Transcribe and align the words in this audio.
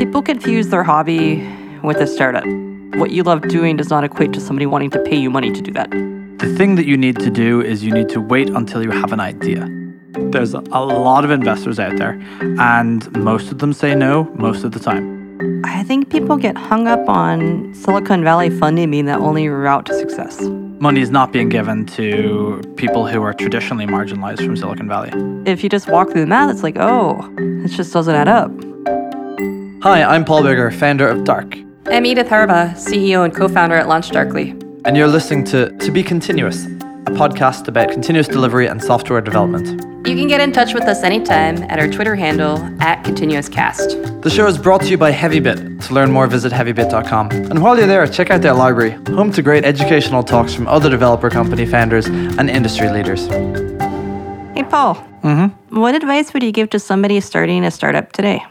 People 0.00 0.22
confuse 0.22 0.68
their 0.68 0.82
hobby 0.82 1.46
with 1.82 1.98
a 1.98 2.06
startup. 2.06 2.46
What 2.98 3.10
you 3.10 3.22
love 3.22 3.42
doing 3.48 3.76
does 3.76 3.90
not 3.90 4.02
equate 4.02 4.32
to 4.32 4.40
somebody 4.40 4.64
wanting 4.64 4.88
to 4.92 4.98
pay 5.00 5.14
you 5.14 5.28
money 5.28 5.52
to 5.52 5.60
do 5.60 5.70
that. 5.72 5.90
The 5.90 6.54
thing 6.56 6.76
that 6.76 6.86
you 6.86 6.96
need 6.96 7.18
to 7.18 7.28
do 7.28 7.60
is 7.60 7.84
you 7.84 7.92
need 7.92 8.08
to 8.08 8.18
wait 8.18 8.48
until 8.48 8.82
you 8.82 8.92
have 8.92 9.12
an 9.12 9.20
idea. 9.20 9.68
There's 10.32 10.54
a 10.54 10.60
lot 10.60 11.26
of 11.26 11.30
investors 11.30 11.78
out 11.78 11.98
there, 11.98 12.18
and 12.40 13.14
most 13.14 13.52
of 13.52 13.58
them 13.58 13.74
say 13.74 13.94
no 13.94 14.24
most 14.36 14.64
of 14.64 14.72
the 14.72 14.80
time. 14.80 15.62
I 15.66 15.82
think 15.82 16.08
people 16.08 16.38
get 16.38 16.56
hung 16.56 16.88
up 16.88 17.06
on 17.06 17.74
Silicon 17.74 18.24
Valley 18.24 18.48
funding 18.48 18.90
being 18.90 19.04
the 19.04 19.18
only 19.18 19.48
route 19.50 19.84
to 19.84 19.98
success. 19.98 20.40
Money 20.40 21.02
is 21.02 21.10
not 21.10 21.30
being 21.30 21.50
given 21.50 21.84
to 21.84 22.62
people 22.76 23.06
who 23.06 23.22
are 23.22 23.34
traditionally 23.34 23.84
marginalized 23.84 24.42
from 24.46 24.56
Silicon 24.56 24.88
Valley. 24.88 25.10
If 25.44 25.62
you 25.62 25.68
just 25.68 25.90
walk 25.90 26.10
through 26.10 26.22
the 26.22 26.26
math, 26.26 26.50
it's 26.50 26.62
like, 26.62 26.78
oh, 26.78 27.30
it 27.36 27.68
just 27.68 27.92
doesn't 27.92 28.14
add 28.14 28.28
up. 28.28 28.50
Hi, 29.82 30.02
I'm 30.02 30.24
Paul 30.24 30.42
Biggar, 30.42 30.72
founder 30.74 31.08
of 31.08 31.24
Dark, 31.24 31.56
I'm 31.86 32.04
Edith 32.06 32.28
Harbaugh, 32.28 32.72
CEO 32.74 33.24
and 33.24 33.34
co 33.34 33.48
founder 33.48 33.76
at 33.76 33.86
LaunchDarkly. 33.86 34.82
and 34.84 34.96
you're 34.96 35.06
listening 35.08 35.44
to 35.44 35.70
To 35.78 35.90
Be 35.90 36.02
Continuous, 36.02 36.64
a 36.66 37.12
podcast 37.12 37.68
about 37.68 37.90
continuous 37.90 38.28
delivery 38.28 38.66
and 38.66 38.82
software 38.82 39.20
development. 39.20 39.68
You 40.06 40.16
can 40.16 40.28
get 40.28 40.40
in 40.40 40.52
touch 40.52 40.72
with 40.74 40.84
us 40.84 41.02
anytime 41.02 41.62
at 41.64 41.78
our 41.78 41.88
Twitter 41.88 42.14
handle 42.14 42.58
at 42.80 43.04
ContinuousCast. 43.04 44.22
The 44.22 44.30
show 44.30 44.46
is 44.46 44.56
brought 44.58 44.80
to 44.82 44.88
you 44.88 44.96
by 44.98 45.12
HeavyBit. 45.12 45.86
To 45.86 45.94
learn 45.94 46.10
more, 46.10 46.26
visit 46.26 46.52
heavybit.com. 46.52 47.30
And 47.30 47.62
while 47.62 47.76
you're 47.78 47.86
there, 47.86 48.06
check 48.06 48.30
out 48.30 48.40
their 48.42 48.54
library, 48.54 48.92
home 49.14 49.30
to 49.32 49.42
great 49.42 49.64
educational 49.64 50.22
talks 50.22 50.54
from 50.54 50.68
other 50.68 50.88
developer 50.88 51.28
company 51.28 51.66
founders 51.66 52.06
and 52.06 52.48
industry 52.48 52.88
leaders. 52.90 53.26
Hey, 53.28 54.64
Paul. 54.64 54.94
Mm-hmm. 55.22 55.78
What 55.80 55.94
advice 55.94 56.32
would 56.32 56.42
you 56.42 56.52
give 56.52 56.70
to 56.70 56.78
somebody 56.78 57.20
starting 57.20 57.64
a 57.64 57.70
startup 57.70 58.12
today? 58.12 58.42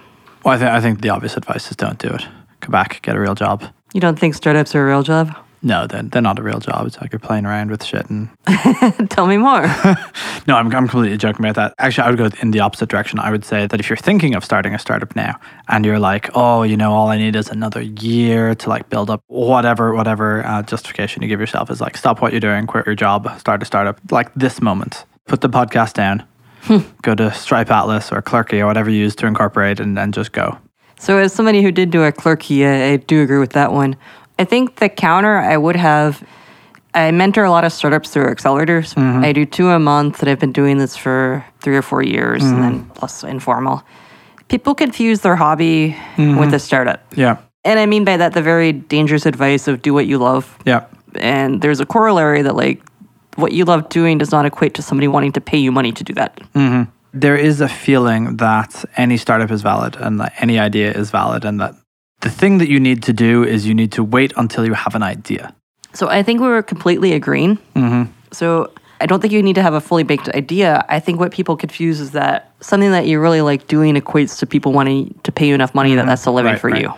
Well, 0.43 0.55
I, 0.55 0.57
th- 0.57 0.69
I 0.69 0.81
think 0.81 1.01
the 1.01 1.09
obvious 1.09 1.37
advice 1.37 1.69
is 1.69 1.77
don't 1.77 1.99
do 1.99 2.09
it. 2.09 2.25
Come 2.61 2.71
back, 2.71 3.01
get 3.01 3.15
a 3.15 3.19
real 3.19 3.35
job. 3.35 3.63
You 3.93 4.01
don't 4.01 4.17
think 4.19 4.35
startups 4.35 4.75
are 4.75 4.83
a 4.83 4.87
real 4.87 5.03
job? 5.03 5.35
No, 5.61 5.87
they're, 5.87 6.03
they're 6.03 6.21
not 6.21 6.39
a 6.39 6.43
real 6.43 6.59
job. 6.59 6.87
It's 6.87 6.99
like 7.01 7.11
you're 7.11 7.19
playing 7.19 7.45
around 7.45 7.69
with 7.69 7.83
shit. 7.83 8.09
And 8.09 8.29
Tell 9.09 9.27
me 9.27 9.35
more. 9.37 9.61
no, 10.47 10.55
I'm, 10.55 10.67
I'm 10.67 10.87
completely 10.87 11.17
joking 11.17 11.45
about 11.45 11.55
that. 11.55 11.73
Actually, 11.79 12.05
I 12.05 12.09
would 12.11 12.17
go 12.17 12.29
in 12.41 12.51
the 12.51 12.61
opposite 12.61 12.87
direction. 12.87 13.19
I 13.19 13.29
would 13.29 13.43
say 13.43 13.67
that 13.67 13.79
if 13.79 13.89
you're 13.89 13.97
thinking 13.97 14.35
of 14.35 14.45
starting 14.45 14.73
a 14.73 14.79
startup 14.79 15.15
now 15.15 15.37
and 15.67 15.85
you're 15.85 15.99
like, 15.99 16.29
oh, 16.33 16.63
you 16.63 16.77
know, 16.77 16.93
all 16.93 17.09
I 17.09 17.17
need 17.17 17.35
is 17.35 17.49
another 17.49 17.81
year 17.81 18.55
to 18.55 18.69
like 18.69 18.89
build 18.89 19.09
up 19.09 19.21
whatever, 19.27 19.93
whatever 19.93 20.45
uh, 20.45 20.61
justification 20.63 21.21
you 21.23 21.27
give 21.27 21.41
yourself 21.41 21.69
is 21.69 21.81
like, 21.81 21.97
stop 21.97 22.21
what 22.21 22.31
you're 22.31 22.39
doing, 22.39 22.65
quit 22.65 22.85
your 22.85 22.95
job, 22.95 23.29
start 23.39 23.61
a 23.61 23.65
startup. 23.65 23.99
Like 24.11 24.33
this 24.35 24.61
moment, 24.61 25.05
put 25.27 25.41
the 25.41 25.49
podcast 25.49 25.93
down, 25.93 26.23
go 27.01 27.15
to 27.15 27.31
Stripe 27.33 27.71
Atlas 27.71 28.11
or 28.11 28.21
Clerky 28.21 28.59
or 28.59 28.65
whatever 28.65 28.89
you 28.89 28.99
use 28.99 29.15
to 29.17 29.27
incorporate 29.27 29.79
and 29.79 29.97
then 29.97 30.11
just 30.11 30.31
go. 30.31 30.57
so, 30.99 31.17
as 31.17 31.33
somebody 31.33 31.61
who 31.61 31.71
did 31.71 31.91
do 31.91 32.03
a 32.03 32.11
clerky, 32.11 32.65
I, 32.65 32.93
I 32.93 32.97
do 32.97 33.21
agree 33.21 33.39
with 33.39 33.51
that 33.51 33.71
one. 33.71 33.95
I 34.37 34.45
think 34.45 34.77
the 34.77 34.89
counter 34.89 35.37
I 35.37 35.57
would 35.57 35.75
have, 35.75 36.25
I 36.93 37.11
mentor 37.11 37.43
a 37.43 37.51
lot 37.51 37.65
of 37.65 37.73
startups 37.73 38.09
through 38.09 38.27
accelerators. 38.27 38.95
Mm-hmm. 38.95 39.23
I 39.23 39.33
do 39.33 39.45
two 39.45 39.69
a 39.69 39.79
month, 39.79 40.21
and 40.21 40.29
I've 40.29 40.39
been 40.39 40.53
doing 40.53 40.77
this 40.77 40.95
for 40.95 41.45
three 41.61 41.75
or 41.75 41.81
four 41.81 42.01
years, 42.01 42.43
and 42.43 42.63
then 42.63 42.79
mm-hmm. 42.79 42.89
plus 42.91 43.23
informal. 43.23 43.83
People 44.47 44.73
confuse 44.73 45.21
their 45.21 45.35
hobby 45.35 45.95
mm-hmm. 46.15 46.39
with 46.39 46.53
a 46.53 46.59
startup. 46.59 47.03
Yeah. 47.15 47.37
And 47.63 47.79
I 47.79 47.85
mean 47.85 48.05
by 48.05 48.17
that 48.17 48.33
the 48.33 48.41
very 48.41 48.71
dangerous 48.71 49.25
advice 49.25 49.67
of 49.67 49.81
do 49.81 49.93
what 49.93 50.07
you 50.07 50.17
love. 50.17 50.57
Yeah. 50.65 50.85
And 51.15 51.61
there's 51.61 51.79
a 51.79 51.85
corollary 51.85 52.41
that 52.41 52.55
like 52.55 52.81
what 53.35 53.51
you 53.51 53.65
love 53.65 53.89
doing 53.89 54.17
does 54.17 54.31
not 54.31 54.45
equate 54.45 54.73
to 54.75 54.81
somebody 54.81 55.07
wanting 55.07 55.31
to 55.33 55.41
pay 55.41 55.57
you 55.57 55.71
money 55.71 55.91
to 55.91 56.03
do 56.03 56.13
that. 56.13 56.39
there 57.13 57.35
is 57.35 57.59
a 57.61 57.67
feeling 57.67 58.37
that 58.37 58.85
any 58.97 59.17
startup 59.17 59.49
is 59.51 59.61
valid 59.63 59.95
and 59.95 60.19
that 60.19 60.31
any 60.39 60.59
idea 60.59 60.91
is 60.91 61.09
valid 61.09 61.43
and 61.45 61.59
that 61.59 61.73
the 62.21 62.29
thing 62.29 62.57
that 62.59 62.69
you 62.69 62.79
need 62.79 63.01
to 63.03 63.13
do 63.13 63.43
is 63.43 63.65
you 63.65 63.73
need 63.73 63.91
to 63.93 64.03
wait 64.03 64.31
until 64.37 64.65
you 64.65 64.73
have 64.73 64.93
an 64.93 65.01
idea. 65.03 65.53
So 65.93 66.07
I 66.07 66.21
think 66.21 66.39
we 66.41 66.47
were 66.47 66.61
completely 66.61 67.13
agreeing. 67.13 67.57
Mm-hmm. 67.75 68.11
So 68.31 68.71
I 69.01 69.05
don't 69.07 69.21
think 69.21 69.33
you 69.33 69.41
need 69.41 69.55
to 69.55 69.61
have 69.63 69.73
a 69.73 69.81
fully 69.81 70.03
baked 70.03 70.29
idea. 70.29 70.85
I 70.89 70.99
think 70.99 71.19
what 71.19 71.31
people 71.31 71.55
confuse 71.57 71.99
is 71.99 72.11
that 72.11 72.51
something 72.59 72.91
that 72.91 73.07
you 73.07 73.19
really 73.19 73.41
like 73.41 73.67
doing 73.67 73.95
equates 73.95 74.37
to 74.39 74.45
people 74.45 74.71
wanting 74.73 75.17
to 75.23 75.31
pay 75.31 75.47
you 75.47 75.55
enough 75.55 75.73
money 75.73 75.95
that 75.95 76.05
that's 76.05 76.25
a 76.25 76.31
living 76.31 76.51
Right, 76.51 76.61
for 76.61 76.69
right. 76.69 76.81
you. 76.81 76.93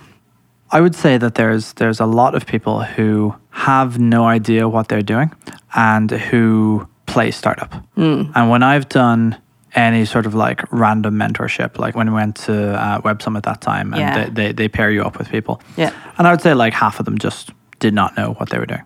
I 0.72 0.80
would 0.82 0.96
say 0.96 1.18
that 1.18 1.36
there's 1.36 1.74
there's 1.74 2.00
a 2.00 2.06
lot 2.06 2.36
of 2.36 2.46
people 2.46 2.82
who 2.84 3.36
have 3.50 4.00
no 4.00 4.26
idea 4.26 4.68
what 4.70 4.88
they're 4.88 5.02
doing 5.02 5.32
and 5.76 6.10
who 6.12 6.88
play 7.06 7.32
startup. 7.32 7.74
And 7.98 8.50
when 8.50 8.64
I've 8.64 8.88
done 8.90 9.38
any 9.76 10.06
sort 10.06 10.26
of 10.26 10.34
like 10.34 10.64
random 10.72 11.16
mentorship, 11.16 11.78
like 11.78 11.96
when 11.96 12.08
we 12.10 12.14
went 12.16 12.36
to 12.48 12.54
uh, 12.82 13.02
Web 13.04 13.22
Summit 13.22 13.44
that 13.44 13.62
time, 13.62 13.94
and 13.94 14.00
Yeah. 14.02 14.26
they, 14.26 14.30
they 14.48 14.52
they 14.54 14.68
pair 14.70 14.90
you 14.92 15.04
up 15.04 15.18
with 15.18 15.30
people, 15.30 15.62
Yeah. 15.78 15.92
and 16.18 16.28
I 16.28 16.32
would 16.32 16.42
say 16.42 16.54
like 16.54 16.74
half 16.74 17.00
of 17.00 17.06
them 17.06 17.18
just 17.18 17.52
did 17.80 17.94
not 17.94 18.16
know 18.18 18.34
what 18.34 18.50
they 18.50 18.58
were 18.60 18.66
doing. 18.66 18.84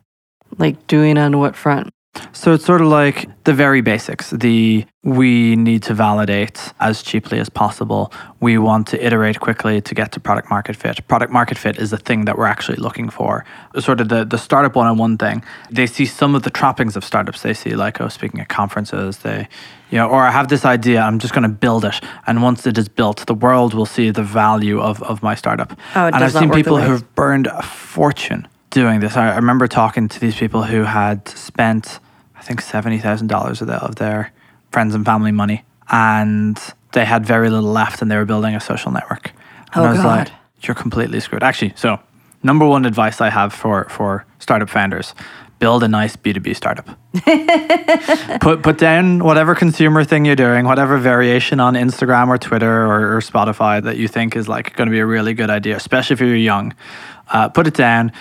Like 0.58 0.88
doing 0.88 1.18
on 1.18 1.38
what 1.38 1.56
front? 1.56 1.90
So 2.32 2.54
it's 2.54 2.66
sort 2.66 2.82
of 2.82 2.88
like 2.88 3.28
the 3.44 3.54
very 3.54 3.82
basics. 3.82 4.30
The 4.32 4.86
we 5.04 5.56
need 5.56 5.84
to 5.84 5.94
validate 5.94 6.74
as 6.80 7.04
cheaply 7.04 7.40
as 7.40 7.50
possible. 7.50 8.12
We 8.40 8.58
want 8.58 8.88
to 8.88 9.06
iterate 9.06 9.40
quickly 9.40 9.82
to 9.82 9.96
get 9.96 10.12
to 10.14 10.20
product 10.20 10.50
market 10.50 10.76
fit. 10.76 11.08
Product 11.08 11.32
market 11.32 11.58
fit 11.58 11.78
is 11.78 11.92
the 11.92 11.98
thing 11.98 12.26
that 12.26 12.38
we're 12.38 12.48
actually 12.48 12.78
looking 12.78 13.10
for. 13.10 13.46
Sort 13.80 14.02
of 14.02 14.10
the, 14.10 14.26
the 14.26 14.38
startup 14.38 14.76
one 14.76 14.88
on 14.88 14.98
one 14.98 15.18
thing. 15.18 15.44
They 15.70 15.86
see 15.86 16.06
some 16.06 16.36
of 16.36 16.44
the 16.44 16.50
trappings 16.50 16.96
of 16.96 17.04
startups. 17.04 17.42
They 17.42 17.54
see 17.54 17.76
like, 17.76 18.02
oh, 18.02 18.10
speaking 18.10 18.40
at 18.40 18.50
conferences, 18.50 19.20
they 19.20 19.48
you 19.92 20.00
know, 20.00 20.10
or 20.10 20.24
I 20.24 20.32
have 20.32 20.48
this 20.48 20.66
idea, 20.66 21.02
I'm 21.02 21.20
just 21.20 21.34
gonna 21.34 21.50
build 21.50 21.86
it. 21.86 22.02
And 22.26 22.42
once 22.42 22.66
it 22.66 22.78
is 22.78 22.90
built, 22.90 23.26
the 23.28 23.36
world 23.36 23.74
will 23.74 23.86
see 23.86 24.10
the 24.10 24.24
value 24.24 24.82
of, 24.82 25.02
of 25.04 25.22
my 25.22 25.36
startup. 25.36 25.78
Oh, 25.96 26.08
it 26.08 26.16
and 26.16 26.24
I've 26.24 26.34
seen 26.34 26.50
people 26.52 26.78
who've 26.78 27.16
burned 27.16 27.48
a 27.48 27.62
fortune 27.62 28.48
doing 28.76 29.00
this. 29.00 29.16
I, 29.16 29.36
remember 29.36 29.68
talking 29.68 30.10
to 30.10 30.20
these 30.20 30.36
people 30.36 30.64
who 30.64 30.84
had 30.84 31.28
spent, 31.30 32.00
think, 32.46 32.62
seventy 32.62 33.00
thousand 33.00 33.28
dollars 33.28 33.62
of, 33.62 33.68
the- 33.68 33.84
of 33.84 33.96
their 33.96 34.32
friends 34.72 34.96
and 34.96 35.06
family 35.06 35.32
money, 35.32 35.64
and 35.92 36.60
they 36.94 37.06
had 37.06 37.26
very 37.26 37.50
little 37.50 37.72
left, 37.72 38.02
and 38.02 38.10
they 38.12 38.18
were 38.18 38.26
building 38.26 38.56
a 38.56 38.60
social 38.60 38.92
network. 38.92 39.32
And 39.74 39.84
Oh, 39.84 39.88
I 39.88 39.92
was 39.92 40.04
like, 40.04 40.28
God. 40.28 40.38
"You're 40.62 40.76
completely 40.76 41.20
screwed." 41.20 41.44
Actually, 41.44 41.74
so 41.76 42.00
number 42.44 42.66
one 42.66 42.86
advice 42.86 43.22
I 43.22 43.30
have 43.30 43.54
for 43.54 43.86
for 43.90 44.26
startup 44.40 44.70
founders: 44.70 45.14
build 45.60 45.84
a 45.84 45.88
nice 45.88 46.16
B 46.16 46.34
two 46.34 46.40
B 46.40 46.54
startup. 46.54 46.88
put 48.42 48.62
put 48.64 48.78
down 48.78 49.24
whatever 49.24 49.56
consumer 49.56 50.04
thing 50.04 50.26
you're 50.26 50.36
doing, 50.36 50.66
whatever 50.66 50.98
variation 50.98 51.60
on 51.60 51.74
Instagram 51.76 52.28
or 52.28 52.38
Twitter 52.38 52.86
or, 52.86 53.16
or 53.18 53.22
Spotify 53.22 53.82
that 53.84 53.98
you 53.98 54.08
think 54.08 54.36
is 54.36 54.48
like 54.48 54.76
going 54.76 54.88
to 54.88 54.92
be 54.92 55.00
a 55.00 55.06
really 55.06 55.34
good 55.34 55.50
idea, 55.50 55.76
especially 55.76 56.14
if 56.16 56.20
you're 56.22 56.36
young. 56.36 56.74
Uh, 57.28 57.50
put 57.50 57.66
it 57.68 57.74
down. 57.74 58.12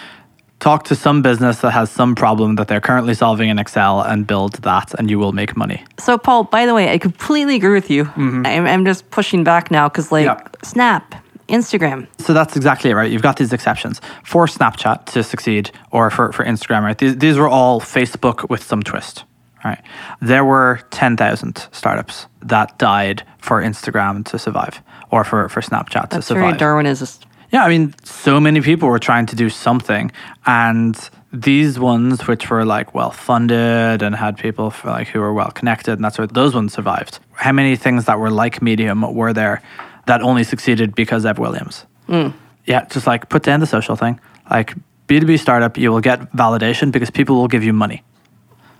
Talk 0.65 0.85
to 0.85 0.95
some 0.95 1.21
business 1.21 1.61
that 1.61 1.73
has 1.73 1.91
some 1.91 2.15
problem 2.15 2.55
that 2.57 2.69
they're 2.69 2.81
currently 2.81 3.13
solving 3.13 3.51
in 3.51 3.59
Excel 3.59 4.01
and 4.01 4.27
build 4.27 4.55
that, 4.63 4.95
and 4.99 5.11
you 5.11 5.19
will 5.19 5.33
make 5.33 5.55
money. 5.59 5.85
So, 5.99 6.17
Paul, 6.17 6.45
by 6.45 6.65
the 6.65 6.73
way, 6.73 6.91
I 6.91 6.97
completely 6.97 7.57
agree 7.57 7.75
with 7.75 7.91
you. 7.91 8.05
Mm-hmm. 8.07 8.47
I'm, 8.47 8.67
I'm 8.67 8.85
just 8.87 9.11
pushing 9.11 9.45
back 9.45 9.71
now 9.71 9.91
because, 9.91 10.11
like, 10.11 10.25
Yeah. 10.25 10.41
Snap, 10.63 11.15
Instagram, 11.51 12.07
So 12.19 12.33
that's 12.33 12.57
exactly 12.57 12.95
right? 12.95 13.11
You've 13.13 13.21
got 13.21 13.37
these 13.37 13.53
exceptions 13.53 14.01
for 14.25 14.47
Snapchat 14.47 15.05
to 15.13 15.23
succeed 15.23 15.71
or 15.91 16.09
for, 16.09 16.33
for 16.33 16.47
Instagram, 16.47 16.81
right? 16.83 16.97
These, 16.97 17.19
these 17.19 17.37
were 17.37 17.49
all 17.49 17.79
Facebook 17.79 18.49
with 18.49 18.63
some 18.63 18.83
twist, 18.83 19.25
right? 19.67 19.83
There 20.23 20.47
were 20.47 20.81
10,000 20.93 21.69
startups 21.73 22.27
that 22.41 22.79
died 22.79 23.23
for 23.37 23.61
Instagram 23.61 24.25
to 24.31 24.39
survive 24.39 24.81
or 25.11 25.25
for, 25.25 25.47
for 25.51 25.61
Snapchat 25.61 26.09
to 26.09 26.23
survive. 26.23 26.53
that's 26.53 26.59
very. 26.59 26.85
Darwinist. 26.85 27.27
Yeah, 27.55 27.63
I 27.63 27.69
mean, 27.69 27.95
so 28.03 28.41
many 28.41 28.61
people 28.61 28.89
were 28.89 28.99
trying 28.99 29.27
to 29.27 29.37
do 29.37 29.49
something, 29.49 30.11
and 30.45 30.99
these 31.33 31.79
ones, 31.79 32.27
which 32.27 32.51
were 32.51 32.65
like 32.65 32.97
well 32.97 33.13
funded 33.13 34.03
and 34.03 34.17
had 34.17 34.37
people 34.37 34.73
for, 34.73 34.91
like 34.91 35.07
who 35.07 35.21
were 35.21 35.33
well 35.33 35.53
connected, 35.53 35.93
and 35.93 36.05
that's 36.05 36.19
where 36.19 36.27
those 36.27 36.53
ones 36.53 36.73
survived. 36.73 37.21
How 37.35 37.53
many 37.53 37.77
things 37.77 38.07
that 38.07 38.19
were 38.19 38.33
like 38.33 38.61
Medium 38.61 39.03
were 39.03 39.33
there 39.33 39.63
that 40.07 40.21
only 40.21 40.43
succeeded 40.43 40.97
because 40.97 41.25
Ev 41.25 41.39
Williams? 41.39 41.87
Mm. 42.09 42.35
Yeah, 42.65 42.87
just 42.87 43.07
like 43.07 43.29
put 43.29 43.45
down 43.45 43.61
the 43.61 43.69
social 43.69 43.95
thing. 43.95 44.19
Like 44.51 44.75
B 45.07 45.21
two 45.21 45.27
B 45.27 45.37
startup, 45.37 45.79
you 45.79 45.93
will 45.93 46.01
get 46.01 46.33
validation 46.33 46.91
because 46.91 47.09
people 47.09 47.37
will 47.37 47.47
give 47.47 47.63
you 47.63 47.73
money. 47.73 48.03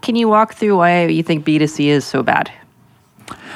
Can 0.01 0.17
you 0.17 0.29
walk 0.29 0.55
through 0.55 0.79
why 0.79 1.07
you 1.07 1.23
think 1.23 1.47
B2C 1.47 1.87
is 1.87 2.05
so 2.05 2.25
bad? 2.25 2.51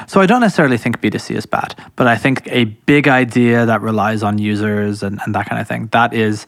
So 0.06 0.20
I 0.20 0.26
don't 0.26 0.40
necessarily 0.40 0.78
think 0.78 1.00
B2C 1.00 1.36
is 1.36 1.46
bad, 1.46 1.74
but 1.96 2.06
I 2.06 2.16
think 2.16 2.46
a 2.46 2.64
big 2.64 3.08
idea 3.08 3.66
that 3.66 3.80
relies 3.80 4.22
on 4.22 4.38
users 4.38 5.02
and, 5.02 5.20
and 5.24 5.34
that 5.34 5.46
kind 5.46 5.60
of 5.60 5.68
thing, 5.68 5.88
that 5.88 6.14
is, 6.14 6.46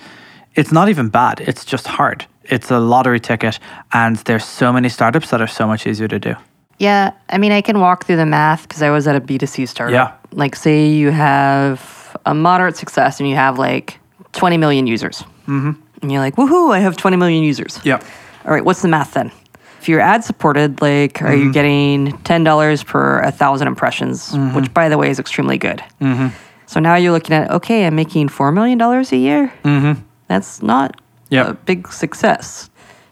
it's 0.55 0.72
not 0.72 0.88
even 0.88 1.08
bad. 1.08 1.40
It's 1.40 1.64
just 1.64 1.87
hard. 1.87 2.26
It's 2.44 2.70
a 2.70 2.81
lottery 2.81 3.20
ticket, 3.20 3.58
and 3.93 4.17
there's 4.17 4.44
so 4.44 4.72
many 4.72 4.88
startups 4.88 5.31
that 5.31 5.40
are 5.40 5.46
so 5.46 5.67
much 5.67 5.87
easier 5.87 6.08
to 6.08 6.19
do. 6.19 6.34
Yeah, 6.78 7.12
I 7.28 7.38
mean, 7.38 7.52
I 7.52 7.61
can 7.61 7.78
walk 7.78 8.06
through 8.06 8.17
the 8.17 8.26
math 8.26 8.62
because 8.62 8.82
I 8.82 8.90
was 8.90 9.06
at 9.06 9.14
a 9.14 9.20
B2C 9.20 9.69
startup. 9.69 9.93
Yeah. 9.93 10.37
Like, 10.37 10.56
say 10.56 10.88
you 10.88 11.11
have 11.11 12.16
a 12.26 12.34
moderate 12.34 12.76
success 12.76 13.20
and 13.20 13.28
you 13.28 13.37
have 13.37 13.58
like 13.58 14.00
20 14.32 14.56
million 14.56 14.87
users. 14.87 15.23
Mm-hmm. 15.46 15.73
And 16.02 16.11
you're 16.11 16.20
like, 16.20 16.37
woohoo, 16.37 16.73
I 16.73 16.78
have 16.81 16.96
20 16.96 17.16
million 17.16 17.44
users. 17.44 17.78
Yep. 17.84 18.02
All 18.46 18.52
right, 18.52 18.64
what's 18.64 18.82
the 18.82 18.88
math 18.88 19.12
then? 19.12 19.31
If 19.80 19.88
you're 19.88 20.00
ad 20.00 20.24
supported, 20.24 20.82
like, 20.82 21.22
are 21.22 21.34
you 21.34 21.44
mm-hmm. 21.44 21.52
getting 21.52 22.12
$10 22.18 22.86
per 22.86 23.20
a 23.20 23.32
thousand 23.32 23.66
impressions, 23.66 24.30
mm-hmm. 24.30 24.54
which 24.54 24.74
by 24.74 24.90
the 24.90 24.98
way 24.98 25.08
is 25.08 25.18
extremely 25.18 25.56
good. 25.56 25.82
Mm-hmm. 26.02 26.28
So 26.66 26.78
now 26.78 26.94
you're 26.94 27.12
looking 27.12 27.34
at 27.34 27.50
okay, 27.50 27.84
I'm 27.84 27.96
making 27.96 28.28
four 28.28 28.52
million 28.52 28.78
dollars 28.78 29.10
a 29.10 29.16
year. 29.16 29.52
Mm-hmm. 29.64 30.02
That's 30.28 30.62
not 30.62 31.00
Yep. 31.30 31.48
a 31.48 31.54
big 31.54 31.92
success. 31.92 32.70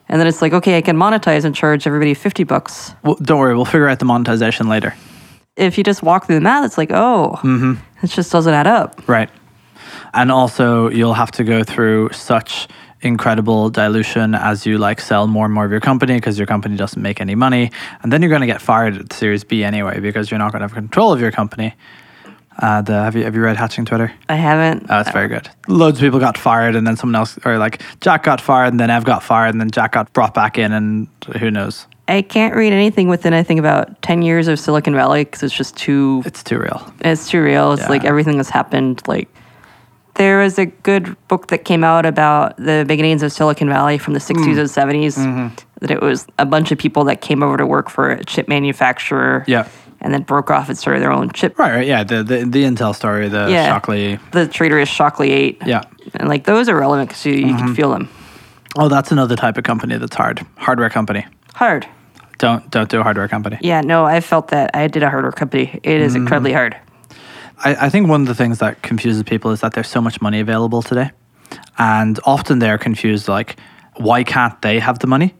And 0.08 0.20
then 0.20 0.26
it's 0.28 0.40
like 0.40 0.52
okay, 0.52 0.76
I 0.76 0.80
can 0.80 0.96
monetize 0.96 1.44
and 1.44 1.54
charge 1.54 1.86
everybody 1.86 2.14
fifty 2.14 2.44
bucks. 2.44 2.94
Well, 3.02 3.16
don't 3.16 3.38
worry, 3.40 3.56
we'll 3.56 3.64
figure 3.64 3.88
out 3.88 3.98
the 3.98 4.04
monetization 4.04 4.68
later. 4.68 4.94
If 5.56 5.76
you 5.76 5.82
just 5.82 6.04
walk 6.04 6.26
through 6.26 6.36
the 6.36 6.40
math, 6.40 6.66
it's 6.66 6.78
like 6.78 6.92
oh, 6.92 7.40
it 8.02 8.08
just 8.08 8.30
doesn't 8.30 8.54
add 8.54 8.68
up. 8.68 9.08
Right. 9.08 9.30
And 10.14 10.30
also, 10.30 10.88
you'll 10.90 11.14
have 11.14 11.32
to 11.32 11.44
go 11.44 11.64
through 11.64 12.10
such 12.12 12.68
incredible 13.00 13.70
dilution 13.70 14.34
as 14.34 14.66
you 14.66 14.78
like 14.78 15.00
sell 15.00 15.26
more 15.26 15.44
and 15.44 15.54
more 15.54 15.64
of 15.64 15.70
your 15.70 15.80
company 15.80 16.14
because 16.14 16.38
your 16.38 16.46
company 16.46 16.76
doesn't 16.76 17.00
make 17.00 17.20
any 17.20 17.34
money. 17.34 17.70
And 18.02 18.12
then 18.12 18.22
you're 18.22 18.28
going 18.28 18.40
to 18.40 18.46
get 18.46 18.60
fired 18.60 18.96
at 18.96 19.12
Series 19.12 19.44
B 19.44 19.64
anyway 19.64 20.00
because 20.00 20.30
you're 20.30 20.38
not 20.38 20.52
going 20.52 20.60
to 20.60 20.68
have 20.68 20.74
control 20.74 21.12
of 21.12 21.20
your 21.20 21.30
company. 21.30 21.74
Uh, 22.60 22.82
the, 22.82 22.92
have 22.92 23.14
you 23.14 23.22
have 23.22 23.36
you 23.36 23.40
read 23.40 23.56
Hatching 23.56 23.84
Twitter? 23.84 24.12
I 24.28 24.34
haven't. 24.34 24.86
Oh, 24.88 24.98
it's 24.98 25.12
very 25.12 25.28
good. 25.28 25.48
Loads 25.68 25.98
of 25.98 26.02
people 26.02 26.18
got 26.18 26.36
fired, 26.36 26.74
and 26.74 26.84
then 26.84 26.96
someone 26.96 27.14
else, 27.14 27.38
or 27.44 27.56
like 27.56 27.82
Jack 28.00 28.24
got 28.24 28.40
fired, 28.40 28.72
and 28.72 28.80
then 28.80 28.90
Ev 28.90 29.04
got 29.04 29.22
fired, 29.22 29.50
and 29.50 29.60
then 29.60 29.70
Jack 29.70 29.92
got 29.92 30.12
brought 30.12 30.34
back 30.34 30.58
in, 30.58 30.72
and 30.72 31.06
who 31.38 31.52
knows? 31.52 31.86
I 32.08 32.22
can't 32.22 32.56
read 32.56 32.72
anything 32.72 33.08
within 33.08 33.32
I 33.32 33.44
think 33.44 33.60
about 33.60 34.02
ten 34.02 34.22
years 34.22 34.48
of 34.48 34.58
Silicon 34.58 34.94
Valley 34.94 35.22
because 35.24 35.44
it's 35.44 35.54
just 35.54 35.76
too 35.76 36.22
It's 36.26 36.42
too 36.42 36.58
real. 36.58 36.92
It's 37.00 37.28
too 37.28 37.40
real. 37.40 37.72
It's 37.74 37.88
like 37.88 38.04
everything 38.04 38.38
that's 38.38 38.50
happened. 38.50 39.06
Like 39.06 39.28
there 40.18 40.38
was 40.38 40.58
a 40.58 40.66
good 40.66 41.16
book 41.28 41.48
that 41.48 41.64
came 41.64 41.82
out 41.82 42.04
about 42.04 42.56
the 42.58 42.84
beginnings 42.86 43.22
of 43.22 43.32
Silicon 43.32 43.68
Valley 43.68 43.96
from 43.98 44.12
the 44.14 44.20
60s 44.20 44.44
Mm. 44.44 44.58
and 44.58 44.68
70s. 44.68 45.16
Mm-hmm. 45.16 45.54
That 45.80 45.90
it 45.92 46.02
was 46.02 46.26
a 46.38 46.44
bunch 46.44 46.70
of 46.72 46.78
people 46.78 47.04
that 47.04 47.20
came 47.20 47.42
over 47.42 47.56
to 47.56 47.64
work 47.66 47.88
for 47.88 48.10
a 48.10 48.24
chip 48.24 48.48
manufacturer. 48.48 49.44
Yeah. 49.46 49.68
And 50.00 50.14
then 50.14 50.22
broke 50.22 50.48
off 50.50 50.68
and 50.68 50.78
started 50.78 51.00
their 51.02 51.10
own 51.10 51.30
chip. 51.30 51.58
Right, 51.58 51.72
right. 51.74 51.86
Yeah, 51.86 52.04
the 52.04 52.22
the, 52.22 52.44
the 52.44 52.62
Intel 52.64 52.94
story, 52.94 53.28
the 53.28 53.48
Yeah. 53.50 53.66
Shockley. 53.66 54.18
The 54.32 54.46
traitorous 54.46 54.88
Shockley 54.88 55.32
8. 55.32 55.62
Yeah. 55.66 55.82
And 56.14 56.28
like 56.28 56.44
those 56.44 56.68
are 56.68 56.76
relevant 56.76 57.08
because 57.08 57.24
you, 57.26 57.32
you 57.32 57.46
Mm-hmm. 57.46 57.58
can 57.58 57.74
feel 57.74 57.90
them. 57.90 58.08
Oh, 58.76 58.88
that's 58.88 59.10
another 59.10 59.34
type 59.34 59.56
of 59.58 59.64
company 59.64 59.96
that's 59.98 60.14
hard. 60.14 60.44
Hardware 60.56 60.90
company. 60.90 61.26
Hard. 61.54 61.86
Don't 62.38 62.70
don't 62.70 62.88
do 62.88 63.00
a 63.00 63.02
hardware 63.02 63.26
company. 63.26 63.58
Yeah, 63.60 63.80
no, 63.80 64.04
I 64.04 64.20
felt 64.20 64.48
that. 64.48 64.70
I 64.74 64.86
did 64.86 65.02
a 65.02 65.10
hardware 65.10 65.32
company. 65.32 65.80
It 65.82 66.00
is 66.00 66.14
incredibly 66.14 66.52
hard. 66.52 66.76
I, 67.64 67.86
I 67.86 67.88
think 67.88 68.08
one 68.08 68.22
of 68.22 68.26
the 68.26 68.34
things 68.34 68.58
that 68.58 68.82
confuses 68.82 69.22
people 69.22 69.50
is 69.50 69.60
that 69.60 69.72
there's 69.74 69.88
so 69.88 70.00
much 70.00 70.20
money 70.20 70.40
available 70.40 70.82
today. 70.82 71.10
And 71.78 72.18
often 72.24 72.58
they're 72.58 72.78
confused 72.78 73.28
like, 73.28 73.58
why 73.96 74.24
can't 74.24 74.60
they 74.62 74.78
have 74.78 74.98
the 74.98 75.06
money 75.06 75.34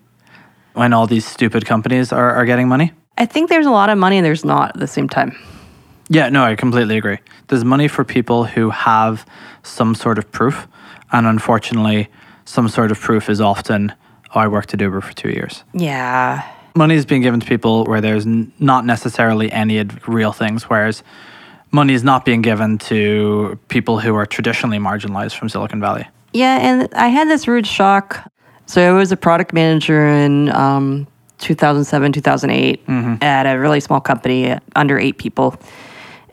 when 0.75 0.93
all 0.93 1.07
these 1.07 1.27
stupid 1.27 1.67
companies 1.67 2.13
are, 2.13 2.33
are 2.35 2.45
getting 2.45 2.69
money? 2.69 2.93
I 3.17 3.27
think 3.27 3.51
there's 3.51 3.67
a 3.67 3.71
lot 3.71 3.91
of 3.91 3.99
money 3.99 4.19
and 4.19 4.25
there's 4.25 4.45
not 4.45 4.71
at 4.71 4.81
the 4.81 4.87
same 4.87 5.09
time. 5.09 5.37
Yeah, 6.09 6.29
no, 6.29 6.45
I 6.45 6.55
completely 6.57 6.97
agree. 6.97 7.19
There's 7.49 7.65
money 7.65 7.89
for 7.89 8.05
people 8.05 8.45
who 8.45 8.71
have 8.71 9.27
some 9.63 9.95
sort 9.95 10.19
of 10.19 10.31
proof. 10.33 10.67
And 11.13 11.27
unfortunately, 11.27 12.09
some 12.45 12.69
sort 12.69 12.91
of 12.91 13.01
proof 13.01 13.29
is 13.29 13.41
often, 13.41 13.93
oh, 14.35 14.41
I 14.41 14.49
worked 14.49 14.73
at 14.73 14.81
Uber 14.81 15.01
for 15.01 15.13
two 15.13 15.31
years. 15.31 15.65
Yeah. 15.75 16.49
Money 16.75 16.95
is 16.95 17.05
being 17.05 17.23
given 17.23 17.41
to 17.41 17.47
people 17.47 17.85
where 17.85 18.01
there's 18.01 18.25
n- 18.25 18.53
not 18.59 18.87
necessarily 18.87 19.51
any 19.51 19.81
ad- 19.81 20.07
real 20.09 20.33
things, 20.33 20.65
whereas 20.65 21.03
money 21.71 21.95
is 21.95 22.03
not 22.05 22.25
being 22.25 22.43
given 22.43 22.79
to 22.79 23.59
people 23.69 23.99
who 24.01 24.15
are 24.15 24.27
traditionally 24.27 24.79
marginalized 24.79 25.37
from 25.37 25.49
Silicon 25.49 25.81
Valley. 25.81 26.07
Yeah, 26.33 26.59
and 26.61 26.93
I 26.95 27.09
had 27.09 27.29
this 27.29 27.49
rude 27.49 27.67
shock. 27.67 28.31
So 28.67 28.95
I 28.95 28.99
was 28.99 29.13
a 29.13 29.17
product 29.17 29.53
manager 29.55 30.07
in 30.07 30.51
um, 30.51 31.07
2007, 31.39 32.13
2008 32.13 32.83
at 33.23 33.45
a 33.47 33.59
really 33.59 33.81
small 33.81 34.01
company, 34.01 34.57
under 34.77 34.99
eight 34.99 35.17
people. 35.19 35.57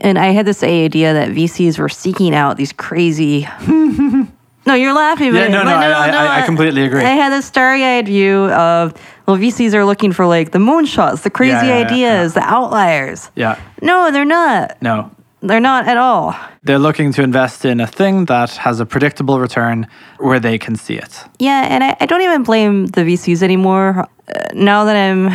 And 0.02 0.20
I 0.20 0.28
had 0.28 0.46
this 0.46 0.62
idea 0.64 1.14
that 1.14 1.30
VCs 1.30 1.80
were 1.80 1.88
seeking 1.88 2.36
out 2.36 2.58
these 2.58 2.74
crazy. 2.74 3.48
no, 3.68 4.74
you're 4.74 4.94
laughing. 4.94 5.34
Yeah, 5.34 5.46
but, 5.46 5.52
no, 5.52 5.60
no, 5.64 5.70
but 5.72 5.92
I- 5.94 6.10
I- 6.10 6.42
I 6.42 6.46
completely 6.46 6.84
agree. 6.84 7.02
I 7.04 7.12
had 7.12 7.32
this 7.32 7.46
starry-eyed 7.46 8.08
view 8.08 8.46
of 8.52 8.94
well, 9.26 9.38
VCs 9.38 9.74
are 9.74 9.86
looking 9.86 10.12
for 10.12 10.28
like 10.28 10.52
the 10.52 10.60
moonshots, 10.60 11.22
the 11.24 11.30
crazy 11.30 11.54
Yeah, 11.54 11.64
yeah, 11.64 11.80
yeah, 11.80 11.86
ideas, 11.86 12.34
the 12.34 12.42
outliers. 12.44 13.32
Yeah, 13.36 13.58
No, 13.82 14.12
they're 14.12 14.26
not. 14.26 14.82
no. 14.82 15.10
They're 15.48 15.60
not 15.60 15.88
at 15.88 15.98
all. 15.98 16.36
They're 16.64 16.80
looking 16.80 17.14
to 17.14 17.22
invest 17.22 17.66
in 17.66 17.80
a 17.80 17.88
thing 17.88 18.26
that 18.26 18.52
has 18.52 18.80
a 18.80 18.86
predictable 18.86 19.40
return 19.40 19.88
where 20.18 20.40
they 20.40 20.58
can 20.58 20.76
see 20.76 20.96
it. 20.96 21.24
Yeah, 21.40 21.68
and 21.70 21.84
I, 21.84 21.96
I 22.00 22.06
don't 22.08 22.22
even 22.22 22.44
blame 22.44 22.88
the 22.88 23.02
VCs 23.02 23.44
anymore. 23.44 24.08
Uh, 24.28 24.40
now 24.54 24.86
that 24.86 24.96
I'm 24.96 25.30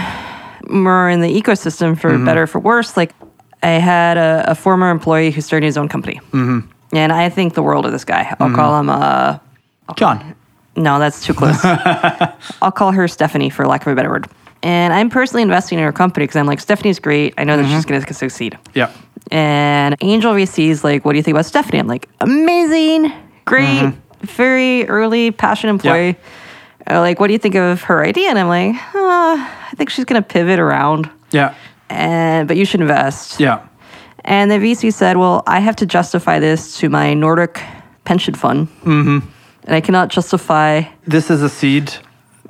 more 0.69 1.09
in 1.09 1.21
the 1.21 1.29
ecosystem, 1.41 1.99
for 1.99 2.19
better 2.19 2.43
or 2.43 2.47
for 2.47 2.59
worse, 2.59 2.97
like 2.97 3.15
I 3.63 3.71
had 3.71 4.17
a, 4.17 4.51
a 4.51 4.55
former 4.55 4.91
employee 4.91 5.31
who 5.31 5.41
started 5.41 5.67
his 5.67 5.77
own 5.77 5.89
company. 5.89 6.21
Mm-hmm. 6.33 6.61
And 6.93 7.13
I 7.13 7.29
think 7.29 7.55
the 7.55 7.63
world 7.63 7.87
of 7.87 7.93
this 7.93 8.05
guy. 8.05 8.35
I'll 8.41 8.55
call 8.55 8.81
him, 8.81 8.91
uh, 8.91 9.39
John. 9.97 10.35
no, 10.75 10.99
that's 10.99 11.25
too 11.25 11.35
close. 11.35 11.59
I'll 12.63 12.73
call 12.73 12.91
her 12.91 13.07
Stephanie 13.07 13.51
for 13.51 13.67
lack 13.67 13.87
of 13.87 13.93
a 13.93 13.95
better 13.95 14.11
word. 14.11 14.27
And 14.63 14.93
I'm 14.93 15.09
personally 15.09 15.43
investing 15.43 15.79
in 15.79 15.85
her 15.85 15.93
company 15.93 16.25
because 16.25 16.37
I'm 16.37 16.47
like, 16.47 16.61
Stephanie's 16.61 16.99
great. 16.99 17.35
I 17.39 17.45
know 17.45 17.57
that 17.57 17.67
she's 17.69 17.85
going 17.87 18.03
to 18.03 18.15
succeed. 18.15 18.59
Yeah. 18.75 18.93
And 19.31 19.97
Angel 20.01 20.33
VC's 20.35 20.85
like, 20.85 21.05
what 21.05 21.13
do 21.13 21.17
you 21.19 21.23
think 21.23 21.35
about 21.35 21.47
Stephanie? 21.47 21.79
I'm 21.79 21.87
like, 21.87 22.09
amazing, 22.21 23.13
great, 23.45 23.93
very 24.21 24.87
early, 24.89 25.31
passionate 25.31 25.73
employee. 25.73 26.17
Uh, 26.91 27.01
like, 27.01 27.21
what 27.21 27.29
do 27.29 27.33
you 27.33 27.39
think 27.39 27.55
of 27.55 27.83
her 27.83 28.05
idea? 28.05 28.29
And 28.31 28.39
I'm 28.39 28.49
like, 28.49 28.75
uh, 28.95 28.99
I 28.99 29.73
think 29.77 29.91
she's 29.91 30.05
gonna 30.05 30.23
pivot 30.23 30.59
around, 30.59 31.09
Yeah. 31.31 31.55
and 31.89 32.49
but 32.49 32.57
you 32.57 32.65
should 32.65 32.81
invest. 32.81 33.39
Yeah. 33.39 33.61
And 34.25 34.51
the 34.51 34.57
VC 34.57 34.93
said, 34.93 35.17
well, 35.17 35.43
I 35.47 35.61
have 35.61 35.77
to 35.77 35.87
justify 35.87 36.39
this 36.41 36.77
to 36.79 36.89
my 36.89 37.15
Nordic 37.15 37.63
pension 38.05 38.35
fund, 38.35 38.69
mm-hmm. 38.85 39.19
and 39.65 39.75
I 39.77 39.81
cannot 39.81 40.09
justify. 40.09 40.83
This 41.07 41.31
is 41.31 41.43
a 41.43 41.49
seed 41.49 41.93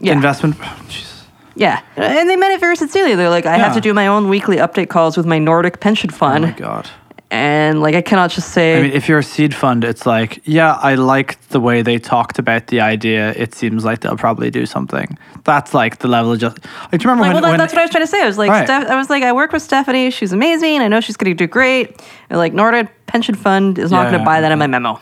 Yeah. 0.01 0.15
investment. 0.15 0.57
Jeez. 0.89 1.10
Yeah, 1.57 1.81
and 1.97 2.29
they 2.31 2.37
meant 2.37 2.55
it 2.55 2.61
very 2.61 2.77
sincerely. 2.77 3.15
They're 3.15 3.31
like, 3.31 3.47
I 3.47 3.57
have 3.57 3.69
Yeah. 3.73 3.75
to 3.75 3.81
do 3.81 3.95
my 3.95 4.07
own 4.07 4.29
weekly 4.29 4.57
update 4.59 4.89
calls 4.89 5.17
with 5.17 5.27
my 5.27 5.39
Nordic 5.39 5.81
pension 5.81 6.11
oh 6.13 6.17
fund. 6.17 6.45
Oh 6.45 6.49
my 6.49 6.53
God. 6.55 6.89
and 7.33 7.81
like 7.81 7.95
I 7.95 8.03
cannot 8.03 8.31
just 8.31 8.51
say. 8.53 8.79
I 8.79 8.83
mean, 8.83 8.93
if 8.93 9.09
you're 9.09 9.19
a 9.21 9.23
seed 9.23 9.55
fund, 9.55 9.85
it's 9.85 10.05
like, 10.07 10.41
yeah, 10.45 10.75
I 10.83 10.95
liked 10.97 11.51
the 11.51 11.61
way 11.61 11.83
they 11.83 11.99
talked 11.99 12.39
about 12.39 12.67
the 12.69 12.81
idea. 12.81 13.33
It 13.37 13.55
seems 13.55 13.85
like 13.85 14.01
they'll 14.01 14.17
probably 14.17 14.51
do 14.51 14.67
something. 14.67 15.17
That's 15.45 15.73
like 15.75 15.99
the 15.99 16.09
level 16.09 16.33
of 16.33 16.39
just. 16.41 16.59
Like, 16.91 17.01
do 17.01 17.05
you 17.05 17.11
remember 17.11 17.23
Like, 17.23 17.35
when, 17.35 17.35
well, 17.35 17.43
that- 17.43 17.51
when 17.51 17.59
that's 17.59 17.73
what 17.73 17.81
I 17.81 17.85
was 17.85 17.91
trying 17.91 18.03
to 18.05 18.11
say. 18.11 18.23
I 18.23 18.27
was 18.27 18.39
like, 18.39 18.51
Right. 18.51 18.67
Steph, 18.67 18.89
I 18.89 18.97
was 18.97 19.11
like, 19.11 19.23
I 19.23 19.33
work 19.33 19.53
with 19.53 19.63
Stephanie. 19.63 20.11
She's 20.11 20.33
amazing. 20.33 20.81
I 20.81 20.89
know 20.89 21.01
she's 21.01 21.17
going 21.17 21.31
to 21.31 21.37
do 21.37 21.47
great. 21.47 22.01
And 22.31 22.39
like, 22.39 22.53
Nordic 22.53 22.89
Pension 23.07 23.35
Fund 23.35 23.79
is 23.79 23.91
not 23.91 24.05
Yeah, 24.05 24.11
going 24.11 24.21
to 24.23 24.25
buy 24.25 24.41
that 24.41 24.51
in 24.53 24.59
my 24.59 24.67
memo. 24.67 25.01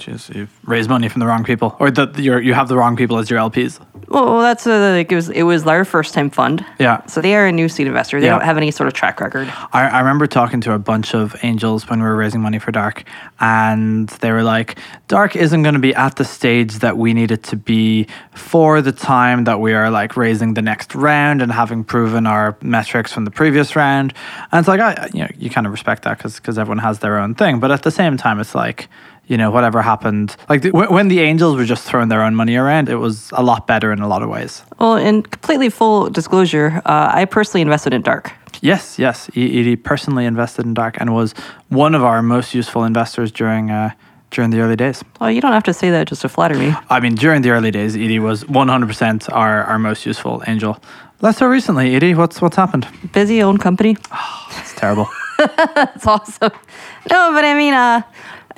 Jeez, 0.00 0.34
you've 0.34 0.50
raised 0.64 0.88
money 0.88 1.08
from 1.10 1.20
the 1.20 1.26
wrong 1.26 1.44
people, 1.44 1.76
or 1.78 1.90
that 1.90 2.18
you're 2.18 2.40
you 2.40 2.54
have 2.54 2.68
the 2.68 2.76
wrong 2.76 2.96
people 2.96 3.18
as 3.18 3.28
your 3.28 3.38
LPs. 3.38 3.78
Well, 4.08 4.24
well, 4.24 4.40
that's 4.40 4.66
uh 4.66 4.94
like 4.96 5.12
it 5.12 5.14
was. 5.14 5.28
It 5.28 5.42
was 5.42 5.64
their 5.64 5.84
first 5.84 6.14
time 6.14 6.30
fund. 6.30 6.64
Yeah. 6.78 7.04
So 7.06 7.20
they 7.20 7.36
are 7.36 7.46
a 7.46 7.52
new 7.52 7.68
seed 7.68 7.86
investor. 7.86 8.18
They 8.18 8.26
Yeah. 8.26 8.32
don't 8.38 8.44
have 8.44 8.56
any 8.56 8.70
sort 8.70 8.86
of 8.88 8.94
track 8.94 9.20
record. 9.20 9.52
I, 9.72 9.88
I 9.88 9.98
remember 10.00 10.26
talking 10.26 10.60
to 10.62 10.72
a 10.72 10.78
bunch 10.78 11.14
of 11.14 11.36
angels 11.42 11.88
when 11.88 12.00
we 12.00 12.06
were 12.08 12.16
raising 12.16 12.40
money 12.40 12.58
for 12.58 12.72
Dark, 12.72 13.04
and 13.40 14.08
they 14.20 14.32
were 14.32 14.42
like, 14.42 14.78
Dark 15.08 15.36
isn't 15.36 15.62
going 15.62 15.74
to 15.74 15.80
be 15.80 15.94
at 15.94 16.16
the 16.16 16.24
stage 16.24 16.78
that 16.78 16.96
we 16.96 17.12
need 17.12 17.30
it 17.30 17.42
to 17.44 17.56
be 17.56 18.06
for 18.34 18.80
the 18.82 18.92
time 18.92 19.44
that 19.44 19.60
we 19.60 19.74
are 19.74 19.90
like 19.90 20.16
raising 20.16 20.54
the 20.54 20.62
next 20.62 20.94
round 20.94 21.42
and 21.42 21.52
having 21.52 21.84
proven 21.84 22.26
our 22.26 22.56
metrics 22.62 23.12
from 23.12 23.24
the 23.26 23.30
previous 23.30 23.76
round. 23.76 24.14
And 24.50 24.58
it's 24.60 24.68
like, 24.68 24.80
I, 24.80 25.08
you 25.12 25.20
know, 25.20 25.28
you 25.36 25.50
kind 25.50 25.66
of 25.66 25.72
respect 25.72 26.04
that 26.04 26.16
because 26.18 26.58
everyone 26.58 26.78
has 26.78 27.00
their 27.00 27.18
own 27.18 27.34
thing. 27.34 27.60
But 27.60 27.70
at 27.70 27.82
the 27.82 27.90
same 27.90 28.16
time, 28.16 28.40
it's 28.40 28.54
like, 28.54 28.88
you 29.30 29.36
know, 29.36 29.48
whatever 29.52 29.80
happened, 29.80 30.34
like 30.48 30.62
the, 30.62 30.70
when 30.72 31.06
the 31.06 31.20
angels 31.20 31.56
were 31.56 31.64
just 31.64 31.84
throwing 31.84 32.08
their 32.08 32.22
own 32.22 32.34
money 32.34 32.56
around, 32.56 32.88
it 32.88 32.96
was 32.96 33.30
a 33.32 33.42
lot 33.44 33.64
better 33.64 33.92
in 33.92 34.00
a 34.00 34.08
lot 34.08 34.22
of 34.22 34.28
ways. 34.28 34.64
Well, 34.80 34.96
in 34.96 35.22
completely 35.22 35.70
full 35.70 36.10
disclosure, 36.10 36.82
uh, 36.84 37.12
I 37.14 37.26
personally 37.26 37.62
invested 37.62 37.94
in 37.94 38.02
Dark. 38.02 38.32
Yes, 38.60 38.98
yes. 38.98 39.30
Edie 39.36 39.76
personally 39.76 40.26
invested 40.26 40.66
in 40.66 40.74
Dark 40.74 40.96
and 41.00 41.14
was 41.14 41.32
one 41.68 41.94
of 41.94 42.02
our 42.02 42.22
most 42.22 42.54
useful 42.54 42.82
investors 42.82 43.30
during 43.30 43.70
uh, 43.70 43.90
during 44.32 44.50
the 44.50 44.60
early 44.60 44.76
days. 44.76 45.04
Well, 45.20 45.30
you 45.30 45.40
don't 45.40 45.52
have 45.52 45.64
to 45.64 45.74
say 45.74 45.90
that 45.90 46.08
just 46.08 46.22
to 46.22 46.28
flatter 46.28 46.56
me. 46.56 46.74
I 46.88 46.98
mean, 47.00 47.14
during 47.14 47.42
the 47.42 47.50
early 47.50 47.70
days, 47.70 47.96
Edie 47.96 48.20
was 48.20 48.44
100% 48.44 49.32
our, 49.32 49.64
our 49.64 49.78
most 49.78 50.06
useful 50.06 50.42
angel. 50.46 50.78
Less 51.20 51.38
so 51.38 51.46
recently, 51.46 51.94
Edie. 51.94 52.14
What's 52.14 52.40
what's 52.40 52.56
happened? 52.56 52.86
Busy 53.12 53.42
own 53.42 53.58
company. 53.58 53.96
It's 54.60 54.74
terrible. 54.74 55.08
That's 55.38 56.06
awesome. 56.06 56.52
No, 57.10 57.32
but 57.32 57.44
I 57.44 57.54
mean, 57.54 57.74
uh, 57.74 58.02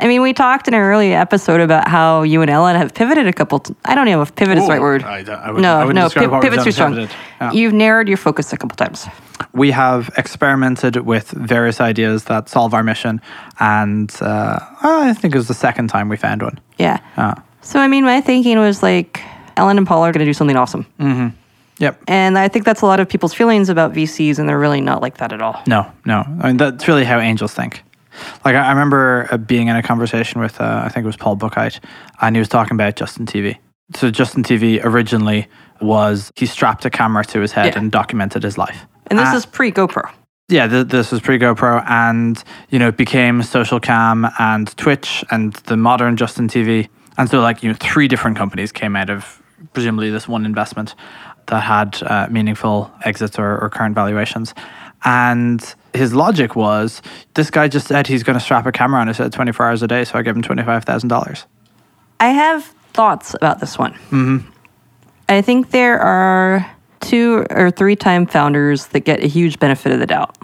I 0.03 0.09
mean, 0.09 0.21
we 0.21 0.33
talked 0.33 0.67
in 0.69 0.75
an 0.75 0.81
early 0.81 1.15
episode 1.15 1.61
about 1.61 1.87
how 1.89 2.23
you 2.23 2.43
and 2.43 2.51
Ellen 2.51 2.75
have 2.77 2.93
pivoted 2.93 3.27
a 3.29 3.33
couple. 3.33 3.61
T- 3.61 3.75
I 3.85 3.95
don't 3.95 4.07
know 4.07 4.21
if 4.23 4.35
pivot 4.35 4.59
is 4.59 4.65
the 4.67 4.71
right 4.73 4.81
word. 4.81 5.03
I 5.05 5.19
I 5.19 5.21
I 5.21 5.53
no, 5.53 5.87
wouldn't 5.87 5.95
no, 5.95 6.09
pi- 6.11 6.41
pivot's 6.41 6.65
too 6.65 6.73
strong. 6.73 7.09
Yeah. 7.41 7.53
You've 7.53 7.73
narrowed 7.73 8.09
your 8.09 8.17
focus 8.17 8.53
a 8.53 8.57
couple 8.57 8.77
times. 8.77 9.07
we 9.55 9.71
have 9.71 10.11
experimented 10.17 10.97
with 10.97 11.31
various 11.31 11.81
ideas 11.81 12.25
that 12.25 12.49
solve 12.49 12.75
our 12.75 12.83
mission, 12.83 13.21
and 13.61 14.13
uh, 14.21 14.59
I 14.83 15.15
think 15.15 15.35
it 15.35 15.39
was 15.39 15.49
the 15.49 15.55
second 15.55 15.89
time 15.89 16.09
we 16.09 16.17
found 16.17 16.43
one. 16.43 16.59
Yeah. 16.79 16.99
Uh, 17.17 17.35
So 17.61 17.79
I 17.79 17.87
mean, 17.89 18.05
my 18.05 18.21
thinking 18.21 18.59
was 18.59 18.83
like, 18.83 19.21
Ellen 19.57 19.79
and 19.79 19.87
Paul 19.87 20.03
are 20.05 20.13
going 20.13 20.25
to 20.27 20.31
do 20.31 20.35
something 20.35 20.57
awesome, 20.57 20.85
yep. 21.79 22.03
and 22.09 22.37
I 22.39 22.49
think 22.49 22.65
that's 22.65 22.83
a 22.83 22.87
lot 22.87 22.99
of 23.01 23.09
people's 23.09 23.35
feelings 23.35 23.69
about 23.69 23.93
VCs, 23.93 24.39
and 24.39 24.49
they're 24.49 24.59
really 24.59 24.81
not 24.81 25.01
like 25.03 25.19
that 25.19 25.33
at 25.33 25.41
all. 25.43 25.63
No, 25.67 25.87
no. 26.05 26.25
I 26.43 26.47
mean, 26.49 26.57
that's 26.57 26.89
really 26.89 27.05
how 27.05 27.21
angels 27.21 27.55
think. 27.55 27.83
Like 28.45 28.55
I 28.55 28.67
I 28.67 28.71
remember 28.71 29.29
uh, 29.31 29.37
being 29.37 29.69
in 29.69 29.77
a 29.77 29.83
conversation 29.83 30.41
with 30.41 30.61
uh, 30.61 30.83
I 30.85 30.89
think 30.89 31.05
it 31.05 31.07
was 31.07 31.17
Paul 31.17 31.37
Buchheit, 31.37 31.81
and 32.21 32.37
he 32.37 32.41
was 32.41 32.49
talking 32.49 32.75
about 32.75 32.97
Justin 32.97 33.27
TV. 33.27 33.59
So 33.95 34.11
Justin 34.11 34.43
TV 34.43 34.81
originally 34.85 35.49
was 35.81 36.31
he 36.37 36.47
strapped 36.47 36.85
a 36.85 36.91
camera 36.91 37.25
to 37.27 37.41
his 37.41 37.53
head 37.53 37.67
Yeah. 37.75 37.79
and 37.79 37.91
documented 37.93 38.43
his 38.43 38.57
life. 38.57 38.87
And 39.09 39.19
this 39.19 39.29
Uh, 39.33 39.37
is 39.37 39.47
pre 39.47 39.71
GoPro. 39.73 40.11
yeah, 40.49 40.67
th- 40.67 40.89
this 40.89 41.11
was 41.13 41.21
pre 41.21 41.39
GoPro, 41.39 41.85
and 41.89 42.43
you 42.71 42.79
know 42.79 42.89
it 42.89 42.97
became 42.97 43.43
Social 43.43 43.81
Cam 43.81 44.29
and 44.39 44.75
Twitch 44.77 45.25
and 45.31 45.53
the 45.67 45.77
modern 45.77 46.17
Justin 46.17 46.49
TV, 46.49 46.89
and 47.19 47.29
so 47.29 47.41
like 47.41 47.63
you 47.63 47.69
know 47.71 47.77
three 47.81 48.09
different 48.09 48.37
companies 48.39 48.73
came 48.73 48.97
out 48.97 49.11
of 49.11 49.43
presumably 49.75 50.11
this 50.11 50.27
one 50.29 50.45
investment 50.47 50.95
that 51.47 51.61
had 51.63 52.03
uh, 52.05 52.27
meaningful 52.31 52.91
exits 53.05 53.39
or, 53.39 53.59
or 53.59 53.69
current 53.69 53.95
valuations, 53.95 54.55
and 55.05 55.75
his 55.95 56.15
logic 56.15 56.57
was 56.57 57.03
this 57.35 57.51
guy 57.51 57.69
just 57.69 57.87
said 57.87 58.07
he's 58.07 58.23
going 58.23 58.39
to 58.39 58.45
strap 58.45 58.67
a 58.67 58.73
camera 58.73 59.01
on 59.01 59.09
his 59.09 59.19
head 59.19 59.33
24 59.33 59.67
hours 59.67 59.83
a 59.83 59.89
day, 59.89 60.05
so 60.05 60.19
I 60.19 60.23
give 60.23 60.37
him 60.37 60.43
twenty 60.43 60.63
five 60.63 60.85
thousand 60.85 61.09
dollars. 61.09 61.47
I 62.21 62.29
have 62.29 62.65
thoughts 62.93 63.35
about 63.35 63.61
this 63.61 63.79
one. 63.79 63.95
Mm-hmm. 64.11 64.39
I 65.29 65.43
think 65.43 65.71
there 65.71 65.99
are 65.99 66.71
two 67.01 67.47
or 67.51 67.71
three 67.71 67.97
time 67.97 68.27
founders 68.27 68.87
that 68.89 69.01
get 69.01 69.23
a 69.23 69.27
huge 69.27 69.59
benefit 69.59 69.93
of 69.93 69.99
the 69.99 70.07
doubt. 70.07 70.37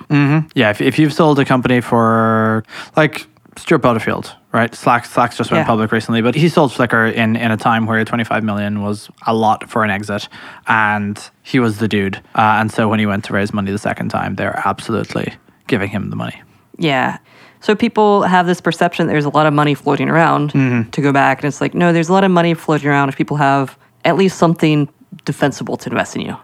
Yeah, 0.55 0.71
if, 0.71 0.81
if 0.81 0.99
you've 0.99 1.12
sold 1.12 1.38
a 1.38 1.45
company 1.45 1.81
for 1.81 2.64
like 2.97 3.26
Stuart 3.57 3.78
Butterfield, 3.78 4.35
right? 4.52 4.75
Slack 4.75 5.05
Slack's 5.05 5.37
just 5.37 5.50
went 5.50 5.62
Yeah. 5.62 5.67
public 5.67 5.93
recently, 5.93 6.23
but 6.23 6.35
he 6.35 6.49
sold 6.49 6.73
Flickr 6.73 7.12
in, 7.12 7.37
in 7.37 7.50
a 7.50 7.57
time 7.57 7.87
where 7.87 8.05
25 8.05 8.43
million 8.45 8.83
was 8.83 9.09
a 9.26 9.35
lot 9.35 9.69
for 9.69 9.85
an 9.85 9.90
exit, 9.90 10.28
and 10.67 11.19
he 11.43 11.59
was 11.61 11.78
the 11.78 11.88
dude. 11.88 12.17
Uh, 12.35 12.57
and 12.61 12.71
so 12.73 12.88
when 12.88 12.99
he 12.99 13.07
went 13.07 13.25
to 13.25 13.33
raise 13.33 13.52
money 13.52 13.71
the 13.71 13.78
second 13.78 14.09
time, 14.09 14.35
they're 14.37 14.61
absolutely 14.64 15.35
giving 15.67 15.88
him 15.90 16.11
the 16.11 16.17
money. 16.17 16.40
Yeah. 16.78 17.19
So 17.61 17.75
people 17.75 18.23
have 18.23 18.47
this 18.47 18.61
perception 18.61 19.07
that 19.07 19.12
there's 19.12 19.25
a 19.25 19.31
lot 19.31 19.47
of 19.47 19.52
money 19.52 19.75
floating 19.75 20.09
around 20.09 20.50
to 20.93 21.00
go 21.00 21.12
back. 21.12 21.38
And 21.43 21.49
it's 21.49 21.61
like, 21.61 21.75
no, 21.75 21.93
there's 21.93 22.09
a 22.09 22.12
lot 22.12 22.23
of 22.23 22.31
money 22.31 22.55
floating 22.55 22.88
around 22.88 23.09
if 23.09 23.17
people 23.17 23.37
have 23.37 23.76
at 24.05 24.17
least 24.17 24.38
something 24.38 24.88
defensible 25.25 25.76
to 25.78 25.90
invest 25.90 26.14
in 26.14 26.23
you. 26.23 26.37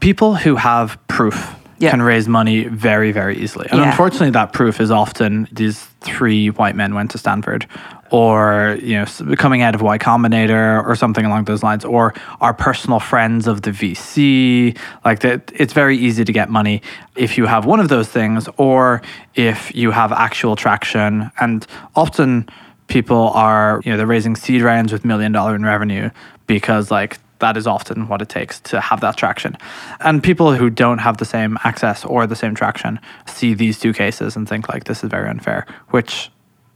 People 0.00 0.34
who 0.34 0.56
have 0.56 0.98
proof 1.08 1.54
Yeah. 1.78 1.90
can 1.90 2.02
raise 2.02 2.28
money 2.28 2.64
very, 2.64 3.12
very 3.12 3.36
easily. 3.36 3.66
And 3.70 3.80
Yeah. 3.80 3.90
unfortunately, 3.90 4.30
that 4.30 4.52
proof 4.52 4.80
is 4.80 4.90
often 4.90 5.48
these 5.52 5.84
three 6.00 6.48
white 6.48 6.76
men 6.76 6.94
went 6.94 7.10
to 7.12 7.18
Stanford, 7.18 7.66
or 8.10 8.76
you 8.82 8.94
know, 8.96 9.06
coming 9.36 9.62
out 9.62 9.74
of 9.74 9.82
Y 9.82 9.98
Combinator, 9.98 10.84
or 10.86 10.94
something 10.94 11.24
along 11.24 11.44
those 11.44 11.62
lines, 11.62 11.84
or 11.84 12.14
are 12.40 12.54
personal 12.54 13.00
friends 13.00 13.46
of 13.46 13.62
the 13.62 13.70
VC. 13.72 14.76
Like 15.04 15.20
that, 15.20 15.50
it's 15.54 15.72
very 15.72 15.96
easy 15.96 16.24
to 16.24 16.32
get 16.32 16.48
money 16.50 16.82
if 17.16 17.36
you 17.38 17.46
have 17.46 17.64
one 17.64 17.80
of 17.80 17.88
those 17.88 18.08
things, 18.08 18.48
or 18.56 19.02
if 19.34 19.74
you 19.74 19.90
have 19.90 20.12
actual 20.12 20.56
traction. 20.56 21.30
And 21.40 21.66
often, 21.96 22.48
people 22.86 23.30
are 23.34 23.80
you 23.84 23.90
know 23.90 23.96
they're 23.96 24.06
raising 24.06 24.36
seed 24.36 24.60
rounds 24.62 24.92
with 24.92 25.04
million 25.04 25.32
dollar 25.32 25.54
in 25.54 25.64
revenue 25.64 26.10
because 26.46 26.90
like 26.90 27.18
that 27.40 27.56
is 27.56 27.66
often 27.66 28.08
what 28.08 28.22
it 28.22 28.28
takes 28.28 28.60
to 28.60 28.80
have 28.80 29.00
that 29.00 29.16
traction. 29.16 29.56
And 30.00 30.22
people 30.22 30.54
who 30.54 30.70
don't 30.70 30.98
have 30.98 31.18
the 31.18 31.24
same 31.24 31.58
access 31.64 32.04
or 32.04 32.26
the 32.26 32.36
same 32.36 32.54
traction 32.54 33.00
see 33.26 33.54
these 33.54 33.78
two 33.78 33.92
cases 33.92 34.36
and 34.36 34.48
think 34.48 34.68
like 34.68 34.84
this 34.84 35.02
is 35.04 35.10
very 35.10 35.28
unfair, 35.28 35.66
which 35.90 36.30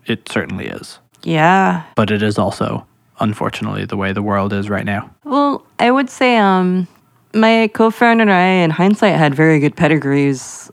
it 0.07 0.29
certainly 0.29 0.67
is. 0.67 0.99
Yeah. 1.23 1.85
But 1.95 2.11
it 2.11 2.23
is 2.23 2.39
also 2.39 2.87
unfortunately 3.21 3.85
the 3.85 3.97
way 3.97 4.13
the 4.13 4.23
world 4.23 4.53
is 4.53 4.71
right 4.71 4.85
now. 4.85 5.11
Well, 5.25 5.65
I 5.79 5.91
would 5.91 6.11
say 6.11 6.37
um, 6.37 6.87
my 7.35 7.69
co-founder 7.75 8.23
and 8.23 8.33
I, 8.33 8.47
in 8.65 8.71
hindsight, 8.71 9.17
had 9.17 9.35
very 9.35 9.61
good 9.61 9.77
pedigrees. 9.77 10.71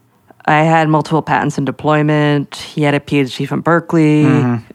I 0.48 0.62
had 0.62 0.89
multiple 0.89 1.24
patents 1.24 1.58
in 1.58 1.65
deployment. 1.65 2.56
He 2.56 2.84
had 2.84 2.94
a 2.94 3.00
PhD 3.00 3.48
from 3.48 3.62
Berkeley. 3.62 4.25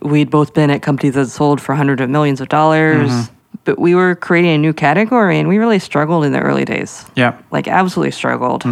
We'd 0.03 0.31
both 0.31 0.53
been 0.53 0.69
at 0.71 0.83
companies 0.83 1.15
that 1.15 1.27
sold 1.27 1.61
for 1.61 1.77
hundreds 1.77 2.01
of 2.03 2.11
millions 2.11 2.41
of 2.41 2.49
dollars. 2.49 3.31
But 3.71 3.79
we 3.79 3.95
were 3.95 4.17
creating 4.17 4.51
a 4.51 4.59
new 4.59 4.73
category, 4.73 5.39
and 5.39 5.49
we 5.49 5.59
really 5.59 5.79
struggled 5.79 6.25
in 6.25 6.33
the 6.33 6.41
early 6.41 6.65
days. 6.65 7.05
Yeah. 7.15 7.39
Like 7.53 7.69
absolutely 7.69 8.11
struggled. 8.11 8.65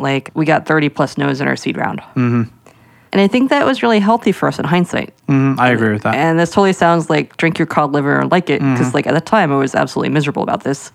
Like 0.00 0.32
we 0.34 0.44
got 0.44 0.66
30 0.66 0.88
plus 0.88 1.16
no's 1.16 1.40
in 1.40 1.46
our 1.46 1.54
seed 1.54 1.76
round. 1.76 2.00
Mm-hmm. 2.16 2.42
And 3.12 3.20
I 3.20 3.28
think 3.28 3.50
that 3.50 3.64
was 3.64 3.80
really 3.84 4.00
healthy 4.00 4.32
for 4.32 4.48
us 4.48 4.58
in 4.58 4.64
hindsight. 4.64 5.14
Mhm, 5.28 5.56
I 5.60 5.70
agree 5.70 5.92
with 5.92 6.02
that. 6.02 6.16
And 6.16 6.36
this 6.36 6.50
totally 6.50 6.72
sounds 6.72 7.08
like 7.08 7.36
drink 7.36 7.60
your 7.60 7.66
cod 7.66 7.92
liver 7.92 8.18
and 8.18 8.28
like 8.32 8.50
it, 8.50 8.60
because 8.60 8.92
like 8.92 9.06
at 9.06 9.14
the 9.14 9.20
time 9.20 9.52
I 9.52 9.56
was 9.56 9.76
absolutely 9.76 10.08
miserable 10.08 10.42
about 10.42 10.64
this. 10.64 10.90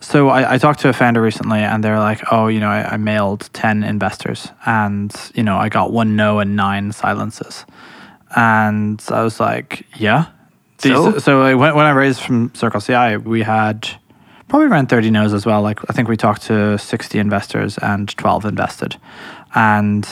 So 0.00 0.30
I, 0.30 0.54
I 0.54 0.58
talked 0.58 0.80
to 0.80 0.88
a 0.88 0.94
founder 0.94 1.20
recently, 1.20 1.58
and 1.58 1.84
they're 1.84 1.98
like, 1.98 2.22
"Oh, 2.32 2.46
you 2.46 2.60
know, 2.60 2.70
I, 2.70 2.94
I 2.94 2.96
mailed 2.96 3.50
ten 3.52 3.84
investors, 3.84 4.48
and 4.64 5.12
you 5.34 5.42
know, 5.42 5.58
I 5.58 5.68
got 5.68 5.92
one 5.92 6.16
no 6.16 6.38
and 6.38 6.56
nine 6.56 6.92
silences." 6.92 7.66
And 8.34 9.02
I 9.10 9.22
was 9.22 9.40
like, 9.40 9.84
"Yeah." 9.96 10.26
These- 10.82 10.92
So? 10.92 11.18
so 11.18 11.42
I, 11.42 11.54
when, 11.54 11.74
when 11.74 11.86
I 11.86 11.90
raised 11.90 12.20
from 12.20 12.54
Circle 12.54 12.80
CI, 12.80 13.16
we 13.16 13.42
had 13.42 13.88
probably 14.48 14.68
around 14.68 14.88
thirty 14.88 15.10
no's 15.10 15.32
as 15.34 15.44
well. 15.44 15.62
Like 15.62 15.78
I 15.90 15.92
think 15.92 16.08
we 16.08 16.16
talked 16.16 16.42
to 16.42 16.78
sixty 16.78 17.18
investors, 17.18 17.78
and 17.78 18.08
twelve 18.16 18.44
invested. 18.44 18.96
And 19.54 20.06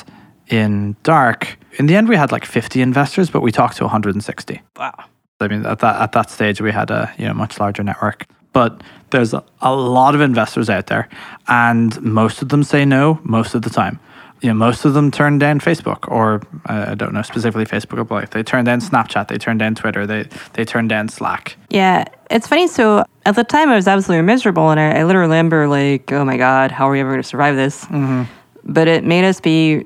in 0.48 0.96
Dark, 1.02 1.58
in 1.78 1.86
the 1.86 1.96
end, 1.96 2.08
we 2.08 2.16
had 2.16 2.32
like 2.32 2.44
fifty 2.44 2.82
investors, 2.82 3.30
but 3.30 3.40
we 3.42 3.52
talked 3.52 3.76
to 3.78 3.84
one 3.84 3.90
hundred 3.90 4.14
and 4.14 4.24
sixty. 4.24 4.62
Wow. 4.76 4.94
I 5.40 5.48
mean, 5.48 5.66
at 5.66 5.80
that 5.80 6.00
at 6.00 6.12
that 6.12 6.30
stage, 6.30 6.60
we 6.60 6.72
had 6.72 6.90
a 6.90 7.12
you 7.18 7.26
know 7.26 7.34
much 7.34 7.60
larger 7.60 7.82
network. 7.82 8.26
But 8.52 8.82
there's 9.10 9.34
a, 9.34 9.44
a 9.60 9.74
lot 9.74 10.14
of 10.14 10.22
investors 10.22 10.70
out 10.70 10.86
there, 10.86 11.08
and 11.46 12.00
most 12.00 12.40
of 12.40 12.48
them 12.48 12.62
say 12.64 12.84
no 12.86 13.20
most 13.22 13.54
of 13.54 13.60
the 13.62 13.68
time. 13.70 14.00
You 14.42 14.50
know, 14.50 14.54
most 14.54 14.84
of 14.84 14.94
them 14.94 15.10
turn 15.10 15.38
down 15.38 15.60
Facebook, 15.60 16.10
or 16.10 16.42
uh, 16.68 16.86
I 16.88 16.94
don't 16.94 17.14
know 17.14 17.22
specifically 17.22 17.64
Facebook, 17.64 18.06
but 18.06 18.14
like 18.14 18.30
they 18.30 18.42
turn 18.42 18.64
down 18.64 18.80
Snapchat, 18.80 19.28
they 19.28 19.38
turn 19.38 19.58
down 19.58 19.74
Twitter, 19.74 20.06
they 20.06 20.28
they 20.52 20.64
turn 20.64 20.88
down 20.88 21.08
Slack. 21.08 21.56
Yeah, 21.70 22.04
it's 22.30 22.46
funny. 22.46 22.68
So 22.68 23.04
at 23.24 23.34
the 23.34 23.44
time, 23.44 23.70
I 23.70 23.76
was 23.76 23.88
absolutely 23.88 24.26
miserable, 24.26 24.70
and 24.70 24.78
I, 24.78 24.98
I 25.00 25.04
literally 25.04 25.28
remember 25.28 25.68
like, 25.68 26.12
oh 26.12 26.24
my 26.24 26.36
god, 26.36 26.70
how 26.70 26.88
are 26.88 26.92
we 26.92 27.00
ever 27.00 27.10
going 27.10 27.22
to 27.22 27.28
survive 27.28 27.56
this? 27.56 27.84
Mm-hmm. 27.86 28.24
But 28.64 28.88
it 28.88 29.04
made 29.04 29.24
us 29.24 29.40
be 29.40 29.84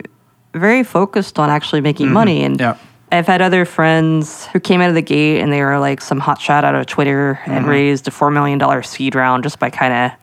very 0.54 0.83
focused 0.83 1.38
on 1.38 1.49
actually 1.49 1.80
making 1.80 2.11
money. 2.12 2.42
And 2.42 2.59
Yeah. 2.59 2.76
I've 3.12 3.26
had 3.26 3.42
other 3.42 3.64
friends 3.64 4.47
who 4.47 4.61
came 4.61 4.80
out 4.80 4.88
of 4.88 4.95
the 4.95 5.02
gate, 5.02 5.40
and 5.40 5.52
they 5.52 5.62
were 5.62 5.78
like 5.78 6.00
some 6.00 6.21
hot 6.21 6.40
shot 6.40 6.64
out 6.64 6.75
of 6.75 6.87
Twitter 6.87 7.40
and 7.47 7.66
raised 7.66 8.07
a 8.07 8.11
four 8.11 8.30
million 8.30 8.59
dollar 8.59 8.83
seed 8.83 9.14
round 9.14 9.42
just 9.42 9.59
by 9.59 9.71
kind 9.71 9.92
of 9.92 10.19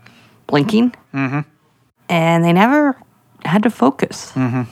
blinking, 0.47 0.93
mm-hmm. 1.13 1.41
and 2.07 2.45
they 2.45 2.53
never 2.53 2.95
had 3.47 3.63
to 3.63 3.69
focus. 3.69 4.31
Mm-hmm. 4.33 4.63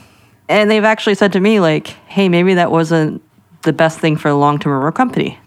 And 0.48 0.70
they've 0.70 0.84
actually 0.84 1.16
said 1.16 1.32
to 1.32 1.40
me 1.40 1.60
like, 1.60 1.88
hey, 1.88 2.28
maybe 2.28 2.54
that 2.54 2.70
wasn't 2.70 3.22
the 3.62 3.72
best 3.72 3.98
thing 3.98 4.16
for 4.16 4.28
the 4.28 4.36
long 4.36 4.58
term 4.58 4.76
of 4.76 4.82
our 4.82 4.92
company. 4.92 5.38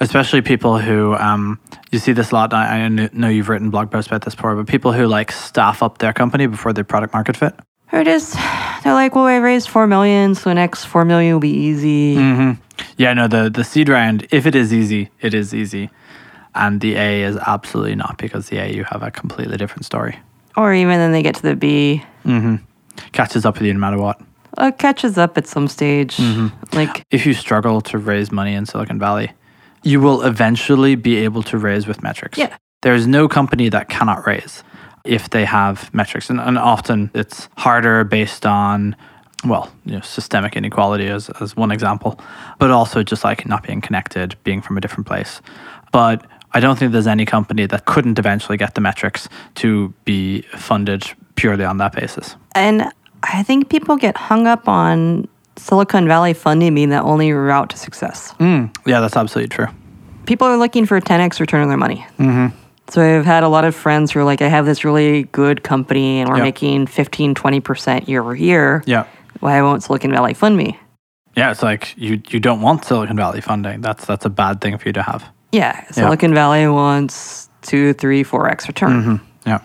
especially 0.00 0.40
people 0.40 0.78
who 0.78 1.14
um, 1.16 1.58
you 1.90 1.98
see 1.98 2.12
this 2.12 2.30
a 2.30 2.34
lot. 2.34 2.52
I, 2.52 2.84
I 2.84 2.88
know 2.88 3.28
you've 3.28 3.48
written 3.48 3.70
blog 3.70 3.90
posts 3.90 4.08
about 4.08 4.22
this 4.22 4.34
before, 4.34 4.56
but 4.56 4.66
people 4.66 4.92
who 4.92 5.06
like 5.06 5.32
staff 5.32 5.82
up 5.82 5.98
their 5.98 6.12
company 6.12 6.46
before 6.46 6.72
they 6.72 6.82
product 6.82 7.12
market 7.12 7.36
fit. 7.36 7.54
Or 7.92 8.04
just 8.04 8.34
they're 8.84 8.94
like, 8.94 9.14
well, 9.14 9.24
I 9.24 9.36
raised 9.36 9.68
four 9.68 9.86
million, 9.86 10.34
so 10.34 10.50
the 10.50 10.54
next 10.54 10.84
four 10.84 11.04
million 11.04 11.34
will 11.34 11.40
be 11.40 11.50
easy. 11.50 12.14
Yeah, 12.96 13.12
no, 13.14 13.26
the 13.26 13.50
the 13.50 13.64
seed 13.64 13.88
round, 13.88 14.26
if 14.30 14.46
it 14.46 14.54
is 14.54 14.72
easy, 14.72 15.10
it 15.20 15.34
is 15.34 15.52
easy, 15.52 15.90
and 16.54 16.80
the 16.80 16.94
A 16.94 17.22
is 17.22 17.36
absolutely 17.36 17.96
not 17.96 18.16
because 18.16 18.48
the 18.48 18.58
A 18.58 18.72
you 18.72 18.84
have 18.84 19.02
a 19.02 19.10
completely 19.10 19.56
different 19.56 19.84
story. 19.84 20.18
Or 20.56 20.72
even 20.72 20.98
then 20.98 21.12
they 21.12 21.22
get 21.22 21.34
to 21.36 21.42
the 21.42 21.56
B, 21.56 22.04
Catches 23.12 23.44
up 23.46 23.54
with 23.54 23.64
you 23.66 23.72
no 23.74 23.80
matter 23.80 23.98
what. 23.98 24.20
uh, 24.60 24.66
it 24.66 24.78
catches 24.78 25.16
up 25.18 25.38
at 25.38 25.46
some 25.46 25.68
stage. 25.68 26.18
Like, 26.72 27.04
If 27.10 27.24
you 27.26 27.34
struggle 27.34 27.80
to 27.82 27.98
raise 27.98 28.30
money 28.32 28.54
in 28.54 28.66
Silicon 28.66 28.98
Valley, 28.98 29.32
you 29.82 30.00
will 30.00 30.22
eventually 30.22 30.94
be 30.96 31.16
able 31.18 31.42
to 31.44 31.56
raise 31.58 31.86
with 31.86 32.02
metrics. 32.02 32.36
Yeah. 32.38 32.56
There's 32.82 33.06
no 33.06 33.28
company 33.28 33.68
that 33.70 33.88
cannot 33.88 34.26
raise 34.26 34.62
if 35.04 35.30
they 35.30 35.44
have 35.44 35.92
metrics. 35.94 36.28
And, 36.30 36.40
and 36.40 36.58
often 36.58 37.10
it's 37.14 37.48
harder 37.56 38.04
based 38.04 38.44
on, 38.44 38.96
well, 39.44 39.72
you 39.86 39.92
know, 39.94 40.00
systemic 40.00 40.56
inequality 40.56 41.06
as, 41.08 41.30
as 41.40 41.56
one 41.56 41.70
example, 41.72 42.20
but 42.58 42.70
also 42.70 43.02
just 43.02 43.24
like 43.24 43.46
not 43.46 43.62
being 43.66 43.80
connected, 43.80 44.36
being 44.44 44.60
from 44.60 44.76
a 44.76 44.80
different 44.80 45.06
place. 45.06 45.40
But 45.92 46.26
I 46.52 46.60
don't 46.60 46.78
think 46.78 46.92
there's 46.92 47.06
any 47.06 47.24
company 47.24 47.66
that 47.66 47.84
couldn't 47.86 48.18
eventually 48.18 48.58
get 48.58 48.74
the 48.74 48.80
metrics 48.82 49.28
to 49.56 49.94
be 50.04 50.42
funded 50.52 51.04
purely 51.40 51.64
on 51.64 51.78
that 51.78 51.92
basis. 51.92 52.36
and 52.54 52.90
I 53.22 53.42
think 53.42 53.68
people 53.68 53.96
get 53.96 54.16
hung 54.16 54.46
up 54.46 54.66
on 54.68 55.28
Silicon 55.56 56.08
Valley 56.08 56.32
funding 56.32 56.74
being 56.74 56.88
the 56.88 57.02
only 57.02 57.32
route 57.32 57.68
to 57.70 57.76
success. 57.76 58.32
Mm, 58.40 58.74
yeah, 58.86 59.00
that's 59.00 59.14
absolutely 59.16 59.48
true. 59.54 59.66
People 60.24 60.46
are 60.46 60.56
looking 60.56 60.86
for 60.86 60.96
a 60.96 61.02
10x 61.02 61.38
return 61.38 61.60
on 61.60 61.68
their 61.68 61.76
money. 61.76 62.06
Mm-hmm. 62.18 62.56
So 62.88 63.02
I've 63.02 63.26
had 63.26 63.42
a 63.42 63.48
lot 63.48 63.64
of 63.66 63.74
friends 63.74 64.10
who 64.12 64.20
are 64.20 64.24
like, 64.24 64.40
I 64.40 64.48
have 64.48 64.64
this 64.64 64.84
really 64.84 65.24
good 65.24 65.62
company 65.62 66.20
and 66.20 66.30
we're 66.30 66.38
Yeah. 66.38 66.44
making 66.44 66.86
15, 66.86 67.34
20% 67.34 68.08
year 68.08 68.22
over 68.22 68.34
year. 68.34 68.82
Yeah. 68.86 69.04
Why 69.40 69.60
won't 69.60 69.82
Silicon 69.82 70.12
Valley 70.12 70.32
fund 70.34 70.56
me? 70.56 70.78
Yeah, 71.36 71.50
it's 71.50 71.62
like 71.62 71.94
you 71.96 72.20
you 72.30 72.40
don't 72.40 72.60
want 72.62 72.84
Silicon 72.84 73.16
Valley 73.16 73.40
funding. 73.40 73.80
That's 73.82 74.04
that's 74.06 74.24
a 74.24 74.30
bad 74.30 74.60
thing 74.60 74.78
for 74.78 74.88
you 74.88 74.92
to 74.94 75.02
have. 75.02 75.22
Yeah, 75.52 75.84
Silicon 75.90 76.32
Valley 76.34 76.66
wants 76.66 77.48
two, 77.62 77.92
three, 77.92 78.22
four 78.24 78.48
x 78.48 78.66
return. 78.66 79.20
Yeah. 79.46 79.60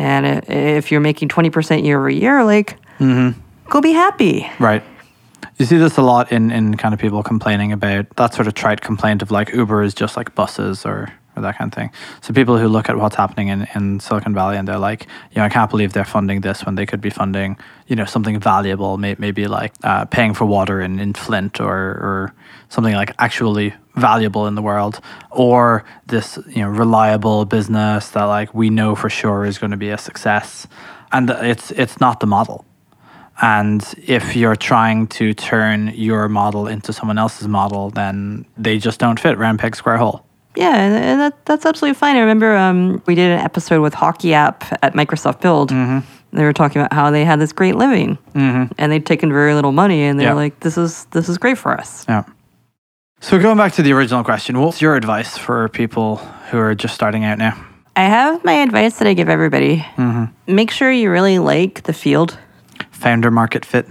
And 0.00 0.48
if 0.48 0.90
you're 0.90 1.02
making 1.02 1.28
20% 1.28 1.84
year 1.84 1.98
over 1.98 2.08
year, 2.08 2.42
like, 2.42 2.78
mm-hmm. 2.98 3.38
go 3.68 3.82
be 3.82 3.92
happy. 3.92 4.50
Right. 4.58 4.82
You 5.58 5.66
see 5.66 5.76
this 5.76 5.98
a 5.98 6.02
lot 6.02 6.32
in, 6.32 6.50
in 6.50 6.78
kind 6.78 6.94
of 6.94 7.00
people 7.00 7.22
complaining 7.22 7.70
about 7.70 8.08
that 8.16 8.32
sort 8.32 8.46
of 8.46 8.54
trite 8.54 8.80
complaint 8.80 9.20
of 9.20 9.30
like 9.30 9.52
Uber 9.52 9.82
is 9.82 9.92
just 9.92 10.16
like 10.16 10.34
buses 10.34 10.86
or, 10.86 11.12
or 11.40 11.42
that 11.42 11.58
kind 11.58 11.72
of 11.72 11.76
thing. 11.76 11.90
So 12.20 12.32
people 12.32 12.58
who 12.58 12.68
look 12.68 12.88
at 12.88 12.96
what's 12.96 13.16
happening 13.16 13.48
in, 13.48 13.66
in 13.74 14.00
Silicon 14.00 14.34
Valley 14.34 14.56
and 14.56 14.68
they're 14.68 14.78
like, 14.78 15.06
you 15.32 15.36
know, 15.36 15.44
I 15.44 15.48
can't 15.48 15.70
believe 15.70 15.92
they're 15.92 16.04
funding 16.04 16.42
this 16.42 16.64
when 16.64 16.74
they 16.74 16.86
could 16.86 17.00
be 17.00 17.10
funding, 17.10 17.58
you 17.86 17.96
know, 17.96 18.04
something 18.04 18.38
valuable, 18.38 18.98
may, 18.98 19.16
maybe 19.18 19.46
like 19.46 19.72
uh, 19.82 20.04
paying 20.04 20.34
for 20.34 20.44
water 20.44 20.80
in, 20.80 21.00
in 21.00 21.14
Flint 21.14 21.60
or, 21.60 21.74
or 21.74 22.34
something 22.68 22.94
like 22.94 23.14
actually 23.18 23.74
valuable 23.96 24.46
in 24.46 24.54
the 24.54 24.62
world 24.62 25.00
or 25.30 25.84
this, 26.06 26.38
you 26.48 26.62
know, 26.62 26.68
reliable 26.68 27.44
business 27.44 28.10
that 28.10 28.24
like 28.24 28.54
we 28.54 28.70
know 28.70 28.94
for 28.94 29.10
sure 29.10 29.44
is 29.44 29.58
going 29.58 29.72
to 29.72 29.76
be 29.76 29.90
a 29.90 29.98
success. 29.98 30.66
And 31.12 31.28
it's 31.30 31.72
it's 31.72 32.00
not 32.00 32.20
the 32.20 32.26
model. 32.26 32.64
And 33.42 33.82
if 34.06 34.36
you're 34.36 34.56
trying 34.56 35.06
to 35.08 35.32
turn 35.32 35.88
your 35.94 36.28
model 36.28 36.66
into 36.66 36.92
someone 36.92 37.18
else's 37.18 37.48
model, 37.48 37.90
then 37.90 38.44
they 38.58 38.78
just 38.78 39.00
don't 39.00 39.18
fit 39.18 39.38
round 39.38 39.58
peg 39.58 39.76
square 39.76 39.96
hole. 39.96 40.26
Yeah, 40.56 40.74
and, 40.76 41.20
that, 41.20 41.44
that's 41.46 41.64
absolutely 41.64 41.94
fine. 41.94 42.16
I 42.16 42.20
remember 42.20 42.56
um, 42.56 43.02
we 43.06 43.14
did 43.14 43.30
an 43.30 43.38
episode 43.38 43.80
with 43.82 43.94
Hockey 43.94 44.34
App 44.34 44.64
at 44.82 44.94
Microsoft 44.94 45.40
Build. 45.40 45.70
They 46.32 46.44
were 46.44 46.52
talking 46.52 46.80
about 46.80 46.92
how 46.92 47.10
they 47.10 47.24
had 47.24 47.40
this 47.40 47.52
great 47.52 47.74
living, 47.76 48.16
mm-hmm. 48.34 48.72
and 48.78 48.92
they'd 48.92 49.04
taken 49.06 49.32
very 49.32 49.54
little 49.54 49.72
money, 49.72 50.02
and 50.02 50.18
they're 50.18 50.28
Yeah. 50.28 50.34
like, 50.34 50.60
"This 50.60 50.78
is 50.78 51.06
this 51.06 51.28
is 51.28 51.38
great 51.38 51.58
for 51.58 51.72
us." 51.72 52.04
Yeah. 52.08 52.22
So 53.20 53.38
going 53.38 53.56
back 53.56 53.72
to 53.74 53.82
the 53.82 53.92
original 53.92 54.22
question, 54.24 54.60
what's 54.60 54.80
your 54.80 54.94
advice 54.94 55.36
for 55.36 55.68
people 55.68 56.16
who 56.50 56.58
are 56.58 56.74
just 56.74 56.94
starting 56.94 57.24
out 57.24 57.38
now? 57.38 57.54
I 57.96 58.04
have 58.04 58.44
my 58.44 58.52
advice 58.62 58.98
that 58.98 59.08
I 59.08 59.14
give 59.14 59.28
everybody: 59.28 59.78
Mm-hmm. 59.96 60.54
make 60.54 60.70
sure 60.70 60.90
you 60.92 61.10
really 61.10 61.38
like 61.40 61.82
the 61.82 61.92
field. 61.92 62.38
Founder 62.92 63.30
market 63.32 63.64
fit. 63.64 63.86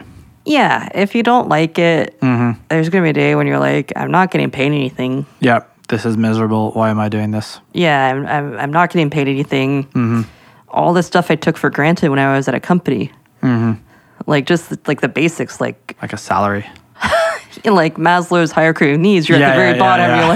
Yeah, 0.45 0.87
if 0.95 1.15
you 1.15 1.23
don't 1.23 1.49
like 1.49 1.77
it, 1.77 2.19
Mm-hmm. 2.21 2.61
there's 2.69 2.87
gonna 2.89 3.03
be 3.03 3.09
a 3.09 3.13
day 3.13 3.35
when 3.35 3.47
you're 3.47 3.59
like, 3.59 3.91
"I'm 3.97 4.11
not 4.11 4.31
getting 4.31 4.49
paid 4.49 4.67
anything." 4.67 5.25
Yeah, 5.41 5.59
this 5.89 6.05
is 6.05 6.15
miserable. 6.17 6.71
Why 6.71 6.89
am 6.89 6.99
I 6.99 7.09
doing 7.09 7.31
this? 7.31 7.59
Yeah, 7.73 8.07
I'm 8.11 8.25
I'm, 8.25 8.57
I'm 8.59 8.71
not 8.71 8.89
getting 8.91 9.09
paid 9.09 9.27
anything. 9.27 9.83
Mm-hmm. 9.87 10.21
All 10.69 10.93
the 10.93 11.03
stuff 11.03 11.29
I 11.31 11.35
took 11.35 11.57
for 11.57 11.69
granted 11.69 12.09
when 12.09 12.19
I 12.19 12.35
was 12.35 12.47
at 12.47 12.55
a 12.55 12.59
company, 12.59 13.11
Mm-hmm. 13.41 13.81
like 14.27 14.45
just 14.45 14.87
like 14.87 15.01
the 15.01 15.07
basics, 15.09 15.59
like 15.61 15.95
Like 16.01 16.13
a 16.13 16.17
salary. 16.17 16.65
like 17.65 17.95
Maslow's 17.95 18.51
hierarchy 18.51 18.91
of 18.91 18.99
needs. 18.99 19.27
You're 19.29 19.39
Yeah, 19.39 19.49
at 19.49 19.55
the 19.55 19.61
very 19.61 19.71
yeah, 19.77 19.79
bottom. 19.79 20.09
yeah, 20.09 20.27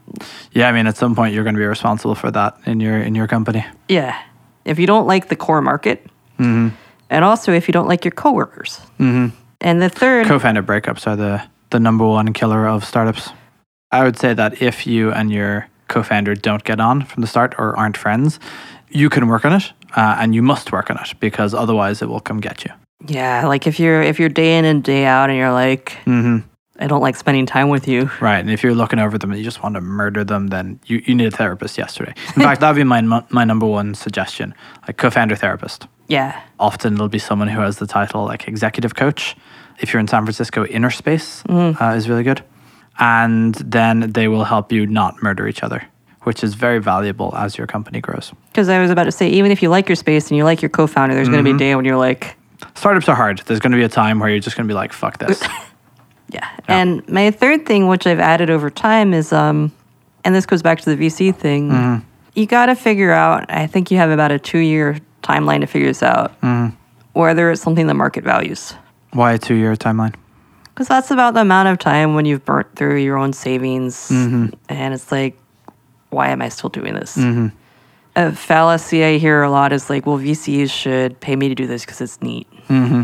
Yeah, 0.51 0.67
I 0.67 0.71
mean, 0.73 0.88
at 0.88 0.97
some 0.97 1.15
point 1.15 1.33
you're 1.33 1.43
going 1.43 1.55
to 1.55 1.59
be 1.59 1.65
responsible 1.65 2.15
for 2.15 2.29
that 2.31 2.57
in 2.65 2.79
your 2.81 2.97
in 3.01 3.15
your 3.15 3.27
company. 3.27 3.65
Yeah. 3.88 4.15
If 4.65 4.77
you 4.77 4.85
don't 4.85 5.07
like 5.07 5.29
the 5.29 5.35
core 5.35 5.61
market, 5.61 6.05
Mm-hmm. 6.39 6.75
and 7.09 7.23
also 7.25 7.51
if 7.53 7.67
you 7.67 7.71
don't 7.71 7.88
like 7.88 8.03
your 8.05 8.11
coworkers, 8.11 8.79
mm-hmm. 9.00 9.29
And 9.62 9.82
the 9.82 9.89
third, 9.89 10.27
Co-founder 10.27 10.63
breakups 10.63 11.08
are 11.08 11.15
the 11.15 11.41
the 11.70 11.80
number 11.80 12.06
one 12.06 12.34
killer 12.34 12.68
of 12.68 12.84
startups. 12.84 13.30
I 13.91 14.03
would 14.03 14.18
say 14.18 14.34
that 14.34 14.62
if 14.62 14.86
you 14.86 15.12
and 15.12 15.32
your 15.32 15.68
co-founder 15.88 16.36
don't 16.36 16.63
get 16.63 16.80
on 16.80 17.03
from 17.06 17.22
the 17.22 17.27
start 17.27 17.56
or 17.58 17.77
aren't 17.77 17.98
friends, 17.98 18.39
you 18.89 19.10
can 19.10 19.27
work 19.27 19.46
on 19.46 19.53
it, 19.53 19.72
uh, 19.96 20.15
and 20.20 20.34
you 20.36 20.41
must 20.41 20.72
work 20.72 20.89
on 20.89 20.98
it 20.98 21.13
because 21.20 21.53
otherwise 21.53 22.01
it 22.01 22.10
will 22.10 22.20
come 22.22 22.39
get 22.41 22.63
you. 22.65 22.72
yeah, 23.08 23.48
like 23.48 23.68
if 23.68 23.80
you're 23.80 24.01
if 24.01 24.20
you're 24.20 24.30
day 24.30 24.58
in 24.58 24.65
and 24.65 24.84
day 24.84 25.06
out, 25.06 25.30
and 25.30 25.38
you're 25.39 25.53
like, 25.53 25.98
Mm-hmm. 26.06 26.48
I 26.80 26.88
don't 26.88 27.01
like 27.01 27.15
spending 27.15 27.46
time 27.46 27.70
with 27.70 27.88
you. 27.88 28.10
Right, 28.20 28.39
and 28.39 28.50
if 28.50 28.63
you're 28.63 28.74
looking 28.74 28.98
over 29.00 29.18
them 29.18 29.30
and 29.32 29.38
you 29.38 29.44
just 29.46 29.62
want 29.62 29.75
to 29.75 29.82
murder 29.82 30.24
them, 30.24 30.48
then 30.48 30.80
you, 30.88 31.03
you 31.06 31.13
need 31.13 31.27
a 31.27 31.38
therapist 31.38 31.77
yesterday. 31.77 32.13
In 32.36 32.41
fact, 32.41 32.60
that 32.62 32.70
would 32.72 32.75
be 32.77 32.84
my 32.84 33.01
my 33.30 33.44
number 33.44 33.68
one 33.68 33.94
suggestion, 33.94 34.56
like 34.88 34.98
co-founder 34.98 35.36
therapist. 35.36 35.88
Yeah. 36.12 36.41
Often 36.60 36.96
it'll 36.96 37.08
be 37.08 37.20
someone 37.20 37.48
who 37.48 37.62
has 37.62 37.77
the 37.77 37.88
title 37.88 38.25
like 38.25 38.46
executive 38.48 38.96
coach. 38.96 39.36
If 39.80 39.94
you're 39.94 40.01
in 40.01 40.08
San 40.10 40.24
Francisco, 40.25 40.65
Inner 40.65 40.91
Space 40.91 41.41
uh, 41.48 41.94
is 41.96 42.10
really 42.10 42.24
good, 42.24 42.44
and 43.00 43.55
then 43.55 44.12
they 44.12 44.27
will 44.27 44.44
help 44.44 44.72
you 44.74 44.85
not 44.85 45.24
murder 45.24 45.48
each 45.48 45.64
other, 45.64 45.88
which 46.24 46.44
is 46.44 46.53
very 46.53 46.79
valuable 46.79 47.33
as 47.35 47.57
your 47.57 47.66
company 47.66 48.01
grows. 48.01 48.33
Because 48.51 48.68
I 48.68 48.79
was 48.81 48.92
about 48.92 49.05
to 49.05 49.12
say, 49.12 49.29
even 49.29 49.51
if 49.51 49.64
you 49.64 49.70
like 49.70 49.88
your 49.88 49.96
space 49.96 50.29
and 50.29 50.38
you 50.38 50.44
like 50.44 50.62
your 50.62 50.70
co-founder, 50.70 51.16
there's 51.16 51.29
going 51.29 51.44
to 51.44 51.50
be 51.50 51.55
a 51.55 51.57
day 51.57 51.74
when 51.75 51.85
you're 51.85 51.98
like, 51.98 52.35
Startups 52.75 53.07
are 53.07 53.16
hard. 53.16 53.40
There's 53.46 53.59
going 53.59 53.72
to 53.72 53.77
be 53.77 53.83
a 53.83 53.90
time 53.90 54.20
where 54.20 54.29
you're 54.29 54.40
just 54.40 54.55
going 54.55 54.68
to 54.68 54.72
be 54.72 54.75
like, 54.75 54.94
"Fuck 54.94 55.18
this." 55.18 55.42
Yeah. 56.33 56.48
And 56.68 57.07
my 57.09 57.31
third 57.31 57.66
thing, 57.66 57.88
which 57.88 58.07
I've 58.07 58.20
added 58.22 58.50
over 58.50 58.70
time, 58.70 59.14
is 59.14 59.33
um, 59.33 59.72
and 60.24 60.33
this 60.33 60.46
goes 60.46 60.62
back 60.62 60.79
to 60.81 60.96
the 60.96 61.05
VC 61.05 61.35
thing. 61.35 62.05
You 62.35 62.46
got 62.46 62.68
to 62.68 62.75
figure 62.75 63.12
out. 63.12 63.51
I 63.51 63.68
think 63.68 63.92
you 63.92 63.98
have 63.98 64.09
about 64.12 64.31
a 64.31 64.40
two-year 64.40 65.00
timeline 65.22 65.62
to 65.62 65.68
figure 65.68 65.88
this 65.88 66.03
out. 66.03 66.40
Mm. 66.42 66.75
Whether 67.14 67.51
it's 67.51 67.62
something 67.62 67.88
the 67.88 67.94
market 67.94 68.24
values, 68.24 68.74
Why 69.12 69.34
a 69.34 69.38
two-year 69.38 69.75
timeline? 69.75 70.16
because 70.74 70.88
that's 70.88 71.12
about 71.12 71.34
the 71.34 71.42
amount 71.42 71.68
of 71.68 71.77
time 71.77 72.16
when 72.16 72.25
you've 72.25 72.44
burnt 72.46 72.75
through 72.75 72.98
your 72.98 73.18
own 73.18 73.34
savings, 73.34 74.10
mm-hmm. 74.10 74.48
and 74.70 74.94
it's 74.94 75.12
like, 75.12 75.38
why 76.10 76.29
am 76.29 76.42
I 76.42 76.50
still 76.50 76.70
doing 76.70 76.94
this? 76.96 77.18
Mm-hmm. 77.18 77.48
A 78.16 78.31
fallacy 78.31 79.03
I 79.03 79.18
hear 79.18 79.44
a 79.44 79.51
lot 79.51 79.74
is 79.74 79.90
like, 79.90 80.05
well, 80.05 80.18
VCs 80.18 80.72
should 80.72 81.20
pay 81.20 81.36
me 81.36 81.50
to 81.50 81.55
do 81.55 81.68
this 81.68 81.86
because 81.86 82.01
it's 82.01 82.22
neat. 82.22 82.48
Mm-hmm. 82.68 83.03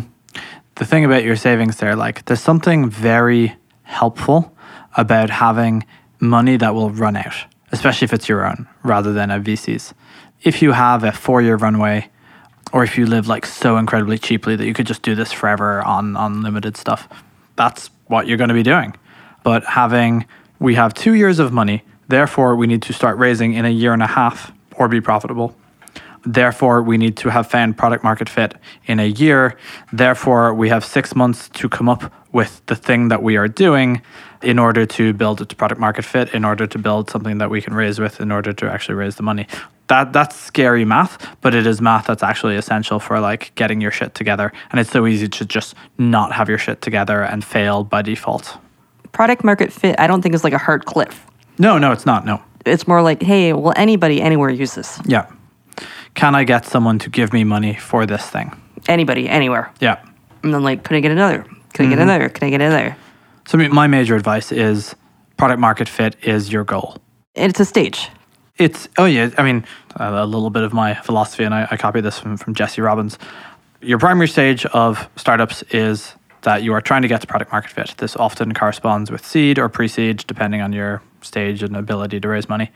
the 0.75 0.86
thing 0.86 1.06
about 1.06 1.23
your 1.23 1.36
savings 1.36 1.77
there, 1.77 1.95
like 1.95 2.25
there's 2.25 2.41
something 2.41 2.89
very 2.89 3.56
helpful 3.84 4.56
about 4.95 5.30
having 5.30 5.86
money 6.19 6.58
that 6.58 6.73
will 6.73 6.89
run 6.89 7.15
out, 7.15 7.36
especially 7.71 8.06
if 8.06 8.13
it's 8.13 8.27
your 8.27 8.45
own 8.45 8.67
rather 8.84 9.13
than 9.13 9.30
a 9.30 9.39
VC's. 9.39 9.93
If 10.41 10.62
you 10.62 10.71
have 10.71 11.04
a 11.04 11.12
four 11.12 11.41
year 11.41 11.56
runway, 11.56 12.10
or 12.71 12.84
if 12.84 12.97
you 12.97 13.06
live 13.06 13.28
like 13.28 13.45
so 13.45 13.78
incredibly 13.78 14.17
cheaply 14.17 14.56
that 14.56 14.65
you 14.65 14.73
could 14.73 14.88
just 14.88 15.02
do 15.02 15.15
this 15.15 15.32
forever 15.32 15.82
on 15.82 16.15
unlimited 16.15 16.78
stuff, 16.78 17.08
that's 17.56 17.89
what 18.06 18.28
you're 18.28 18.38
going 18.38 18.50
to 18.50 18.54
be 18.54 18.63
doing. 18.63 18.95
But 19.43 19.63
having, 19.65 20.26
we 20.60 20.76
have 20.76 20.93
two 20.93 21.13
years 21.13 21.39
of 21.39 21.54
money, 21.54 21.84
therefore 22.08 22.56
we 22.56 22.67
need 22.67 22.82
to 22.84 22.93
start 22.93 23.17
raising 23.17 23.54
in 23.54 23.65
a 23.65 23.69
year 23.69 23.93
and 23.93 24.04
a 24.04 24.08
half 24.08 24.52
or 24.76 24.88
be 24.88 25.02
profitable. 25.02 25.56
Therefore, 26.26 26.84
we 26.84 26.97
need 26.97 27.15
to 27.17 27.30
have 27.30 27.47
found 27.47 27.78
product 27.78 28.04
market 28.04 28.28
fit 28.28 28.54
in 28.86 29.00
a 29.00 29.08
year. 29.08 29.56
Therefore, 29.93 30.54
we 30.54 30.67
have 30.67 30.84
six 30.84 31.15
months 31.15 31.47
to 31.50 31.69
come 31.69 31.88
up 31.88 32.12
with 32.34 32.62
the 32.65 32.76
thing 32.76 33.08
that 33.08 33.23
we 33.23 33.38
are 33.38 33.47
doing 33.47 34.02
in 34.41 34.60
order 34.60 34.86
to 34.86 35.13
build 35.13 35.41
it 35.41 35.50
to 35.50 35.56
product 35.56 35.80
market 35.80 36.06
fit, 36.06 36.34
in 36.34 36.45
order 36.45 36.67
to 36.67 36.78
build 36.78 37.10
something 37.10 37.38
that 37.38 37.50
we 37.50 37.62
can 37.62 37.73
raise 37.73 38.00
with, 38.00 38.19
in 38.19 38.32
order 38.32 38.54
to 38.54 38.71
actually 38.71 38.95
raise 38.95 39.15
the 39.15 39.23
money. 39.23 39.47
That 39.88 40.12
that's 40.12 40.36
scary 40.36 40.84
math, 40.86 41.38
but 41.41 41.56
it 41.56 41.65
is 41.65 41.82
math 41.82 42.08
that's 42.08 42.23
actually 42.23 42.58
essential 42.58 43.00
for 43.00 43.19
like 43.19 43.54
getting 43.56 43.80
your 43.80 43.91
shit 43.91 44.13
together. 44.13 44.52
And 44.71 44.80
it's 44.80 44.91
so 44.91 45.08
easy 45.08 45.30
to 45.30 45.45
just 45.45 45.76
not 45.97 46.34
have 46.34 46.50
your 46.50 46.58
shit 46.58 46.82
together 46.82 47.23
and 47.23 47.43
fail 47.43 47.84
by 47.84 48.02
default. 48.02 48.58
Product 49.13 49.43
market 49.43 49.71
fit, 49.71 49.95
I 50.00 50.08
don't 50.08 50.21
think 50.21 50.36
is 50.36 50.43
like 50.43 50.54
a 50.54 50.58
hard 50.58 50.86
cliff. 50.86 51.26
No, 51.58 51.78
no, 51.78 51.91
it's 51.91 52.06
not. 52.06 52.26
No. 52.26 52.41
It's 52.65 52.88
more 52.88 53.02
like, 53.02 53.23
hey, 53.23 53.54
will 53.54 53.73
anybody 53.76 54.21
anywhere 54.21 54.50
use 54.50 54.76
this? 54.76 55.00
Yeah. 55.06 55.32
Can 56.15 56.36
I 56.36 56.43
get 56.43 56.65
someone 56.65 57.00
to 57.00 57.10
give 57.10 57.32
me 57.32 57.43
money 57.43 57.76
for 57.76 58.06
this 58.06 58.28
thing? 58.30 58.52
Anybody, 58.88 59.30
anywhere. 59.30 59.71
Yeah. 59.80 60.04
And 60.43 60.54
then 60.54 60.63
like, 60.63 60.84
can 60.84 60.97
I 60.97 61.00
get 61.00 61.12
another? 61.12 61.43
Can 61.43 61.54
mm-hmm. 61.54 61.86
I 61.86 61.89
get 61.89 62.00
another? 62.00 62.30
Can 62.30 62.47
I 62.47 62.50
get 62.50 62.62
another? 62.62 62.97
So 63.47 63.57
my- 63.57 63.88
major 63.88 64.15
advice 64.15 64.51
is 64.51 64.95
product 65.38 65.60
market 65.60 65.88
fit 65.89 66.15
is 66.21 66.51
your 66.51 66.63
goal. 66.63 66.97
It's 67.33 67.60
a 67.60 67.65
stage. 67.65 68.10
It's 68.57 68.89
oh 68.97 69.05
yeah, 69.05 69.29
I 69.38 69.43
mean 69.43 69.65
a 69.95 70.23
a 70.23 70.25
little 70.25 70.49
bit 70.49 70.63
of 70.63 70.73
my 70.73 70.95
philosophy, 70.95 71.43
and 71.43 71.53
I, 71.53 71.67
I 71.71 71.77
copy 71.77 72.01
this 72.01 72.19
from 72.19 72.38
from 72.38 72.55
Jesse 72.55 72.81
Robbins. 72.81 73.17
Your 73.81 73.99
primary 73.99 74.27
stage 74.27 74.65
of 74.67 75.07
startups 75.15 75.63
is 75.69 76.13
that 76.41 76.63
you 76.63 76.73
are 76.73 76.81
trying 76.81 77.03
to 77.03 77.07
get 77.07 77.21
to 77.21 77.27
product 77.27 77.51
market 77.51 77.71
fit. 77.71 77.95
This 77.97 78.15
often 78.15 78.53
corresponds 78.53 79.12
with 79.12 79.25
seed 79.25 79.60
or 79.60 79.69
pre-seed, 79.69 80.25
depending 80.27 80.62
on 80.62 80.73
your 80.73 81.01
stage 81.21 81.62
and 81.63 81.75
ability 81.75 82.19
to 82.19 82.27
raise 82.27 82.49
money. 82.49 82.71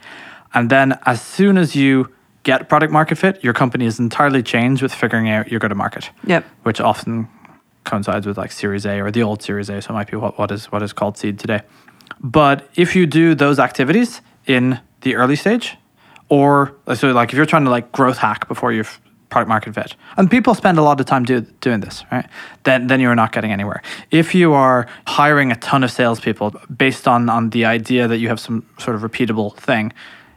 And 0.53 0.69
then 0.69 0.99
as 1.05 1.21
soon 1.21 1.57
as 1.57 1.75
you 1.75 2.09
get 2.43 2.69
product 2.69 2.91
market 2.91 3.17
fit, 3.17 3.43
your 3.43 3.53
company 3.53 3.85
is 3.85 3.99
entirely 3.99 4.43
changed 4.43 4.81
with 4.81 4.93
figuring 4.93 5.29
out 5.29 5.49
your 5.49 5.59
go-to-market. 5.59 6.09
Yep. 6.25 6.45
which 6.63 6.81
often 6.81 7.27
coincides 7.83 8.25
with 8.27 8.37
like 8.37 8.51
Series 8.51 8.85
A 8.85 8.99
or 8.99 9.11
the 9.11 9.23
old 9.23 9.41
Series 9.41 9.69
A, 9.69 9.81
so 9.81 9.91
it 9.91 9.93
might 9.93 10.09
be 10.09 10.17
what, 10.17 10.37
what 10.37 10.51
is 10.51 10.71
what 10.71 10.83
is 10.83 10.93
called 10.93 11.17
seed 11.17 11.39
today. 11.39 11.61
But 12.19 12.67
if 12.75 12.95
you 12.95 13.05
do 13.05 13.35
those 13.35 13.59
activities 13.59 14.21
in 14.45 14.79
the 15.01 15.15
early 15.15 15.35
stage, 15.35 15.77
or 16.29 16.75
uh, 16.87 16.95
so 16.95 17.11
like 17.11 17.29
if 17.29 17.37
you're 17.37 17.45
trying 17.45 17.65
to 17.65 17.71
like 17.71 17.91
growth 17.91 18.17
hack 18.17 18.47
before 18.47 18.71
you've 18.71 18.99
product 19.29 19.47
market 19.47 19.73
fit, 19.73 19.95
and 20.17 20.29
people 20.29 20.53
spend 20.53 20.77
a 20.77 20.81
lot 20.81 20.99
of 20.99 21.05
time 21.05 21.23
do, 21.23 21.41
doing 21.61 21.79
this, 21.79 22.03
right? 22.11 22.27
Then 22.63 22.87
then 22.87 22.99
you're 22.99 23.15
not 23.15 23.31
getting 23.31 23.51
anywhere. 23.51 23.81
If 24.11 24.35
you 24.35 24.53
are 24.53 24.87
hiring 25.07 25.51
a 25.51 25.55
ton 25.55 25.83
of 25.83 25.91
salespeople 25.91 26.53
based 26.75 27.07
on 27.07 27.29
on 27.29 27.49
the 27.49 27.65
idea 27.65 28.07
that 28.07 28.17
you 28.17 28.27
have 28.27 28.39
some 28.39 28.65
sort 28.77 28.95
of 28.95 29.01
repeatable 29.01 29.55
thing, 29.55 29.93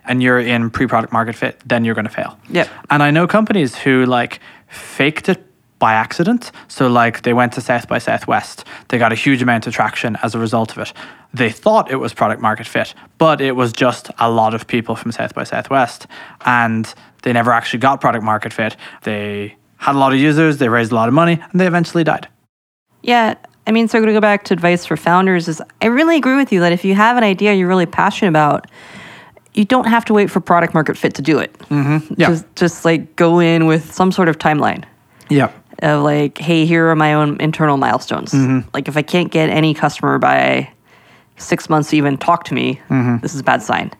and 0.06 0.22
you're 0.22 0.40
in 0.40 0.70
pre-product 0.70 1.12
market 1.12 1.34
fit, 1.34 1.60
then 1.66 1.84
you're 1.84 1.94
going 1.94 2.06
to 2.06 2.10
fail. 2.10 2.38
Yep. 2.50 2.68
And 2.90 3.02
I 3.02 3.10
know 3.10 3.26
companies 3.26 3.76
who 3.76 4.06
like 4.06 4.40
faked 4.68 5.28
it 5.28 5.44
by 5.84 5.92
accident. 6.06 6.42
So 6.68 6.82
like 7.02 7.16
they 7.26 7.34
went 7.34 7.52
to 7.56 7.60
South 7.60 7.86
by 7.92 7.98
Southwest. 7.98 8.64
They 8.88 8.96
got 9.04 9.12
a 9.12 9.20
huge 9.26 9.42
amount 9.42 9.66
of 9.66 9.74
traction 9.74 10.16
as 10.22 10.34
a 10.34 10.38
result 10.38 10.70
of 10.72 10.78
it. 10.78 10.92
They 11.40 11.50
thought 11.50 11.90
it 11.90 12.00
was 12.04 12.14
product 12.14 12.40
market 12.40 12.66
fit, 12.66 12.94
but 13.18 13.40
it 13.48 13.54
was 13.54 13.70
just 13.84 14.04
a 14.18 14.28
lot 14.30 14.54
of 14.54 14.66
people 14.66 14.94
from 14.96 15.12
South 15.12 15.34
by 15.34 15.44
Southwest 15.44 16.06
and 16.46 16.84
They 17.24 17.32
never 17.32 17.52
actually 17.52 17.80
got 17.80 18.00
product 18.00 18.22
market 18.22 18.52
fit. 18.52 18.76
They 19.02 19.56
had 19.78 19.94
a 19.94 19.98
lot 19.98 20.12
of 20.12 20.18
users, 20.20 20.58
they 20.58 20.68
raised 20.68 20.92
a 20.92 20.94
lot 20.94 21.08
of 21.08 21.14
money, 21.14 21.40
and 21.50 21.60
they 21.60 21.66
eventually 21.66 22.04
died. 22.04 22.28
Yeah. 23.02 23.34
I 23.66 23.72
mean, 23.72 23.88
so 23.88 23.98
going 23.98 24.08
to 24.08 24.12
go 24.12 24.20
back 24.20 24.44
to 24.44 24.54
advice 24.54 24.84
for 24.84 24.96
founders 24.96 25.48
is 25.48 25.62
I 25.80 25.86
really 25.86 26.16
agree 26.16 26.36
with 26.36 26.52
you 26.52 26.60
that 26.60 26.72
if 26.72 26.84
you 26.84 26.94
have 26.94 27.16
an 27.16 27.24
idea 27.24 27.54
you're 27.54 27.68
really 27.68 27.86
passionate 27.86 28.28
about, 28.28 28.70
you 29.54 29.64
don't 29.64 29.86
have 29.86 30.04
to 30.04 30.12
wait 30.12 30.30
for 30.30 30.40
product 30.40 30.74
market 30.74 30.98
fit 30.98 31.14
to 31.14 31.22
do 31.22 31.38
it. 31.38 31.50
Mm-hmm. 31.70 32.14
Yeah. 32.18 32.28
Just, 32.28 32.44
just 32.56 32.84
like 32.84 33.16
go 33.16 33.40
in 33.40 33.64
with 33.66 33.92
some 33.94 34.12
sort 34.12 34.28
of 34.28 34.36
timeline 34.38 34.84
Yeah. 35.30 35.50
Of 35.80 36.02
like, 36.02 36.38
hey, 36.38 36.66
here 36.66 36.88
are 36.88 36.96
my 36.96 37.14
own 37.14 37.40
internal 37.40 37.76
milestones. 37.76 38.32
Like 38.74 38.88
if 38.88 38.96
I 38.96 39.02
can't 39.02 39.30
get 39.30 39.50
any 39.50 39.74
customer 39.74 40.18
by 40.18 40.70
six 41.36 41.68
months 41.68 41.90
to 41.90 41.96
even 41.96 42.16
talk 42.16 42.44
to 42.44 42.54
me, 42.54 42.80
this 43.22 43.34
is 43.34 43.40
a 43.40 43.44
bad 43.44 43.62
sign. 43.62 43.90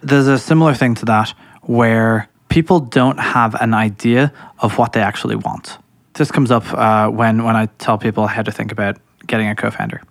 There's 0.00 0.28
a 0.28 0.38
similar 0.38 0.74
thing 0.74 0.94
to 0.96 1.04
that 1.06 1.34
where 1.62 2.28
people 2.48 2.80
don't 2.80 3.18
have 3.18 3.54
an 3.60 3.74
idea 3.74 4.32
of 4.60 4.78
what 4.78 4.92
they 4.92 5.00
actually 5.00 5.36
want. 5.36 5.78
This 6.14 6.30
comes 6.30 6.50
up 6.50 6.72
uh, 6.72 7.08
when, 7.08 7.44
when 7.44 7.56
I 7.56 7.66
tell 7.78 7.98
people 7.98 8.26
how 8.26 8.42
to 8.42 8.50
think 8.50 8.72
about 8.72 8.96
getting 9.26 9.48
a 9.48 9.54
co 9.54 9.70
founder. 9.70 10.02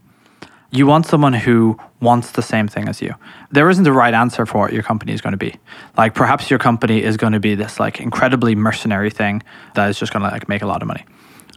You 0.71 0.85
want 0.85 1.05
someone 1.05 1.33
who 1.33 1.79
wants 2.01 2.31
the 2.31 2.41
same 2.41 2.67
thing 2.67 2.87
as 2.89 3.01
you. 3.01 3.13
There 3.51 3.69
isn't 3.69 3.87
a 3.87 3.91
right 3.91 4.13
answer 4.13 4.45
for 4.45 4.59
what 4.59 4.73
your 4.73 4.83
company 4.83 5.13
is 5.13 5.21
going 5.21 5.31
to 5.31 5.37
be. 5.37 5.55
Like 5.97 6.13
perhaps 6.13 6.49
your 6.49 6.59
company 6.59 7.01
is 7.01 7.15
going 7.15 7.33
to 7.33 7.39
be 7.39 7.55
this 7.55 7.79
like 7.79 8.01
incredibly 8.01 8.53
mercenary 8.55 9.09
thing 9.09 9.43
that 9.75 9.89
is 9.89 9.97
just 9.97 10.11
going 10.11 10.23
to 10.23 10.29
like 10.29 10.49
make 10.49 10.61
a 10.61 10.67
lot 10.67 10.81
of 10.81 10.87
money. 10.87 11.05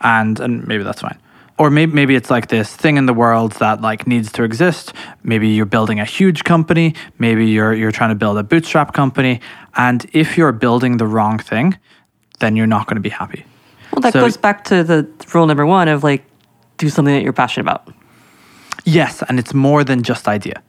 And 0.00 0.38
and 0.40 0.66
maybe 0.66 0.84
that's 0.84 1.00
fine. 1.00 1.18
Or 1.58 1.68
maybe 1.70 1.92
maybe 1.92 2.14
it's 2.14 2.30
like 2.30 2.46
this 2.48 2.74
thing 2.74 2.96
in 2.96 3.06
the 3.06 3.12
world 3.12 3.52
that 3.54 3.80
like 3.80 4.06
needs 4.06 4.30
to 4.32 4.44
exist. 4.44 4.92
Maybe 5.24 5.48
you're 5.48 5.66
building 5.66 5.98
a 6.00 6.04
huge 6.04 6.44
company, 6.44 6.94
maybe 7.18 7.46
you're 7.46 7.74
you're 7.74 7.92
trying 7.92 8.10
to 8.10 8.14
build 8.14 8.38
a 8.38 8.42
bootstrap 8.42 8.94
company, 8.94 9.40
and 9.76 10.08
if 10.12 10.38
you're 10.38 10.52
building 10.52 10.96
the 10.98 11.06
wrong 11.06 11.38
thing, 11.38 11.76
then 12.38 12.56
you're 12.56 12.66
not 12.68 12.86
going 12.86 12.96
to 12.96 13.02
be 13.02 13.10
happy. 13.10 13.44
Well, 13.92 14.00
that 14.02 14.12
So- 14.12 14.20
goes 14.20 14.36
back 14.36 14.64
to 14.64 14.84
the 14.84 15.06
rule 15.34 15.46
number 15.46 15.66
one 15.66 15.88
of 15.88 16.02
like, 16.04 16.24
do 16.78 16.88
something 16.88 17.12
that 17.12 17.22
you're 17.24 17.34
passionate 17.34 17.64
about. 17.68 17.92
Yes, 18.84 19.22
and 19.28 19.38
it's 19.38 19.54
more 19.54 19.84
than 19.84 20.02
just 20.02 20.28
idea. 20.28 20.62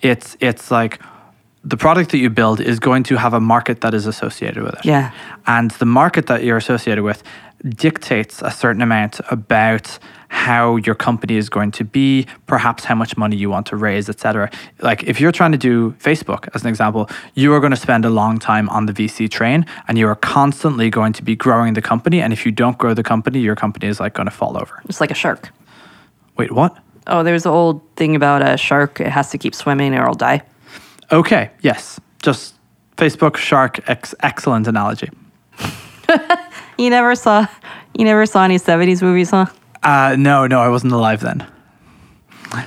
It's 0.00 0.36
it's 0.40 0.70
like 0.70 1.00
the 1.66 1.76
product 1.76 2.10
that 2.12 2.18
you 2.18 2.30
build 2.30 2.60
is 2.60 2.78
going 2.78 3.02
to 3.02 3.16
have 3.16 3.34
a 3.34 3.40
market 3.40 3.80
that 3.80 3.92
is 3.92 4.06
associated 4.06 4.62
with 4.62 4.74
it. 4.74 4.84
Yeah. 4.84 5.10
And 5.46 5.72
the 5.72 5.84
market 5.84 6.26
that 6.26 6.44
you're 6.44 6.56
associated 6.56 7.02
with 7.02 7.24
dictates 7.68 8.40
a 8.42 8.50
certain 8.50 8.82
amount 8.82 9.20
about 9.30 9.98
how 10.28 10.76
your 10.76 10.94
company 10.94 11.36
is 11.36 11.48
going 11.48 11.72
to 11.72 11.84
be, 11.84 12.26
perhaps 12.46 12.84
how 12.84 12.94
much 12.94 13.16
money 13.16 13.36
you 13.36 13.50
want 13.50 13.66
to 13.66 13.76
raise, 13.76 14.08
etc. 14.08 14.50
Like 14.80 15.02
if 15.04 15.20
you're 15.20 15.32
trying 15.32 15.52
to 15.52 15.58
do 15.58 15.92
Facebook 15.92 16.48
as 16.54 16.62
an 16.62 16.68
example, 16.68 17.08
you 17.34 17.52
are 17.52 17.60
going 17.60 17.70
to 17.70 17.76
spend 17.76 18.04
a 18.04 18.10
long 18.10 18.38
time 18.38 18.68
on 18.68 18.86
the 18.86 18.92
VC 18.92 19.28
train 19.28 19.66
and 19.88 19.98
you 19.98 20.06
are 20.06 20.16
constantly 20.16 20.90
going 20.90 21.12
to 21.14 21.22
be 21.22 21.34
growing 21.34 21.74
the 21.74 21.82
company 21.82 22.20
and 22.20 22.32
if 22.32 22.44
you 22.46 22.52
don't 22.52 22.78
grow 22.78 22.94
the 22.94 23.02
company, 23.02 23.40
your 23.40 23.56
company 23.56 23.86
is 23.88 23.98
like 23.98 24.14
going 24.14 24.26
to 24.26 24.34
fall 24.34 24.56
over. 24.56 24.82
It's 24.88 25.00
like 25.00 25.10
a 25.10 25.14
shark. 25.14 25.50
Wait, 26.36 26.52
what? 26.52 26.76
Oh, 27.06 27.22
there's 27.22 27.44
the 27.44 27.50
old 27.50 27.80
thing 27.96 28.16
about 28.16 28.46
a 28.46 28.56
shark. 28.56 29.00
It 29.00 29.08
has 29.08 29.30
to 29.30 29.38
keep 29.38 29.54
swimming 29.54 29.94
or 29.94 30.02
it'll 30.02 30.14
die. 30.14 30.42
Okay, 31.12 31.50
yes. 31.60 32.00
Just 32.22 32.54
Facebook 32.96 33.36
shark 33.36 33.88
ex- 33.88 34.14
excellent 34.20 34.66
analogy. 34.66 35.10
You 36.78 36.90
never 36.90 37.14
saw, 37.14 37.46
you 37.94 38.04
never 38.04 38.26
saw 38.26 38.44
any 38.44 38.58
'70s 38.58 39.00
movies, 39.00 39.30
huh? 39.30 39.46
Uh, 39.82 40.14
no, 40.18 40.46
no, 40.46 40.60
I 40.60 40.68
wasn't 40.68 40.92
alive 40.92 41.20
then. 41.20 41.46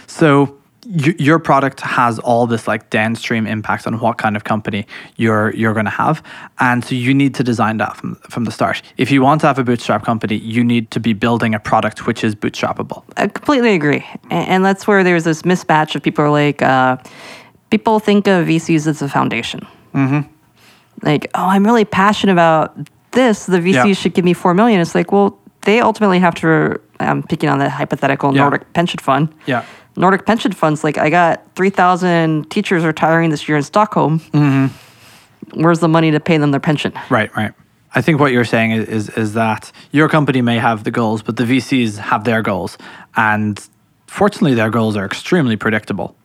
So 0.08 0.59
y- 0.90 1.16
your 1.20 1.40
product 1.40 1.80
has 1.82 2.20
all 2.20 2.48
this 2.48 2.68
like 2.68 2.90
downstream 2.90 3.48
impact 3.48 3.88
on 3.88 4.00
what 4.00 4.18
kind 4.18 4.36
of 4.36 4.44
company 4.44 4.86
you're 5.18 5.54
you're 5.56 5.74
going 5.74 5.86
to 5.86 5.92
have, 6.04 6.22
and 6.60 6.84
so 6.84 6.96
you 6.96 7.14
need 7.14 7.34
to 7.36 7.44
design 7.44 7.78
that 7.78 7.96
from 7.98 8.16
from 8.30 8.46
the 8.46 8.52
start. 8.52 8.82
If 8.98 9.12
you 9.12 9.22
want 9.22 9.42
to 9.42 9.48
have 9.48 9.60
a 9.60 9.64
bootstrap 9.64 10.04
company, 10.06 10.36
you 10.38 10.64
need 10.64 10.90
to 10.92 11.00
be 11.00 11.14
building 11.14 11.54
a 11.56 11.60
product 11.60 12.06
which 12.08 12.24
is 12.24 12.36
bootstrappable. 12.36 13.04
I 13.18 13.28
completely 13.28 13.74
agree, 13.76 14.04
and, 14.32 14.48
and 14.50 14.66
that's 14.66 14.88
where 14.88 15.04
there's 15.04 15.24
this 15.24 15.44
mismatch 15.44 15.96
of 15.96 16.02
people 16.04 16.26
are 16.26 16.32
like, 16.32 16.62
uh, 16.62 16.98
people 17.70 18.00
think 18.00 18.28
of 18.28 18.48
VCs 18.48 18.88
as 18.88 19.02
a 19.02 19.08
foundation. 19.10 19.62
Mm-hmm. 19.94 20.22
Like, 21.04 21.30
oh, 21.36 21.46
I'm 21.48 21.66
really 21.66 21.86
passionate 21.86 22.34
about 22.34 22.76
this. 23.12 23.46
The 23.46 23.60
VCs 23.60 23.74
Yeah. 23.88 23.94
should 23.94 24.14
give 24.14 24.26
me 24.26 24.34
four 24.34 24.54
million. 24.54 24.82
It's 24.82 24.96
like, 24.96 25.12
well, 25.12 25.38
they 25.66 25.80
ultimately 25.82 26.20
have 26.20 26.36
to. 26.36 26.80
I'm 27.00 27.24
picking 27.24 27.50
on 27.50 27.60
the 27.60 27.70
hypothetical 27.70 28.34
Yeah. 28.34 28.42
Nordic 28.42 28.74
pension 28.74 29.00
fund. 29.00 29.30
Yeah. 29.46 29.64
Nordic 30.00 30.26
pension 30.26 30.54
funds, 30.54 30.84
like 30.84 30.98
I 30.98 31.10
got 31.10 31.44
3,000 31.56 32.50
teachers 32.50 32.86
retiring 32.86 33.32
this 33.32 33.50
year 33.50 33.58
in 33.58 33.64
Stockholm. 33.64 34.20
Where's 35.54 35.80
the 35.80 35.90
money 35.90 36.10
to 36.12 36.22
pay 36.22 36.38
them 36.38 36.52
their 36.52 36.60
pension? 36.62 36.94
Right, 37.10 37.36
right. 37.36 37.52
I 37.94 38.02
think 38.02 38.20
what 38.20 38.32
you're 38.32 38.46
saying 38.46 38.72
is, 38.72 38.88
is 38.88 39.10
is 39.10 39.34
that 39.34 39.72
your 39.92 40.08
company 40.08 40.42
may 40.42 40.58
have 40.58 40.84
the 40.84 40.92
goals, 40.92 41.22
but 41.22 41.38
the 41.38 41.44
VCs 41.44 41.98
have 41.98 42.24
their 42.24 42.42
goals, 42.42 42.78
and 43.16 43.60
fortunately, 44.06 44.54
their 44.54 44.70
goals 44.70 44.96
are 44.96 45.06
extremely 45.06 45.56
predictable. 45.56 46.16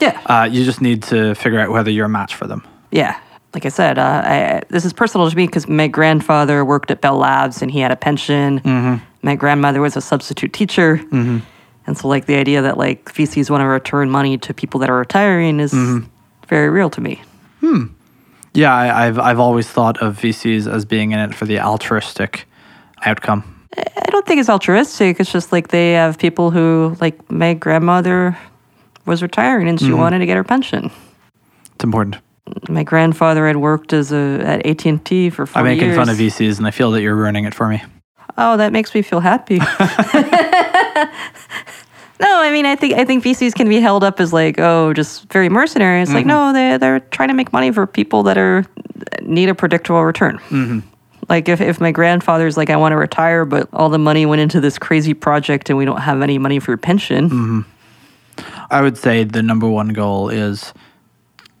Yeah. 0.00 0.20
Uh, 0.26 0.48
you 0.50 0.64
just 0.64 0.80
need 0.80 1.02
to 1.04 1.34
figure 1.34 1.60
out 1.60 1.70
whether 1.70 1.90
you're 1.90 2.06
a 2.06 2.08
match 2.08 2.34
for 2.34 2.46
them. 2.46 2.66
Yeah. 2.90 3.18
Like 3.54 3.64
I 3.66 3.68
said, 3.68 3.98
uh, 3.98 4.22
I, 4.24 4.62
this 4.68 4.84
is 4.84 4.92
personal 4.92 5.30
to 5.30 5.36
me 5.36 5.46
because 5.46 5.68
my 5.68 5.86
grandfather 5.86 6.64
worked 6.64 6.90
at 6.90 7.00
Bell 7.00 7.18
Labs 7.18 7.62
and 7.62 7.70
he 7.70 7.80
had 7.80 7.92
a 7.92 7.96
pension. 7.96 8.60
My 9.22 9.36
grandmother 9.36 9.80
was 9.80 9.96
a 9.96 10.00
substitute 10.00 10.52
teacher. 10.52 11.00
And 11.86 11.98
so, 11.98 12.08
like, 12.08 12.26
the 12.26 12.36
idea 12.36 12.62
that, 12.62 12.78
like, 12.78 13.12
VCs 13.12 13.50
want 13.50 13.62
to 13.62 13.66
return 13.66 14.10
money 14.10 14.38
to 14.38 14.54
people 14.54 14.80
that 14.80 14.90
are 14.90 14.98
retiring 14.98 15.58
is 15.60 15.74
very 16.48 16.68
real 16.70 16.90
to 16.90 17.00
me. 17.00 17.22
Hmm. 17.60 17.86
Yeah, 18.54 18.74
I, 18.74 19.06
I've 19.06 19.18
I've 19.18 19.40
always 19.40 19.66
thought 19.66 20.02
of 20.02 20.18
VCs 20.18 20.70
as 20.70 20.84
being 20.84 21.12
in 21.12 21.18
it 21.18 21.34
for 21.34 21.46
the 21.46 21.58
altruistic 21.58 22.46
outcome. 23.06 23.66
I 23.76 24.10
don't 24.10 24.26
think 24.26 24.40
it's 24.40 24.50
altruistic. 24.50 25.18
It's 25.18 25.32
just 25.32 25.50
like 25.52 25.68
they 25.68 25.92
have 25.92 26.18
people 26.18 26.50
who, 26.50 26.94
like, 27.00 27.30
my 27.30 27.54
grandmother 27.54 28.36
was 29.06 29.22
retiring 29.22 29.68
and 29.68 29.80
she 29.80 29.92
wanted 29.92 30.18
to 30.18 30.26
get 30.26 30.36
her 30.36 30.44
pension. 30.44 30.90
It's 31.74 31.82
important. 31.82 32.18
My 32.68 32.82
grandfather 32.84 33.46
had 33.46 33.56
worked 33.56 33.92
as 33.92 34.12
a 34.12 34.40
at 34.44 34.66
AT 34.66 34.84
and 34.84 35.02
T 35.04 35.30
for 35.30 35.46
40 35.46 35.58
I'm 35.58 35.64
making 35.64 35.86
years. 35.86 35.96
fun 35.96 36.08
of 36.08 36.16
VCs, 36.16 36.58
and 36.58 36.66
I 36.66 36.70
feel 36.70 36.90
that 36.90 37.00
you're 37.00 37.16
ruining 37.16 37.44
it 37.44 37.54
for 37.54 37.68
me. 37.68 37.82
Oh, 38.36 38.56
that 38.56 38.72
makes 38.72 38.94
me 38.94 39.02
feel 39.02 39.20
happy. 39.20 39.58
no, 42.22 42.40
I 42.40 42.52
mean, 42.52 42.66
I 42.66 42.76
think 42.76 42.94
I 42.94 43.04
think 43.04 43.24
VCs 43.24 43.54
can 43.54 43.68
be 43.68 43.80
held 43.80 44.04
up 44.04 44.20
as 44.20 44.32
like, 44.32 44.58
oh, 44.58 44.92
just 44.92 45.30
very 45.32 45.48
mercenary. 45.48 46.02
It's 46.02 46.12
like, 46.12 46.20
mm-hmm. 46.20 46.28
no, 46.28 46.52
they 46.52 46.78
they're 46.78 47.00
trying 47.00 47.28
to 47.28 47.34
make 47.34 47.52
money 47.52 47.72
for 47.72 47.86
people 47.86 48.22
that 48.24 48.38
are 48.38 48.58
uh, 48.58 49.16
need 49.22 49.48
a 49.48 49.54
predictable 49.54 50.04
return. 50.04 50.38
Mm-hmm. 50.38 50.80
Like 51.28 51.48
if, 51.48 51.60
if 51.60 51.80
my 51.80 51.90
grandfather's 51.90 52.56
like, 52.56 52.70
I 52.70 52.76
want 52.76 52.92
to 52.92 52.96
retire, 52.96 53.44
but 53.44 53.68
all 53.72 53.88
the 53.88 53.98
money 53.98 54.24
went 54.26 54.40
into 54.40 54.60
this 54.60 54.78
crazy 54.78 55.14
project 55.14 55.68
and 55.68 55.78
we 55.78 55.84
don't 55.84 56.00
have 56.00 56.22
any 56.22 56.38
money 56.38 56.58
for 56.60 56.70
your 56.72 56.78
pension. 56.78 57.30
Mm-hmm. 57.30 57.60
I 58.70 58.82
would 58.82 58.96
say 58.96 59.24
the 59.24 59.42
number 59.42 59.68
one 59.68 59.88
goal 59.88 60.28
is 60.28 60.72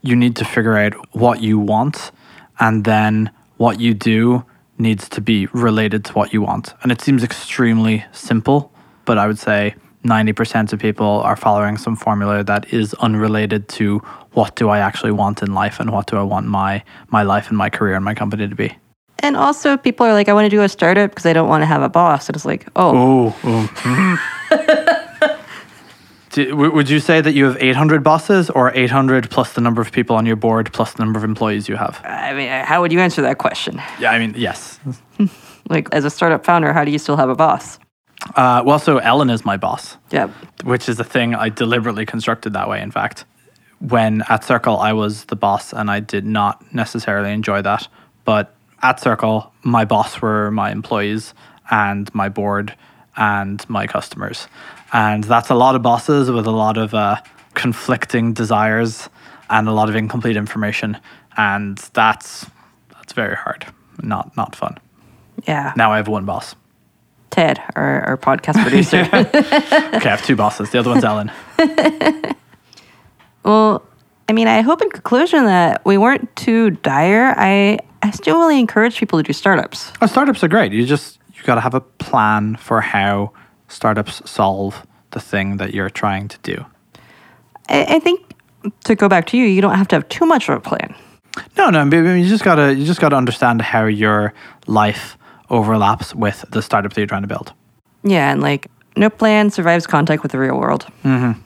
you 0.02 0.14
need 0.14 0.36
to 0.36 0.44
figure 0.44 0.76
out 0.76 0.94
what 1.14 1.40
you 1.40 1.58
want, 1.58 2.12
and 2.60 2.84
then 2.84 3.30
what 3.56 3.80
you 3.80 3.94
do 3.94 4.44
needs 4.78 5.08
to 5.08 5.20
be 5.20 5.46
related 5.46 6.04
to 6.06 6.12
what 6.12 6.32
you 6.32 6.42
want. 6.42 6.74
And 6.82 6.92
it 6.92 7.00
seems 7.00 7.22
extremely 7.22 8.04
simple, 8.12 8.72
but 9.04 9.18
I 9.18 9.26
would 9.26 9.38
say 9.38 9.74
90% 10.04 10.72
of 10.72 10.80
people 10.80 11.20
are 11.22 11.36
following 11.36 11.76
some 11.78 11.96
formula 11.96 12.42
that 12.44 12.72
is 12.72 12.94
unrelated 12.94 13.68
to 13.68 13.98
what 14.32 14.56
do 14.56 14.68
I 14.68 14.78
actually 14.78 15.12
want 15.12 15.42
in 15.42 15.54
life 15.54 15.78
and 15.80 15.90
what 15.90 16.06
do 16.06 16.16
I 16.16 16.22
want 16.22 16.46
my 16.46 16.82
my 17.10 17.22
life 17.22 17.48
and 17.48 17.56
my 17.58 17.70
career 17.70 17.94
and 17.94 18.04
my 18.04 18.14
company 18.14 18.48
to 18.48 18.54
be. 18.54 18.76
And 19.20 19.36
also, 19.36 19.76
people 19.76 20.04
are 20.04 20.12
like, 20.12 20.28
I 20.28 20.32
want 20.32 20.46
to 20.46 20.50
do 20.50 20.62
a 20.62 20.68
startup 20.68 21.10
because 21.10 21.26
I 21.26 21.32
don't 21.32 21.48
want 21.48 21.62
to 21.62 21.66
have 21.66 21.82
a 21.82 21.88
boss. 21.88 22.28
And 22.28 22.34
it's 22.34 22.44
like, 22.44 22.66
oh, 22.74 23.32
Oh. 23.44 24.98
Do- 26.30 26.56
would 26.56 26.88
you 26.88 26.98
say 26.98 27.20
that 27.20 27.32
you 27.34 27.44
have 27.44 27.58
800 27.62 28.02
bosses 28.02 28.48
or 28.48 28.72
800 28.74 29.30
plus 29.30 29.52
the 29.52 29.60
number 29.60 29.82
of 29.82 29.92
people 29.92 30.16
on 30.16 30.24
your 30.24 30.34
board 30.36 30.72
plus 30.72 30.94
the 30.94 31.04
number 31.04 31.18
of 31.18 31.24
employees 31.24 31.68
you 31.68 31.76
have? 31.76 32.00
I 32.04 32.32
mean, 32.32 32.48
uh, 32.48 32.64
how 32.64 32.80
would 32.80 32.90
you 32.90 33.00
answer 33.00 33.20
that 33.22 33.36
question? 33.36 33.80
Yeah, 34.00 34.10
I 34.12 34.18
mean, 34.18 34.34
yes. 34.36 34.80
Like, 35.68 35.88
as 35.92 36.04
a 36.04 36.10
startup 36.10 36.44
founder, 36.44 36.72
how 36.72 36.84
do 36.84 36.90
you 36.90 36.98
still 36.98 37.16
have 37.16 37.28
a 37.28 37.36
boss? 37.36 37.78
Uh, 38.36 38.62
well, 38.64 38.78
so 38.78 38.98
Ellen 38.98 39.30
is 39.30 39.44
my 39.44 39.56
boss, 39.56 39.96
Yeah. 40.10 40.28
which 40.64 40.88
is 40.88 40.98
a 41.00 41.04
thing 41.04 41.34
I 41.34 41.48
deliberately 41.48 42.06
constructed 42.06 42.52
that 42.52 42.68
way, 42.68 42.80
in 42.80 42.90
fact. 42.90 43.24
When 43.80 44.22
at 44.28 44.44
Circle, 44.44 44.78
I 44.78 44.92
was 44.92 45.24
the 45.24 45.36
boss 45.36 45.72
and 45.72 45.90
I 45.90 46.00
did 46.00 46.24
not 46.24 46.72
necessarily 46.72 47.32
enjoy 47.32 47.62
that. 47.62 47.88
But 48.24 48.54
at 48.82 49.00
Circle, 49.00 49.52
my 49.62 49.84
boss 49.84 50.20
were 50.22 50.50
my 50.50 50.70
employees 50.70 51.34
and 51.70 52.12
my 52.14 52.28
board 52.28 52.74
and 53.16 53.68
my 53.68 53.86
customers. 53.86 54.46
And 54.92 55.24
that's 55.24 55.50
a 55.50 55.54
lot 55.54 55.74
of 55.74 55.82
bosses 55.82 56.30
with 56.30 56.46
a 56.46 56.50
lot 56.52 56.76
of 56.76 56.94
uh, 56.94 57.16
conflicting 57.54 58.32
desires 58.34 59.08
and 59.50 59.68
a 59.68 59.72
lot 59.72 59.88
of 59.88 59.96
incomplete 59.96 60.36
information. 60.36 60.98
And 61.36 61.78
that's 61.94 62.46
that's 62.94 63.12
very 63.14 63.34
hard, 63.34 63.66
not 64.02 64.36
not 64.36 64.54
fun. 64.54 64.78
Yeah. 65.48 65.72
Now 65.76 65.92
I 65.92 65.96
have 65.96 66.08
one 66.08 66.24
boss. 66.24 66.54
Ted, 67.32 67.60
our, 67.74 68.02
our 68.02 68.16
podcast 68.16 68.62
producer. 68.62 69.08
Okay, 69.94 70.08
I 70.08 70.10
have 70.10 70.24
two 70.24 70.36
bosses. 70.36 70.70
The 70.70 70.78
other 70.78 70.90
one's 70.90 71.04
Ellen. 71.04 71.32
well, 73.42 73.82
I 74.28 74.32
mean, 74.32 74.48
I 74.48 74.60
hope 74.60 74.82
in 74.82 74.90
conclusion 74.90 75.46
that 75.46 75.84
we 75.84 75.98
weren't 75.98 76.34
too 76.36 76.70
dire. 76.70 77.34
I 77.36 77.78
I 78.02 78.10
still 78.10 78.38
really 78.38 78.58
encourage 78.58 78.98
people 78.98 79.18
to 79.18 79.22
do 79.22 79.32
startups. 79.32 79.92
Oh, 80.00 80.06
startups 80.06 80.44
are 80.44 80.48
great. 80.48 80.72
You 80.72 80.84
just 80.86 81.18
you 81.34 81.42
got 81.44 81.54
to 81.56 81.60
have 81.60 81.74
a 81.74 81.80
plan 81.80 82.56
for 82.56 82.80
how 82.80 83.32
startups 83.68 84.28
solve 84.30 84.86
the 85.10 85.20
thing 85.20 85.56
that 85.56 85.72
you're 85.72 85.90
trying 85.90 86.28
to 86.28 86.38
do. 86.42 86.64
I, 87.68 87.96
I 87.96 87.98
think 87.98 88.20
to 88.84 88.94
go 88.94 89.08
back 89.08 89.26
to 89.28 89.38
you, 89.38 89.46
you 89.46 89.62
don't 89.62 89.76
have 89.76 89.88
to 89.88 89.96
have 89.96 90.08
too 90.08 90.26
much 90.26 90.48
of 90.48 90.56
a 90.56 90.60
plan. 90.60 90.94
No, 91.56 91.70
no, 91.70 91.84
you 91.84 92.28
just 92.28 92.44
gotta 92.44 92.74
you 92.74 92.84
just 92.84 93.00
gotta 93.00 93.16
understand 93.16 93.62
how 93.62 93.86
your 93.86 94.34
life 94.66 95.16
overlaps 95.52 96.14
with 96.14 96.44
the 96.50 96.62
startup 96.62 96.92
that 96.92 97.00
you're 97.00 97.06
trying 97.06 97.22
to 97.22 97.28
build. 97.28 97.52
Yeah, 98.02 98.32
and 98.32 98.40
like 98.40 98.66
no 98.96 99.08
plan 99.08 99.50
survives 99.50 99.86
contact 99.86 100.22
with 100.22 100.32
the 100.32 100.38
real 100.38 100.58
world. 100.58 100.86
Mm-hmm. 101.04 101.40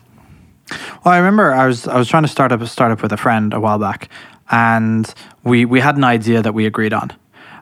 Well, 1.03 1.13
I 1.13 1.17
remember 1.17 1.53
I 1.53 1.67
was 1.67 1.87
I 1.87 1.97
was 1.97 2.07
trying 2.07 2.23
to 2.23 2.29
start 2.29 2.51
up 2.51 2.61
a 2.61 2.67
startup 2.67 3.01
with 3.01 3.11
a 3.11 3.17
friend 3.17 3.53
a 3.53 3.59
while 3.59 3.77
back, 3.77 4.09
and 4.49 5.13
we 5.43 5.65
we 5.65 5.79
had 5.79 5.97
an 5.97 6.03
idea 6.03 6.41
that 6.41 6.53
we 6.53 6.65
agreed 6.65 6.93
on, 6.93 7.11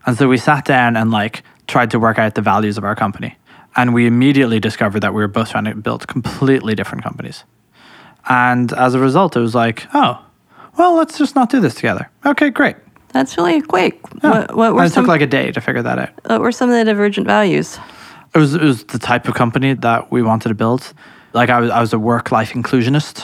and 0.05 0.17
so 0.17 0.27
we 0.27 0.37
sat 0.37 0.65
down 0.65 0.95
and 0.95 1.11
like 1.11 1.43
tried 1.67 1.91
to 1.91 1.99
work 1.99 2.17
out 2.17 2.35
the 2.35 2.41
values 2.41 2.77
of 2.77 2.83
our 2.83 2.95
company, 2.95 3.37
and 3.75 3.93
we 3.93 4.07
immediately 4.07 4.59
discovered 4.59 5.01
that 5.01 5.13
we 5.13 5.21
were 5.21 5.27
both 5.27 5.49
trying 5.51 5.65
to 5.65 5.75
build 5.75 6.07
completely 6.07 6.73
different 6.73 7.03
companies, 7.03 7.43
and 8.27 8.71
as 8.73 8.93
a 8.95 8.99
result, 8.99 9.35
it 9.35 9.41
was 9.41 9.53
like, 9.53 9.87
oh, 9.93 10.23
well, 10.77 10.95
let's 10.95 11.17
just 11.17 11.35
not 11.35 11.49
do 11.49 11.59
this 11.59 11.75
together. 11.75 12.09
Okay, 12.25 12.49
great. 12.49 12.77
That's 13.15 13.37
really 13.37 13.61
quick. 13.61 13.97
Yeah. 14.21 14.29
What, 14.29 14.55
what 14.57 14.73
were 14.73 14.81
and 14.81 14.91
it 14.91 14.93
some, 14.93 15.05
took 15.05 15.07
like 15.07 15.21
a 15.21 15.25
day 15.25 15.49
to 15.49 15.61
figure 15.61 15.81
that 15.81 15.97
out. 15.97 16.09
what 16.25 16.41
were 16.41 16.51
some 16.51 16.69
of 16.69 16.75
the 16.75 16.83
divergent 16.83 17.25
values? 17.25 17.79
It 18.33 18.39
was 18.39 18.55
it 18.55 18.61
was 18.61 18.83
the 18.83 18.99
type 18.99 19.29
of 19.29 19.35
company 19.35 19.73
that 19.73 20.11
we 20.11 20.21
wanted 20.21 20.49
to 20.49 20.55
build. 20.55 20.93
Like 21.31 21.49
I 21.49 21.61
was 21.61 21.71
I 21.71 21.79
was 21.79 21.93
a 21.93 21.97
work 21.99 22.33
life 22.33 22.51
inclusionist, 22.51 23.17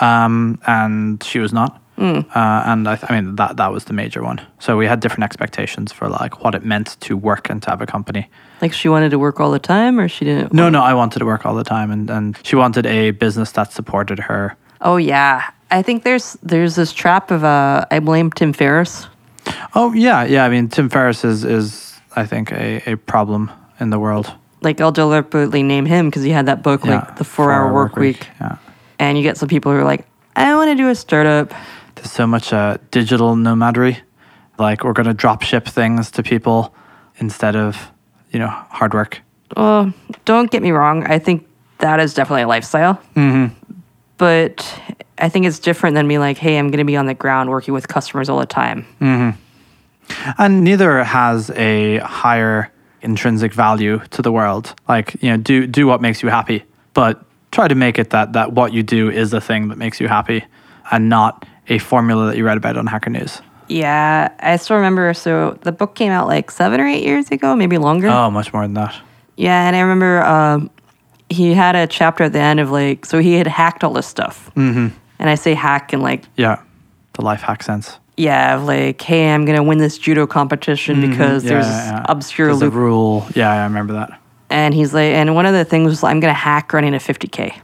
um, 0.00 0.58
and 0.66 1.22
she 1.22 1.40
was 1.40 1.52
not. 1.52 1.78
Uh, 1.98 2.22
and 2.34 2.88
I, 2.88 2.96
th- 2.96 3.10
I 3.10 3.20
mean 3.20 3.36
that 3.36 3.58
that 3.58 3.70
was 3.70 3.84
the 3.84 3.92
major 3.92 4.22
one. 4.22 4.40
So 4.60 4.78
we 4.78 4.86
had 4.86 5.00
different 5.00 5.24
expectations 5.24 5.92
for 5.92 6.08
like 6.08 6.42
what 6.42 6.54
it 6.54 6.64
meant 6.64 6.96
to 7.00 7.14
work 7.14 7.50
and 7.50 7.62
to 7.64 7.70
have 7.70 7.82
a 7.82 7.86
company. 7.86 8.30
Like 8.62 8.72
she 8.72 8.88
wanted 8.88 9.10
to 9.10 9.18
work 9.18 9.40
all 9.40 9.50
the 9.50 9.58
time, 9.58 10.00
or 10.00 10.08
she 10.08 10.24
didn't? 10.24 10.54
No, 10.54 10.70
no, 10.70 10.80
I 10.80 10.94
wanted 10.94 11.18
to 11.18 11.26
work 11.26 11.44
all 11.44 11.54
the 11.54 11.64
time, 11.64 11.90
and 11.90 12.08
and 12.08 12.38
she 12.44 12.56
wanted 12.56 12.86
a 12.86 13.10
business 13.10 13.52
that 13.52 13.72
supported 13.74 14.20
her. 14.20 14.56
Oh 14.80 14.96
yeah, 14.96 15.50
I 15.70 15.82
think 15.82 16.04
there's 16.04 16.38
there's 16.42 16.76
this 16.76 16.94
trap 16.94 17.30
of 17.30 17.44
uh, 17.44 17.84
I 17.90 17.98
blame 18.00 18.30
Tim 18.30 18.54
Ferriss. 18.54 19.06
Oh 19.74 19.92
yeah, 19.92 20.24
yeah. 20.24 20.44
I 20.44 20.48
mean 20.48 20.68
Tim 20.68 20.88
Ferriss 20.88 21.24
is 21.24 21.44
is 21.44 21.94
I 22.16 22.26
think 22.26 22.52
a, 22.52 22.82
a 22.92 22.96
problem 22.96 23.50
in 23.80 23.90
the 23.90 23.98
world. 23.98 24.32
Like 24.60 24.80
I'll 24.80 24.92
deliberately 24.92 25.62
name 25.62 25.86
him 25.86 26.08
because 26.10 26.22
he 26.24 26.30
had 26.30 26.46
that 26.46 26.62
book 26.62 26.84
Yeah, 26.84 26.96
like 26.96 27.16
the 27.16 27.24
Four 27.24 27.52
Hour 27.52 27.72
Work 27.72 27.96
Week, 27.96 28.26
Yeah. 28.40 28.56
and 28.98 29.16
you 29.16 29.22
get 29.22 29.36
some 29.36 29.48
people 29.48 29.70
who 29.72 29.78
are 29.78 29.84
like, 29.84 30.04
I 30.34 30.54
want 30.56 30.70
to 30.70 30.74
do 30.74 30.88
a 30.88 30.94
startup. 30.94 31.52
There's 31.94 32.10
so 32.10 32.26
much 32.26 32.52
uh, 32.52 32.78
digital 32.90 33.36
nomadry. 33.36 33.98
Like 34.58 34.82
we're 34.84 34.92
gonna 34.94 35.14
drop 35.14 35.42
ship 35.42 35.66
things 35.68 36.10
to 36.12 36.22
people 36.22 36.74
instead 37.20 37.54
of 37.56 37.76
you 38.32 38.38
know 38.40 38.48
hard 38.48 38.94
work. 38.94 39.20
Well, 39.56 39.92
don't 40.24 40.50
get 40.50 40.62
me 40.62 40.72
wrong. 40.72 41.04
I 41.06 41.18
think 41.20 41.46
that 41.78 42.00
is 42.00 42.12
definitely 42.14 42.42
a 42.42 42.48
lifestyle. 42.48 43.00
Mm-hmm. 43.14 43.54
But 44.16 44.80
I 45.18 45.28
think 45.28 45.46
it's 45.46 45.58
different 45.58 45.94
than 45.94 46.06
me 46.06 46.18
like, 46.18 46.38
hey, 46.38 46.58
I'm 46.58 46.68
going 46.68 46.78
to 46.78 46.84
be 46.84 46.96
on 46.96 47.06
the 47.06 47.14
ground 47.14 47.50
working 47.50 47.74
with 47.74 47.88
customers 47.88 48.28
all 48.28 48.38
the 48.38 48.46
time. 48.46 48.86
And 50.38 50.64
neither 50.64 51.04
has 51.04 51.50
a 51.50 51.98
higher 51.98 52.72
intrinsic 53.02 53.52
value 53.52 54.00
to 54.10 54.22
the 54.22 54.32
world. 54.32 54.74
Like 54.88 55.16
you 55.22 55.30
know, 55.30 55.36
do 55.36 55.66
do 55.66 55.86
what 55.86 56.00
makes 56.00 56.22
you 56.22 56.28
happy, 56.28 56.64
but 56.94 57.22
try 57.50 57.68
to 57.68 57.74
make 57.74 57.98
it 57.98 58.10
that 58.10 58.32
that 58.32 58.52
what 58.52 58.72
you 58.72 58.82
do 58.82 59.10
is 59.10 59.30
the 59.30 59.40
thing 59.40 59.68
that 59.68 59.78
makes 59.78 60.00
you 60.00 60.08
happy, 60.08 60.44
and 60.90 61.08
not 61.08 61.46
a 61.68 61.78
formula 61.78 62.26
that 62.26 62.36
you 62.36 62.44
read 62.44 62.56
about 62.56 62.76
on 62.76 62.86
Hacker 62.86 63.10
News. 63.10 63.42
Yeah, 63.68 64.32
I 64.40 64.56
still 64.56 64.76
remember. 64.76 65.12
So 65.14 65.58
the 65.62 65.72
book 65.72 65.94
came 65.94 66.10
out 66.10 66.26
like 66.26 66.50
seven 66.50 66.80
or 66.80 66.86
eight 66.86 67.04
years 67.04 67.30
ago, 67.30 67.54
maybe 67.54 67.76
longer. 67.76 68.08
Oh, 68.08 68.30
much 68.30 68.52
more 68.52 68.62
than 68.62 68.74
that. 68.74 68.94
Yeah, 69.36 69.66
and 69.66 69.76
I 69.76 69.80
remember 69.80 70.22
um, 70.22 70.70
he 71.28 71.52
had 71.52 71.76
a 71.76 71.86
chapter 71.86 72.24
at 72.24 72.32
the 72.32 72.40
end 72.40 72.60
of 72.60 72.70
like, 72.70 73.04
so 73.04 73.18
he 73.18 73.34
had 73.34 73.46
hacked 73.46 73.84
all 73.84 73.92
this 73.92 74.06
stuff. 74.06 74.50
Mm-hmm. 74.56 74.96
And 75.18 75.28
I 75.28 75.34
say 75.34 75.54
hack 75.54 75.92
and 75.92 76.02
like, 76.02 76.24
Yeah, 76.36 76.60
the 77.14 77.22
life 77.22 77.40
hack 77.40 77.62
sense. 77.62 77.98
yeah, 78.16 78.56
like, 78.56 79.00
hey, 79.00 79.30
I'm 79.30 79.44
gonna 79.44 79.62
win 79.62 79.78
this 79.78 79.98
judo 79.98 80.26
competition 80.26 81.00
because 81.00 81.44
Yeah, 81.44 81.50
there's 81.50 81.66
yeah, 81.66 82.06
obscure 82.08 82.48
There's 82.48 82.62
a 82.62 82.70
rule. 82.70 83.26
Yeah, 83.34 83.50
I 83.50 83.64
remember 83.64 83.94
that. 83.94 84.20
And 84.50 84.72
he's 84.72 84.94
like, 84.94 85.12
and 85.12 85.34
one 85.34 85.46
of 85.46 85.52
the 85.52 85.64
things 85.64 85.90
was 85.90 86.04
I'm 86.04 86.20
gonna 86.20 86.32
hack 86.32 86.72
running 86.72 86.94
a 86.94 86.98
50k. 86.98 87.54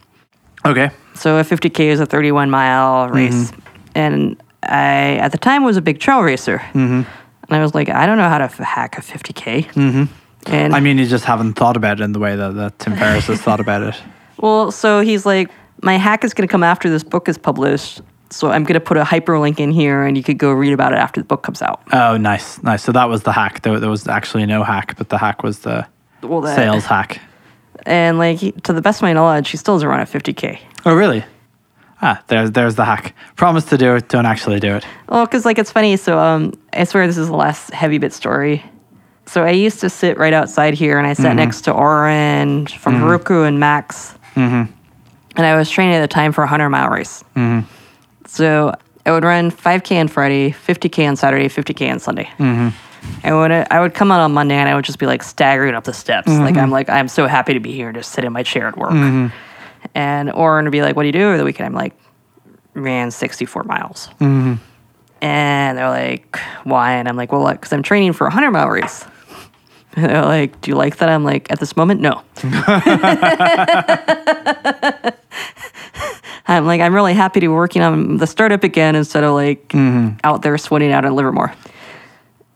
Okay. 0.67 0.91
So 1.15 1.39
a 1.39 1.43
50k 1.43 1.81
is 1.81 2.01
a 2.01 2.07
31 2.07 2.51
mile 2.51 3.09
race, 3.09 3.53
and 3.95 4.41
I 4.63 5.17
at 5.21 5.33
the 5.33 5.39
time 5.39 5.63
was 5.63 5.77
a 5.77 5.83
big 5.83 6.01
trail 6.01 6.23
racer, 6.23 6.59
mm-hmm. 6.59 7.03
and 7.03 7.07
I 7.51 7.61
was 7.61 7.75
like, 7.75 7.89
I 7.89 8.07
don't 8.07 8.19
know 8.19 8.29
how 8.29 8.39
to 8.39 8.45
f- 8.45 8.59
hack 8.59 8.99
a 8.99 9.01
50k. 9.01 9.67
Mm-hmm. 9.73 10.05
And 10.47 10.75
I 10.75 10.81
mean, 10.81 10.99
you 10.99 11.07
just 11.07 11.25
haven't 11.25 11.55
thought 11.55 11.77
about 11.77 12.01
it 12.01 12.05
in 12.05 12.13
the 12.13 12.19
way 12.19 12.37
that, 12.37 12.55
that 12.55 12.79
Tim 12.79 12.97
Ferriss 12.97 13.27
has 13.27 13.41
thought 13.41 13.61
about 13.61 13.83
it. 13.83 14.03
well, 14.39 14.71
so 14.73 15.01
he's 15.01 15.25
like, 15.25 15.51
my 15.83 15.97
hack 15.97 16.25
is 16.25 16.35
gonna 16.35 16.49
come 16.49 16.63
after 16.63 16.89
this 16.91 17.05
book 17.05 17.29
is 17.29 17.39
published. 17.39 18.01
So 18.31 18.51
I'm 18.51 18.65
gonna 18.65 18.81
put 18.81 18.97
a 18.97 19.05
hyperlink 19.05 19.61
in 19.61 19.71
here, 19.71 20.03
and 20.05 20.17
you 20.17 20.23
could 20.23 20.39
go 20.39 20.51
read 20.53 20.73
about 20.73 20.93
it 20.93 20.99
after 20.99 21.21
the 21.21 21.27
book 21.27 21.43
comes 21.43 21.63
out. 21.63 21.81
Oh, 21.93 22.17
nice, 22.17 22.63
nice. 22.63 22.83
So 22.83 22.91
that 22.93 23.09
was 23.09 23.23
the 23.23 23.33
hack. 23.33 23.63
There, 23.63 23.79
there 23.79 23.91
was 23.91 24.09
actually 24.09 24.47
no 24.47 24.65
hack, 24.65 24.95
but 24.97 25.09
the 25.09 25.19
hack 25.19 25.43
was 25.43 25.61
the 25.61 25.87
Well, 26.23 26.41
that- 26.41 26.57
sales 26.57 26.87
hack. 26.87 27.21
And 27.87 28.19
like, 28.19 28.39
to 28.63 28.73
the 28.73 28.81
best 28.81 28.99
of 29.01 29.03
my 29.03 29.13
knowledge, 29.13 29.51
he 29.51 29.57
still 29.59 29.77
is 29.77 29.83
around 29.83 30.01
at 30.01 30.09
50k. 30.09 30.59
Oh, 30.87 30.95
really? 30.95 31.23
Ah, 32.03 32.23
there's 32.29 32.51
there's 32.53 32.75
the 32.75 32.85
hack. 32.85 33.15
Promise 33.37 33.67
to 33.67 33.79
do 33.79 33.95
it, 33.95 34.09
don't 34.09 34.27
actually 34.27 34.59
do 34.61 34.75
it. 34.75 34.87
Well, 35.09 35.25
because 35.27 35.45
like 35.45 35.59
it's 35.59 35.71
funny. 35.71 35.97
So 35.97 36.19
um, 36.19 36.53
I 36.73 36.85
swear 36.85 37.07
this 37.07 37.19
is 37.19 37.29
the 37.29 37.37
last 37.37 37.73
heavy 37.73 37.99
bit 37.99 38.13
story. 38.13 38.63
So 39.27 39.43
I 39.45 39.51
used 39.51 39.81
to 39.81 39.89
sit 39.91 40.19
right 40.19 40.33
outside 40.35 40.75
here, 40.75 40.99
and 40.99 41.07
I 41.07 41.13
sat 41.15 41.35
next 41.37 41.63
to 41.63 41.73
Oren 41.73 42.67
from 42.67 42.97
Heroku 42.97 43.47
and 43.47 43.59
Max, 43.59 44.15
and 45.37 45.47
I 45.47 45.57
was 45.57 45.71
training 45.71 45.95
at 45.95 46.01
the 46.01 46.09
time 46.09 46.33
for 46.33 46.45
a 46.45 46.47
hundred 46.47 46.71
mile 46.71 46.91
race. 46.91 47.25
Mm-hmm. 47.37 47.69
So 48.27 48.75
I 49.07 49.13
would 49.13 49.25
run 49.25 49.51
5K 49.51 50.01
on 50.01 50.09
Friday, 50.09 50.51
50K 50.51 51.09
on 51.09 51.17
Saturday, 51.17 51.49
50K 51.49 51.91
on 51.91 51.99
Sunday. 51.99 52.25
Mm-hmm. 52.39 52.69
And 53.23 53.39
when 53.39 53.53
I, 53.53 53.67
I 53.71 53.81
would 53.81 53.93
come 53.93 54.11
out 54.11 54.21
on 54.21 54.33
Monday, 54.33 54.55
and 54.55 54.69
I 54.69 54.75
would 54.75 54.85
just 54.85 54.99
be 54.99 55.07
like 55.07 55.23
staggering 55.23 55.75
up 55.75 55.85
the 55.85 55.93
steps. 55.93 56.29
Mm-hmm. 56.29 56.43
Like 56.43 56.57
I'm 56.57 56.71
like 56.71 56.89
I'm 56.89 57.09
so 57.09 57.27
happy 57.27 57.55
to 57.55 57.61
be 57.61 57.73
here 57.73 57.89
and 57.89 57.97
just 57.97 58.13
sit 58.13 58.25
in 58.25 58.33
my 58.33 58.43
chair 58.43 58.67
at 58.67 58.79
work. 58.79 58.93
And 59.95 60.33
Oren 60.33 60.65
would 60.65 60.73
be 60.73 60.81
like, 60.81 60.97
"What 60.97 61.03
do 61.03 61.09
you 61.09 61.13
do 61.13 61.29
over 61.29 61.37
the 61.37 61.45
weekend?" 61.45 61.67
I'm 61.67 61.75
like, 61.75 61.93
"Ran 62.73 63.11
64 63.11 63.65
miles." 63.65 64.09
And 65.25 65.79
they're 65.79 65.89
like, 65.89 66.39
why? 66.65 66.93
And 66.93 67.09
I'm 67.09 67.17
like, 67.17 67.33
well, 67.33 67.51
because 67.51 67.73
I'm 67.73 67.83
training 67.83 68.13
for 68.13 68.25
a 68.25 68.29
100 68.29 68.51
mile 68.51 68.69
race. 68.69 69.07
And 69.97 70.07
they're 70.07 70.25
like, 70.25 70.61
do 70.61 70.73
you 70.73 70.77
like 70.77 70.97
that? 70.97 71.09
I'm 71.09 71.23
like, 71.23 71.53
at 71.53 71.61
this 71.61 71.77
moment, 71.77 72.01
no. 72.01 72.21
I'm 76.47 76.67
like, 76.67 76.81
I'm 76.81 76.95
really 76.95 77.15
happy 77.15 77.41
to 77.41 77.45
be 77.45 77.49
working 77.49 77.83
on 77.83 78.19
the 78.19 78.27
startup 78.27 78.65
again 78.65 78.97
instead 78.97 79.25
of 79.25 79.35
like 79.35 79.69
mm-hmm. 79.69 80.17
out 80.25 80.43
there 80.43 80.57
sweating 80.59 80.93
out 80.93 81.05
in 81.05 81.15
Livermore. 81.15 81.55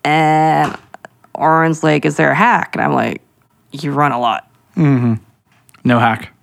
And 0.05 0.77
Oren's 1.35 1.83
like, 1.83 2.05
is 2.05 2.17
there 2.17 2.31
a 2.31 2.35
hack? 2.35 2.75
And 2.75 2.85
I'm 2.85 2.93
like, 2.93 3.23
you 3.73 3.93
run 3.93 4.13
a 4.13 4.21
lot. 4.21 4.51
Mm-hmm. 4.77 5.15
No 5.85 5.99
hack. 5.99 6.35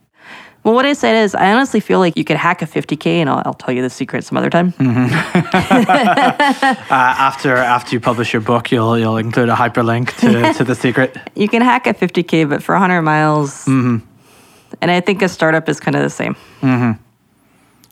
Well, 0.64 0.74
what 0.74 0.88
I 0.88 0.94
said 0.94 1.24
is, 1.24 1.36
I 1.36 1.54
honestly 1.54 1.80
feel 1.80 2.00
like 2.00 2.18
you 2.18 2.24
could 2.24 2.38
hack 2.38 2.64
a 2.64 2.66
50K, 2.66 3.06
and 3.06 3.30
I'll, 3.30 3.44
I'll 3.46 3.54
tell 3.54 3.72
you 3.72 3.84
the 3.84 3.90
secret 3.90 4.24
some 4.24 4.36
other 4.36 4.50
time. 4.50 4.72
Mm-hmm. 4.74 5.14
Uh, 6.96 7.16
after 7.18 7.56
after 7.56 7.96
you 7.96 8.00
publish 8.00 8.32
your 8.32 8.42
book, 8.42 8.72
you'll 8.72 8.98
you'll 8.98 9.18
include 9.18 9.50
a 9.50 9.56
hyperlink 9.56 10.16
to, 10.18 10.54
to 10.54 10.64
the 10.64 10.76
secret. 10.76 11.18
you 11.36 11.48
can 11.48 11.62
hack 11.62 11.88
a 11.88 11.94
50k 11.94 12.48
but 12.50 12.64
for 12.64 12.74
100 12.74 13.02
miles 13.02 13.68
and 13.68 14.92
i 14.92 15.00
think 15.02 15.22
a 15.22 15.30
startup 15.30 15.68
is 15.68 15.80
kind 15.80 15.96
of 15.96 16.04
the 16.04 16.10
same 16.10 16.36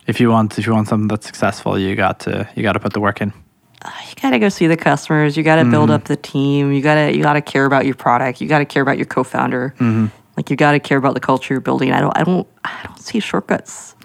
If 0.07 0.19
you 0.19 0.29
want 0.29 0.57
if 0.59 0.65
you 0.65 0.73
want 0.73 0.87
something 0.87 1.07
that's 1.07 1.25
successful, 1.25 1.79
you 1.79 1.95
got 1.95 2.19
to 2.21 2.47
you 2.55 2.63
got 2.63 2.73
to 2.73 2.79
put 2.79 2.93
the 2.93 2.99
work 2.99 3.21
in. 3.21 3.33
Uh, 3.83 3.91
you 4.07 4.15
gotta 4.21 4.39
go 4.39 4.49
see 4.49 4.67
the 4.67 4.77
customers. 4.77 5.35
You 5.35 5.43
gotta 5.43 5.65
build 5.65 5.89
mm-hmm. 5.89 5.95
up 5.95 6.05
the 6.05 6.15
team. 6.15 6.71
You 6.71 6.81
gotta 6.81 7.15
you 7.15 7.21
gotta 7.21 7.41
care 7.41 7.65
about 7.65 7.85
your 7.85 7.95
product. 7.95 8.39
You 8.39 8.47
gotta 8.47 8.65
care 8.65 8.81
about 8.81 8.97
your 8.97 9.05
co-founder. 9.05 9.73
Mm-hmm. 9.77 10.07
Like 10.37 10.49
you 10.49 10.55
gotta 10.55 10.79
care 10.79 10.97
about 10.97 11.13
the 11.13 11.19
culture 11.19 11.53
you're 11.53 11.61
building. 11.61 11.91
I 11.91 11.99
don't 11.99 12.17
i 12.17 12.23
don't 12.23 12.47
i 12.63 12.81
don't 12.85 12.99
see 12.99 13.19
shortcuts. 13.19 13.95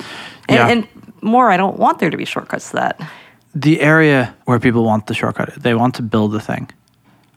And, 0.48 0.56
Yeah. 0.56 0.68
and 0.68 0.88
more 1.22 1.50
i 1.50 1.56
don't 1.56 1.78
want 1.78 1.98
there 2.00 2.10
to 2.10 2.16
be 2.16 2.24
shortcuts 2.24 2.70
to 2.70 2.76
that. 2.76 3.10
The 3.54 3.80
area 3.80 4.34
where 4.44 4.58
people 4.58 4.84
want 4.84 5.06
the 5.06 5.14
shortcut, 5.14 5.54
they 5.54 5.74
want 5.74 5.94
to 5.96 6.02
build 6.02 6.32
the 6.32 6.40
thing, 6.40 6.70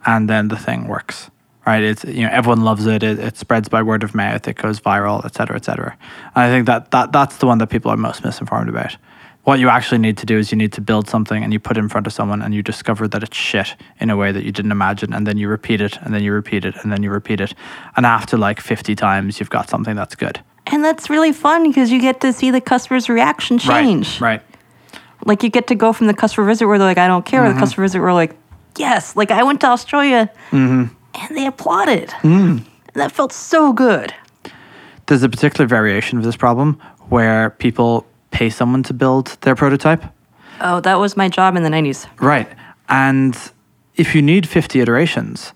and 0.06 0.30
then 0.30 0.50
the 0.50 0.58
thing 0.58 0.88
works. 0.88 1.30
Right? 1.66 1.84
It's 1.84 2.04
you 2.04 2.24
know 2.24 2.30
everyone 2.32 2.62
loves 2.64 2.86
it. 2.88 3.04
It, 3.04 3.20
it 3.20 3.38
spreads 3.38 3.70
by 3.70 3.84
word 3.84 4.04
of 4.04 4.16
mouth. 4.16 4.48
It 4.48 4.56
goes 4.56 4.80
viral, 4.80 5.24
et 5.26 5.36
cetera, 5.36 5.56
et 5.56 5.66
cetera. 5.66 5.96
And 6.36 6.44
I 6.44 6.50
think 6.50 6.66
that, 6.66 6.92
that 6.92 7.12
that's 7.12 7.38
the 7.38 7.46
one 7.46 7.60
that 7.60 7.68
people 7.68 7.92
are 7.92 7.98
most 7.98 8.24
misinformed 8.24 8.70
about. 8.70 8.98
What 9.44 9.60
you 9.60 9.70
actually 9.70 9.98
need 9.98 10.18
to 10.18 10.26
do 10.26 10.38
is 10.38 10.52
you 10.52 10.58
need 10.58 10.72
to 10.74 10.82
build 10.82 11.08
something 11.10 11.44
and 11.44 11.52
you 11.52 11.60
put 11.60 11.76
it 11.78 11.80
in 11.80 11.90
front 11.90 12.06
of 12.06 12.14
someone 12.14 12.44
and 12.44 12.54
you 12.54 12.62
discover 12.62 13.08
that 13.08 13.24
it's 13.24 13.36
shit 13.36 13.76
in 14.00 14.12
a 14.12 14.18
way 14.18 14.32
that 14.32 14.44
you 14.44 14.52
didn't 14.52 14.72
imagine, 14.72 15.14
and 15.14 15.26
then 15.26 15.38
you 15.38 15.50
repeat 15.50 15.82
it, 15.82 15.98
and 16.02 16.14
then 16.14 16.24
you 16.24 16.32
repeat 16.32 16.64
it, 16.64 16.76
and 16.82 16.92
then 16.92 17.02
you 17.04 17.10
repeat 17.12 17.42
it, 17.42 17.54
and 17.96 18.06
after 18.06 18.38
like 18.38 18.60
fifty 18.62 18.96
times, 18.96 19.40
you've 19.40 19.50
got 19.50 19.70
something 19.70 19.96
that's 19.96 20.16
good. 20.16 20.40
and 20.68 20.84
that's 20.84 21.10
really 21.10 21.32
fun 21.34 21.68
because 21.68 21.92
you 21.92 22.00
get 22.00 22.22
to 22.22 22.32
see 22.32 22.52
the 22.52 22.62
customer's 22.62 23.10
reaction 23.10 23.58
change 23.58 24.22
Right. 24.22 24.42
Right. 24.42 24.42
like 25.26 25.42
you 25.44 25.50
get 25.50 25.68
to 25.68 25.76
go 25.76 25.92
from 25.92 26.06
the 26.08 26.14
customer 26.14 26.46
visit 26.48 26.68
where 26.68 26.78
they're 26.78 26.88
like 26.88 27.00
i 27.00 27.08
don't 27.08 27.26
care 27.26 27.42
or 27.44 27.48
the 27.48 27.54
mm-hmm. 27.54 27.60
customer 27.60 27.86
visit 27.86 28.00
where 28.00 28.14
like 28.14 28.36
yes, 28.78 29.16
like 29.16 29.32
I 29.32 29.44
went 29.44 29.62
to 29.62 29.68
Australia 29.68 30.32
mm-hmm. 30.52 30.94
And 31.14 31.38
they 31.38 31.46
applauded. 31.46 32.10
Mm. 32.22 32.66
And 32.94 33.02
that 33.02 33.12
felt 33.12 33.32
so 33.32 33.74
good. 33.74 34.14
There's 35.08 35.24
a 35.24 35.30
particular 35.30 35.68
variation 35.68 36.18
of 36.18 36.24
this 36.24 36.36
problem 36.36 36.80
where 37.10 37.52
people 37.52 38.06
pay 38.32 38.50
someone 38.50 38.84
to 38.84 38.94
build 38.94 39.38
their 39.42 39.56
prototype. 39.56 40.04
Oh, 40.62 40.80
that 40.82 41.00
was 41.00 41.18
my 41.18 41.28
job 41.28 41.56
in 41.56 41.64
the 41.64 41.70
90s. 41.70 42.08
Right. 42.20 42.48
And 42.88 43.38
if 43.96 44.16
you 44.16 44.22
need 44.22 44.48
50 44.48 44.80
iterations, 44.80 45.54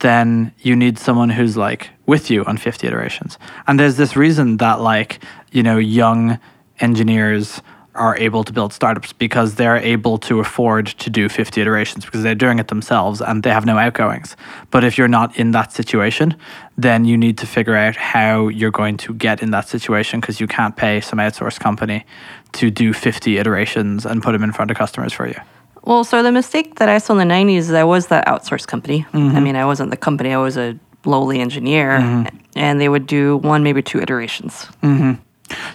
then 0.00 0.52
you 0.60 0.76
need 0.76 0.98
someone 0.98 1.30
who's 1.30 1.56
like 1.56 1.90
with 2.06 2.30
you 2.30 2.44
on 2.44 2.56
50 2.56 2.86
iterations. 2.86 3.38
And 3.66 3.78
there's 3.78 3.96
this 3.96 4.16
reason 4.16 4.58
that 4.58 4.80
like, 4.80 5.20
you 5.52 5.62
know, 5.62 5.78
young 5.78 6.38
engineers 6.80 7.62
are 7.98 8.16
able 8.16 8.44
to 8.44 8.52
build 8.52 8.72
startups 8.72 9.12
because 9.12 9.56
they're 9.56 9.76
able 9.76 10.18
to 10.18 10.40
afford 10.40 10.86
to 10.86 11.10
do 11.10 11.28
50 11.28 11.60
iterations 11.60 12.04
because 12.04 12.22
they're 12.22 12.34
doing 12.34 12.58
it 12.58 12.68
themselves 12.68 13.20
and 13.20 13.42
they 13.42 13.50
have 13.50 13.66
no 13.66 13.76
outgoings. 13.76 14.36
But 14.70 14.84
if 14.84 14.96
you're 14.96 15.08
not 15.08 15.36
in 15.36 15.50
that 15.52 15.72
situation, 15.72 16.36
then 16.76 17.04
you 17.04 17.16
need 17.16 17.38
to 17.38 17.46
figure 17.46 17.76
out 17.76 17.96
how 17.96 18.48
you're 18.48 18.70
going 18.70 18.96
to 18.98 19.14
get 19.14 19.42
in 19.42 19.50
that 19.50 19.68
situation 19.68 20.20
because 20.20 20.40
you 20.40 20.46
can't 20.46 20.76
pay 20.76 21.00
some 21.00 21.18
outsourced 21.18 21.60
company 21.60 22.04
to 22.52 22.70
do 22.70 22.92
50 22.92 23.38
iterations 23.38 24.06
and 24.06 24.22
put 24.22 24.32
them 24.32 24.44
in 24.44 24.52
front 24.52 24.70
of 24.70 24.76
customers 24.76 25.12
for 25.12 25.26
you. 25.26 25.40
Well, 25.82 26.04
so 26.04 26.22
the 26.22 26.32
mistake 26.32 26.76
that 26.76 26.88
I 26.88 26.98
saw 26.98 27.16
in 27.18 27.28
the 27.28 27.34
90s 27.34 27.58
is 27.58 27.72
I 27.72 27.84
was 27.84 28.08
that 28.08 28.26
outsourced 28.26 28.66
company. 28.66 29.06
I 29.12 29.16
mm-hmm. 29.16 29.42
mean, 29.42 29.56
I 29.56 29.64
wasn't 29.64 29.90
the 29.90 29.96
company, 29.96 30.32
I 30.32 30.38
was 30.38 30.56
a 30.56 30.78
lowly 31.04 31.40
engineer. 31.40 31.98
Mm-hmm. 31.98 32.36
And 32.56 32.80
they 32.80 32.88
would 32.88 33.06
do 33.06 33.36
one, 33.38 33.62
maybe 33.62 33.82
two 33.82 34.00
iterations. 34.00 34.66
Mm-hmm. 34.82 35.22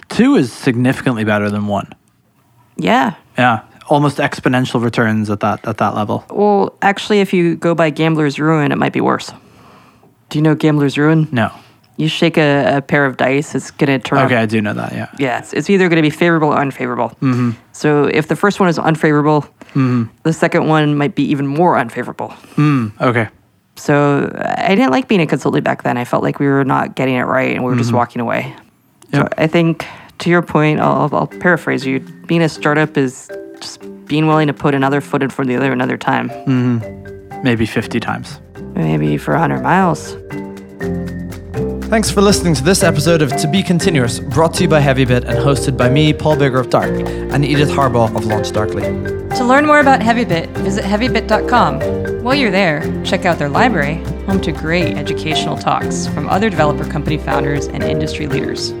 Two 0.08 0.36
is 0.36 0.52
significantly 0.52 1.24
better 1.24 1.50
than 1.50 1.66
one. 1.66 1.92
Yeah. 2.76 3.14
Yeah, 3.38 3.62
almost 3.88 4.18
exponential 4.18 4.82
returns 4.82 5.30
at 5.30 5.40
that 5.40 5.66
at 5.66 5.78
that 5.78 5.94
level. 5.94 6.24
Well, 6.30 6.76
actually, 6.82 7.20
if 7.20 7.32
you 7.32 7.56
go 7.56 7.74
by 7.74 7.90
Gambler's 7.90 8.38
Ruin, 8.38 8.72
it 8.72 8.78
might 8.78 8.92
be 8.92 9.00
worse. 9.00 9.32
Do 10.28 10.38
you 10.38 10.42
know 10.42 10.54
Gambler's 10.54 10.96
Ruin? 10.96 11.28
No. 11.32 11.50
You 11.96 12.08
shake 12.08 12.36
a, 12.36 12.78
a 12.78 12.82
pair 12.82 13.06
of 13.06 13.16
dice, 13.16 13.54
it's 13.54 13.70
going 13.70 13.86
to 13.86 14.04
turn 14.04 14.18
Okay, 14.26 14.34
I 14.34 14.46
do 14.46 14.60
know 14.60 14.74
that. 14.74 14.92
Yeah. 14.92 15.08
Yeah, 15.16 15.38
it's, 15.38 15.52
it's 15.52 15.70
either 15.70 15.88
going 15.88 16.02
to 16.02 16.02
be 16.02 16.10
favorable 16.10 16.48
or 16.48 16.58
unfavorable. 16.58 17.10
Mm-hmm. 17.20 17.52
So 17.72 18.06
if 18.06 18.26
the 18.26 18.34
first 18.34 18.58
one 18.58 18.68
is 18.68 18.80
unfavorable, 18.80 19.42
mm-hmm. 19.42 20.04
the 20.24 20.32
second 20.32 20.66
one 20.66 20.96
might 20.96 21.14
be 21.14 21.22
even 21.22 21.46
more 21.46 21.78
unfavorable. 21.78 22.34
Okay. 23.00 23.28
So 23.76 24.28
I 24.58 24.74
didn't 24.74 24.90
like 24.90 25.06
being 25.06 25.20
a 25.20 25.26
consultant 25.26 25.64
back 25.64 25.84
then. 25.84 25.96
I 25.96 26.04
felt 26.04 26.24
like 26.24 26.40
we 26.40 26.46
were 26.46 26.64
not 26.64 26.96
getting 26.96 27.14
it 27.14 27.22
right 27.22 27.54
and 27.54 27.62
we 27.62 27.70
were 27.70 27.76
just 27.76 27.92
walking 27.92 28.20
away. 28.20 28.56
So 29.12 29.28
I 29.38 29.46
think, 29.46 29.86
to 30.24 30.30
your 30.30 30.42
point, 30.42 30.80
I'll, 30.80 31.10
I'll 31.12 31.26
paraphrase 31.26 31.84
you. 31.84 32.00
Being 32.00 32.40
a 32.40 32.48
startup 32.48 32.96
is 32.96 33.30
just 33.60 33.80
being 34.06 34.26
willing 34.26 34.46
to 34.46 34.54
put 34.54 34.74
another 34.74 35.02
foot 35.02 35.22
in 35.22 35.28
front 35.28 35.50
of 35.50 35.54
the 35.54 35.60
other 35.60 35.70
another 35.70 35.98
time, 35.98 36.30
mm-hmm. 36.30 37.42
Maybe 37.42 37.66
50 37.66 38.00
times. 38.00 38.40
maybe 38.74 39.18
for 39.18 39.32
100 39.32 39.62
miles. 39.62 40.16
Thanks 41.90 42.10
for 42.10 42.22
listening 42.22 42.54
to 42.54 42.64
this 42.64 42.82
episode 42.82 43.20
of 43.20 43.36
To 43.36 43.46
Be 43.46 43.62
Continuous, 43.62 44.18
brought 44.18 44.54
to 44.54 44.62
you 44.62 44.68
by 44.68 44.80
HeavyBit 44.80 45.26
and 45.26 45.38
hosted 45.38 45.76
by 45.76 45.90
me, 45.90 46.14
Paul 46.14 46.36
Biggar 46.36 46.58
of 46.58 46.70
Dark, 46.70 46.90
and 46.90 47.44
Edith 47.44 47.68
Harbaugh 47.68 48.16
of 48.16 48.24
LaunchDarkly. 48.24 49.36
To 49.36 49.44
learn 49.44 49.66
more 49.66 49.80
about 49.80 50.00
HeavyBit, 50.00 50.48
visit 50.56 50.86
heavybit.com. 50.86 52.24
While 52.24 52.34
you're 52.34 52.50
there, 52.50 52.80
check 53.04 53.26
out 53.26 53.38
their 53.38 53.50
library, 53.50 53.96
home 54.24 54.40
to 54.40 54.52
great 54.52 54.96
educational 54.96 55.58
talks 55.58 56.06
from 56.06 56.30
other 56.30 56.48
developer 56.48 56.90
company 56.90 57.18
founders 57.18 57.66
and 57.66 57.82
industry 57.82 58.26
leaders. 58.26 58.72